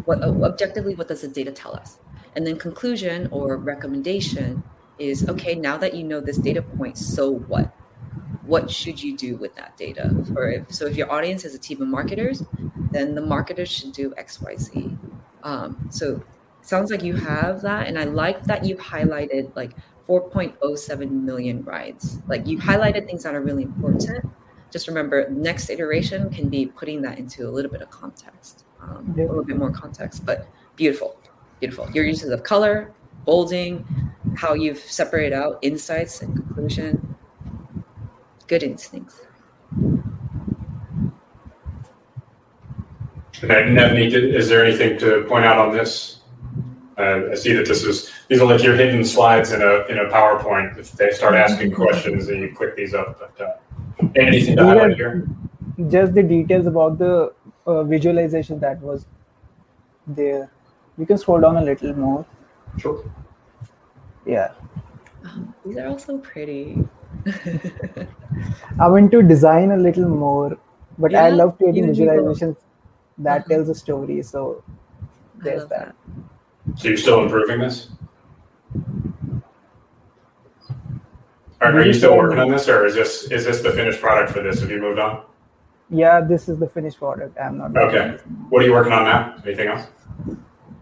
What 0.05 0.23
uh, 0.23 0.33
objectively, 0.43 0.95
what 0.95 1.07
does 1.07 1.21
the 1.21 1.27
data 1.27 1.51
tell 1.51 1.75
us? 1.75 1.99
And 2.35 2.45
then 2.45 2.57
conclusion 2.57 3.27
or 3.31 3.57
recommendation 3.57 4.63
is 4.97 5.27
okay. 5.27 5.55
Now 5.55 5.77
that 5.77 5.93
you 5.93 6.03
know 6.03 6.21
this 6.21 6.37
data 6.37 6.61
point, 6.61 6.97
so 6.97 7.31
what? 7.31 7.73
What 8.49 8.69
should 8.69 9.01
you 9.01 9.15
do 9.15 9.37
with 9.37 9.55
that 9.55 9.77
data? 9.77 10.11
Or 10.35 10.49
if, 10.49 10.71
so 10.73 10.87
if 10.87 10.97
your 10.97 11.11
audience 11.11 11.45
is 11.45 11.53
a 11.53 11.59
team 11.59 11.81
of 11.83 11.87
marketers, 11.87 12.43
then 12.91 13.13
the 13.13 13.21
marketers 13.21 13.69
should 13.69 13.93
do 13.93 14.11
X, 14.17 14.41
Y, 14.41 14.55
Z. 14.57 14.97
Um, 15.43 15.87
so 15.91 16.21
sounds 16.61 16.89
like 16.89 17.03
you 17.03 17.15
have 17.15 17.61
that, 17.61 17.87
and 17.87 17.97
I 17.97 18.05
like 18.05 18.43
that 18.45 18.65
you 18.65 18.75
highlighted 18.75 19.55
like 19.55 19.73
4.07 20.07 21.11
million 21.11 21.63
rides. 21.63 22.19
Like 22.27 22.47
you 22.47 22.57
highlighted 22.57 23.05
things 23.05 23.21
that 23.23 23.35
are 23.35 23.41
really 23.41 23.63
important. 23.63 24.25
Just 24.71 24.87
remember, 24.87 25.29
next 25.29 25.69
iteration 25.69 26.29
can 26.31 26.49
be 26.49 26.65
putting 26.65 27.03
that 27.03 27.19
into 27.19 27.47
a 27.47 27.51
little 27.51 27.71
bit 27.71 27.81
of 27.81 27.91
context, 27.91 28.65
um, 28.81 29.13
a 29.15 29.21
little 29.21 29.43
bit 29.43 29.57
more 29.57 29.71
context. 29.71 30.25
But 30.25 30.47
beautiful, 30.75 31.15
beautiful. 31.59 31.87
Your 31.91 32.05
uses 32.05 32.31
of 32.31 32.41
color, 32.41 32.91
bolding, 33.25 33.85
how 34.35 34.55
you've 34.55 34.79
separated 34.79 35.33
out 35.33 35.59
insights 35.61 36.21
and 36.23 36.35
conclusion 36.35 37.15
good 38.49 38.63
instincts. 38.63 39.21
Navneet, 43.41 44.13
is 44.13 44.49
there 44.49 44.65
anything 44.65 44.97
to 44.99 45.23
point 45.29 45.45
out 45.45 45.57
on 45.57 45.71
this? 45.71 46.19
Uh, 46.97 47.29
I 47.31 47.35
see 47.35 47.53
that 47.53 47.65
this 47.65 47.83
is 47.83 48.11
these 48.27 48.41
are 48.41 48.45
like 48.45 48.61
your 48.61 48.75
hidden 48.75 49.05
slides 49.05 49.53
in 49.53 49.61
a 49.61 49.85
in 49.85 49.99
a 49.99 50.09
PowerPoint. 50.09 50.77
If 50.77 50.91
they 50.91 51.11
start 51.11 51.35
asking 51.35 51.71
questions, 51.71 52.27
and 52.27 52.41
you 52.41 52.53
click 52.53 52.75
these 52.75 52.93
up. 52.93 53.17
But 53.21 53.45
uh, 53.45 54.09
anything 54.17 54.57
to 54.57 54.65
highlight 54.65 54.97
here? 54.97 55.25
Just 55.87 56.13
the 56.13 56.23
details 56.23 56.65
about 56.65 56.97
the 56.97 57.33
uh, 57.65 57.83
visualization 57.83 58.59
that 58.59 58.81
was 58.81 59.05
there. 60.05 60.51
You 60.97 61.05
can 61.05 61.17
scroll 61.17 61.39
down 61.39 61.55
a 61.55 61.61
little 61.61 61.93
more. 61.93 62.25
Sure. 62.77 63.09
Yeah. 64.25 64.51
Oh, 65.25 65.53
these 65.65 65.77
are 65.77 65.87
all 65.87 65.99
so 65.99 66.17
pretty. 66.17 66.77
I 68.79 68.87
want 68.87 69.11
to 69.11 69.21
design 69.21 69.71
a 69.71 69.77
little 69.77 70.07
more, 70.07 70.57
but 70.97 71.11
yeah, 71.11 71.25
I 71.25 71.29
love 71.29 71.57
creating 71.57 71.85
visualizations 71.85 72.57
that 73.19 73.41
uh-huh. 73.41 73.49
tells 73.49 73.69
a 73.69 73.75
story. 73.75 74.21
So 74.23 74.63
there's 75.43 75.65
that. 75.67 75.95
that. 76.65 76.79
So 76.79 76.87
you're 76.87 76.97
still 76.97 77.23
improving 77.23 77.59
this? 77.59 77.89
Are, 81.61 81.73
are 81.73 81.85
you 81.85 81.93
still 81.93 82.15
working 82.15 82.39
on 82.39 82.49
this, 82.49 82.69
or 82.69 82.85
is 82.85 82.95
this 82.95 83.25
is 83.25 83.43
this 83.43 83.61
the 83.61 83.71
finished 83.71 83.99
product 83.99 84.31
for 84.31 84.41
this? 84.41 84.61
Have 84.61 84.71
you 84.71 84.79
moved 84.79 84.99
on? 84.99 85.23
Yeah, 85.89 86.21
this 86.21 86.47
is 86.47 86.57
the 86.57 86.69
finished 86.69 86.99
product. 86.99 87.37
I'm 87.39 87.57
not. 87.57 87.75
Okay. 87.75 88.17
What 88.49 88.61
are 88.61 88.65
you 88.65 88.71
working 88.71 88.93
on 88.93 89.03
now? 89.05 89.35
Anything 89.45 89.67
else? 89.67 89.87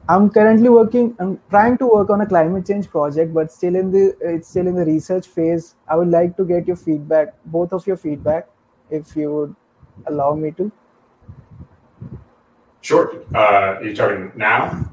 I'm 0.09 0.29
currently 0.29 0.69
working. 0.69 1.15
I'm 1.19 1.39
trying 1.49 1.77
to 1.79 1.87
work 1.87 2.09
on 2.09 2.21
a 2.21 2.25
climate 2.25 2.65
change 2.65 2.89
project, 2.89 3.33
but 3.33 3.51
still 3.51 3.75
in 3.75 3.91
the 3.91 4.15
it's 4.21 4.47
still 4.47 4.67
in 4.67 4.75
the 4.75 4.85
research 4.85 5.27
phase. 5.27 5.75
I 5.87 5.95
would 5.95 6.09
like 6.09 6.37
to 6.37 6.45
get 6.45 6.67
your 6.67 6.77
feedback, 6.77 7.33
both 7.45 7.73
of 7.73 7.85
your 7.85 7.97
feedback, 7.97 8.47
if 8.89 9.15
you 9.15 9.33
would 9.33 9.55
allow 10.05 10.33
me 10.33 10.51
to. 10.51 10.71
Sure. 12.81 13.21
Uh, 13.35 13.79
you 13.81 13.93
talking 13.95 14.31
now? 14.35 14.89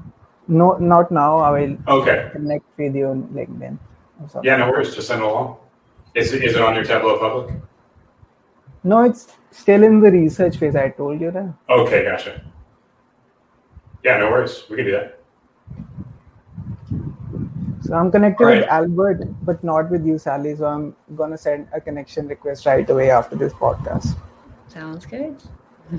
No, 0.47 0.73
not 0.77 1.11
now. 1.11 1.37
I 1.37 1.51
will. 1.51 1.77
Okay. 1.87 2.29
Connect 2.33 2.65
with 2.77 2.95
you 2.95 3.07
on 3.07 3.23
LinkedIn. 3.29 3.77
Yeah, 4.43 4.57
no 4.57 4.69
worries. 4.69 4.93
Just 4.93 5.07
send 5.07 5.21
it 5.21 5.25
along. 5.25 5.57
Is 6.13 6.33
it, 6.33 6.43
is 6.43 6.55
it 6.55 6.61
on 6.61 6.75
your 6.75 6.83
Tableau 6.83 7.17
public? 7.19 7.55
No, 8.83 9.01
it's 9.01 9.27
still 9.51 9.83
in 9.83 9.99
the 10.01 10.11
research 10.11 10.57
phase. 10.57 10.75
I 10.75 10.89
told 10.89 11.19
you 11.21 11.31
that. 11.31 11.53
Okay, 11.69 12.03
gotcha. 12.03 12.41
Yeah, 14.05 14.17
no 14.17 14.29
worries. 14.29 14.63
We 14.69 14.75
can 14.77 14.85
do 14.85 14.91
that. 14.91 15.19
So 17.81 17.95
I'm 17.95 18.11
connected 18.11 18.45
right. 18.45 18.59
with 18.61 18.69
Albert, 18.69 19.21
but 19.43 19.63
not 19.63 19.89
with 19.89 20.05
you, 20.05 20.19
Sally. 20.19 20.55
So 20.55 20.67
I'm 20.67 20.95
gonna 21.15 21.37
send 21.37 21.67
a 21.73 21.81
connection 21.81 22.27
request 22.27 22.67
right 22.67 22.87
away 22.87 23.09
after 23.09 23.35
this 23.35 23.51
podcast. 23.53 24.15
Sounds 24.67 25.07
good. 25.07 25.35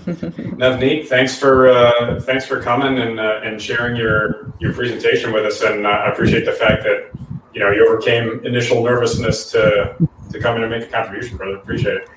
Navneet, 0.62 1.08
thanks 1.08 1.36
for 1.36 1.68
uh, 1.68 2.20
thanks 2.20 2.46
for 2.46 2.62
coming 2.62 2.98
and 2.98 3.18
uh, 3.18 3.40
and 3.42 3.60
sharing 3.60 3.96
your 3.96 4.52
your 4.60 4.72
presentation 4.72 5.32
with 5.32 5.44
us, 5.44 5.62
and 5.62 5.84
uh, 5.84 5.90
I 5.90 6.12
appreciate 6.12 6.44
the 6.44 6.52
fact 6.52 6.84
that 6.84 7.10
you 7.54 7.60
know 7.60 7.72
you 7.72 7.88
overcame 7.88 8.44
initial 8.46 8.84
nervousness 8.84 9.50
to 9.50 9.96
to 10.30 10.38
come 10.38 10.56
in 10.56 10.62
and 10.62 10.70
make 10.70 10.84
a 10.84 10.92
contribution, 10.92 11.36
brother. 11.36 11.56
Appreciate 11.56 11.96
it. 11.96 12.08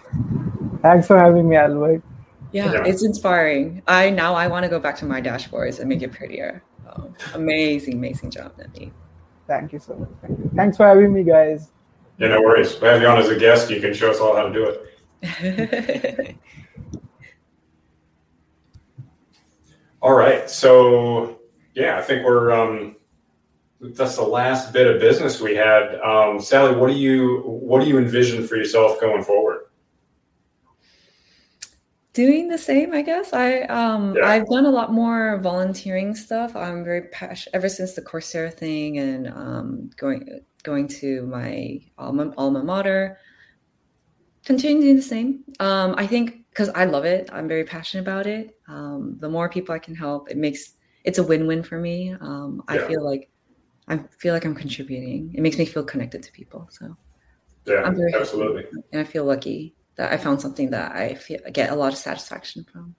Thanks 0.84 1.08
for 1.08 1.18
having 1.18 1.50
me, 1.50 1.56
Albert. 1.56 2.04
Yeah, 2.52 2.72
yeah, 2.74 2.84
it's 2.86 3.04
inspiring. 3.06 3.84
I 3.88 4.10
now 4.10 4.34
I 4.34 4.48
want 4.48 4.64
to 4.64 4.70
go 4.70 4.80
back 4.80 4.98
to 4.98 5.06
my 5.06 5.22
dashboards 5.22 5.80
and 5.80 5.88
make 5.88 6.02
it 6.02 6.12
prettier. 6.12 6.64
Oh, 6.88 7.14
amazing, 7.36 7.94
amazing 7.94 8.32
job, 8.32 8.58
Navneet. 8.58 8.92
Thank 9.48 9.74
you 9.74 9.80
so 9.80 9.96
much. 9.96 10.10
Thank 10.22 10.40
you. 10.40 10.52
Thanks 10.56 10.78
for 10.78 10.88
having 10.88 11.14
me, 11.14 11.24
guys. 11.24 11.72
Yeah, 12.18 12.30
no 12.30 12.42
worries. 12.42 12.80
We 12.82 12.88
have 12.88 13.02
you 13.02 13.08
on 13.08 13.18
as 13.18 13.30
a 13.30 13.38
guest. 13.38 13.70
You 13.70 13.80
can 13.80 13.94
show 13.94 14.12
us 14.12 14.20
all 14.20 14.36
how 14.36 14.48
to 14.48 14.54
do 14.54 14.66
it. 14.66 16.36
All 20.02 20.14
right. 20.14 20.50
So, 20.50 21.40
yeah, 21.74 21.98
I 21.98 22.02
think 22.02 22.26
we're, 22.26 22.52
um, 22.52 22.96
that's 23.82 24.16
the 24.16 24.24
last 24.24 24.72
bit 24.72 24.88
of 24.88 25.02
business 25.02 25.42
we 25.42 25.56
had. 25.56 25.96
Um, 26.02 26.40
Sally, 26.40 26.76
what 26.76 26.88
do 26.88 26.94
you, 26.94 27.42
what 27.42 27.82
do 27.82 27.88
you 27.88 27.98
envision 27.98 28.48
for 28.48 28.56
yourself 28.56 29.00
going 29.02 29.24
forward? 29.24 29.69
Doing 32.14 32.48
the 32.48 32.58
same 32.58 32.94
i 32.94 33.02
guess. 33.02 33.34
I 33.34 33.62
um 33.64 34.16
yeah. 34.16 34.28
i've 34.28 34.48
done 34.48 34.66
a 34.66 34.70
lot 34.70 34.92
more 34.92 35.40
volunteering 35.42 36.16
stuff. 36.16 36.56
I'm 36.56 36.84
very 36.84 37.04
passionate 37.10 37.56
ever 37.56 37.70
since 37.70 37.94
the 37.94 38.02
coursera 38.02 38.54
thing 38.54 38.98
and 38.98 39.28
um 39.28 39.90
going 39.98 40.40
going 40.64 40.88
to 40.88 41.26
my 41.28 41.80
alma, 41.98 42.34
alma 42.38 42.64
mater. 42.64 43.18
Continue 44.46 44.82
doing 44.82 44.96
the 44.96 45.02
same. 45.02 45.44
Um 45.60 45.96
i 45.98 46.08
think 46.08 46.46
because 46.50 46.70
i 46.70 46.86
love 46.86 47.06
it. 47.06 47.30
I'm 47.32 47.48
very 47.48 47.64
passionate 47.64 48.02
about 48.02 48.26
it. 48.28 48.58
Um 48.68 49.18
the 49.20 49.30
more 49.30 49.50
people 49.50 49.76
i 49.76 49.80
can 49.80 49.96
help 49.96 50.30
it 50.32 50.38
makes 50.38 50.74
it's 51.04 51.20
a 51.20 51.24
win-win 51.24 51.64
for 51.64 51.80
me. 51.80 52.16
Um 52.20 52.64
i 52.68 52.78
feel 52.80 53.06
like 53.06 53.30
i 53.88 54.00
feel 54.18 54.34
like 54.34 54.46
i'm 54.46 54.56
contributing. 54.56 55.32
It 55.36 55.42
makes 55.42 55.58
me 55.58 55.66
feel 55.66 55.84
connected 55.84 56.24
to 56.24 56.32
people 56.32 56.68
so. 56.72 56.98
Yeah 57.66 57.84
absolutely. 57.86 58.66
and 58.94 59.02
i 59.02 59.04
feel 59.04 59.26
lucky 59.26 59.76
that 60.00 60.14
I 60.14 60.18
found 60.18 60.40
something 60.40 60.70
that 60.70 60.96
I 60.96 61.14
feel, 61.16 61.40
get 61.52 61.72
a 61.72 61.76
lot 61.76 61.92
of 61.92 62.00
satisfaction 62.00 62.66
from. 62.72 62.96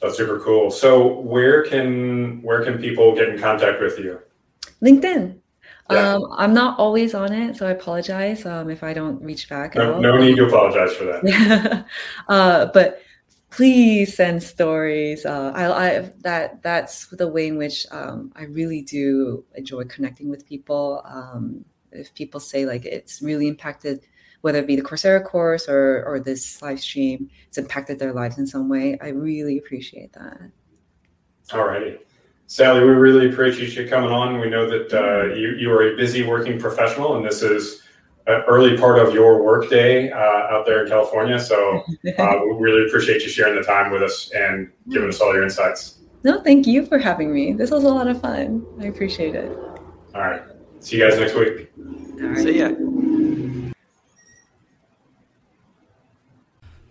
That's 0.00 0.16
super 0.16 0.38
cool. 0.38 0.70
So 0.70 1.18
where 1.20 1.64
can 1.64 2.40
where 2.42 2.64
can 2.64 2.78
people 2.78 3.12
get 3.14 3.28
in 3.28 3.38
contact 3.38 3.80
with 3.80 3.98
you? 3.98 4.20
LinkedIn. 4.80 5.40
Yeah. 5.90 6.14
Um, 6.14 6.26
I'm 6.36 6.54
not 6.54 6.78
always 6.78 7.14
on 7.14 7.32
it, 7.32 7.56
so 7.56 7.66
I 7.66 7.72
apologize 7.72 8.46
um, 8.46 8.70
if 8.70 8.84
I 8.84 8.94
don't 8.94 9.20
reach 9.20 9.48
back. 9.48 9.74
No, 9.74 9.98
no 9.98 10.16
need 10.18 10.36
to 10.36 10.46
apologize 10.46 10.94
for 10.94 11.04
that. 11.04 11.84
uh, 12.28 12.66
but 12.66 13.02
please 13.50 14.14
send 14.14 14.40
stories. 14.40 15.26
Uh, 15.26 15.52
I, 15.52 15.64
I, 15.66 16.12
that 16.20 16.62
that's 16.62 17.08
the 17.08 17.26
way 17.26 17.48
in 17.48 17.56
which 17.56 17.86
um, 17.90 18.32
I 18.36 18.44
really 18.44 18.82
do 18.82 19.44
enjoy 19.56 19.84
connecting 19.84 20.30
with 20.30 20.46
people. 20.46 21.02
Um, 21.04 21.64
if 21.90 22.14
people 22.14 22.38
say 22.38 22.64
like 22.66 22.84
it's 22.84 23.20
really 23.20 23.48
impacted 23.48 24.06
whether 24.42 24.58
it 24.58 24.66
be 24.66 24.76
the 24.76 24.82
Coursera 24.82 25.24
course 25.24 25.68
or 25.68 26.04
or 26.04 26.20
this 26.20 26.60
live 26.62 26.80
stream, 26.80 27.30
it's 27.48 27.58
impacted 27.58 27.98
their 27.98 28.12
lives 28.12 28.38
in 28.38 28.46
some 28.46 28.68
way. 28.68 28.98
I 29.00 29.08
really 29.08 29.58
appreciate 29.58 30.12
that. 30.12 30.40
All 31.52 31.64
righty. 31.66 31.98
Sally, 32.46 32.80
we 32.80 32.88
really 32.88 33.30
appreciate 33.30 33.74
you 33.74 33.88
coming 33.88 34.10
on. 34.10 34.38
We 34.38 34.50
know 34.50 34.68
that 34.68 34.92
uh, 34.92 35.34
you, 35.34 35.56
you 35.56 35.72
are 35.72 35.94
a 35.94 35.96
busy 35.96 36.22
working 36.22 36.60
professional, 36.60 37.16
and 37.16 37.24
this 37.24 37.42
is 37.42 37.82
an 38.26 38.42
early 38.46 38.76
part 38.76 38.98
of 38.98 39.14
your 39.14 39.42
workday 39.42 40.10
uh, 40.10 40.16
out 40.18 40.66
there 40.66 40.82
in 40.84 40.88
California. 40.88 41.40
So 41.40 41.82
uh, 42.18 42.36
we 42.44 42.52
really 42.58 42.86
appreciate 42.86 43.22
you 43.22 43.28
sharing 43.28 43.54
the 43.54 43.62
time 43.62 43.90
with 43.90 44.02
us 44.02 44.30
and 44.34 44.70
giving 44.90 45.08
us 45.08 45.20
all 45.20 45.32
your 45.32 45.44
insights. 45.44 46.00
No, 46.24 46.40
thank 46.42 46.66
you 46.66 46.86
for 46.86 46.98
having 46.98 47.32
me. 47.32 47.52
This 47.52 47.70
was 47.70 47.84
a 47.84 47.88
lot 47.88 48.06
of 48.06 48.20
fun. 48.20 48.64
I 48.80 48.84
appreciate 48.84 49.34
it. 49.34 49.50
All 50.14 50.20
right. 50.20 50.42
See 50.80 50.98
you 50.98 51.08
guys 51.08 51.18
next 51.18 51.34
week. 51.34 51.70
See 52.36 52.58
ya. 52.58 52.72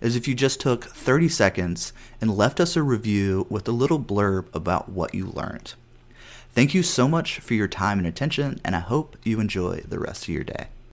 is 0.00 0.16
if 0.16 0.28
you 0.28 0.34
just 0.34 0.60
took 0.60 0.84
30 0.84 1.28
seconds 1.28 1.92
and 2.20 2.36
left 2.36 2.60
us 2.60 2.76
a 2.76 2.82
review 2.82 3.46
with 3.48 3.66
a 3.68 3.72
little 3.72 4.00
blurb 4.00 4.46
about 4.54 4.88
what 4.88 5.14
you 5.14 5.26
learned. 5.26 5.74
Thank 6.52 6.74
you 6.74 6.82
so 6.82 7.06
much 7.06 7.38
for 7.40 7.54
your 7.54 7.68
time 7.68 7.98
and 7.98 8.06
attention, 8.06 8.60
and 8.64 8.74
I 8.74 8.80
hope 8.80 9.16
you 9.24 9.40
enjoy 9.40 9.82
the 9.86 9.98
rest 9.98 10.24
of 10.24 10.30
your 10.30 10.44
day. 10.44 10.68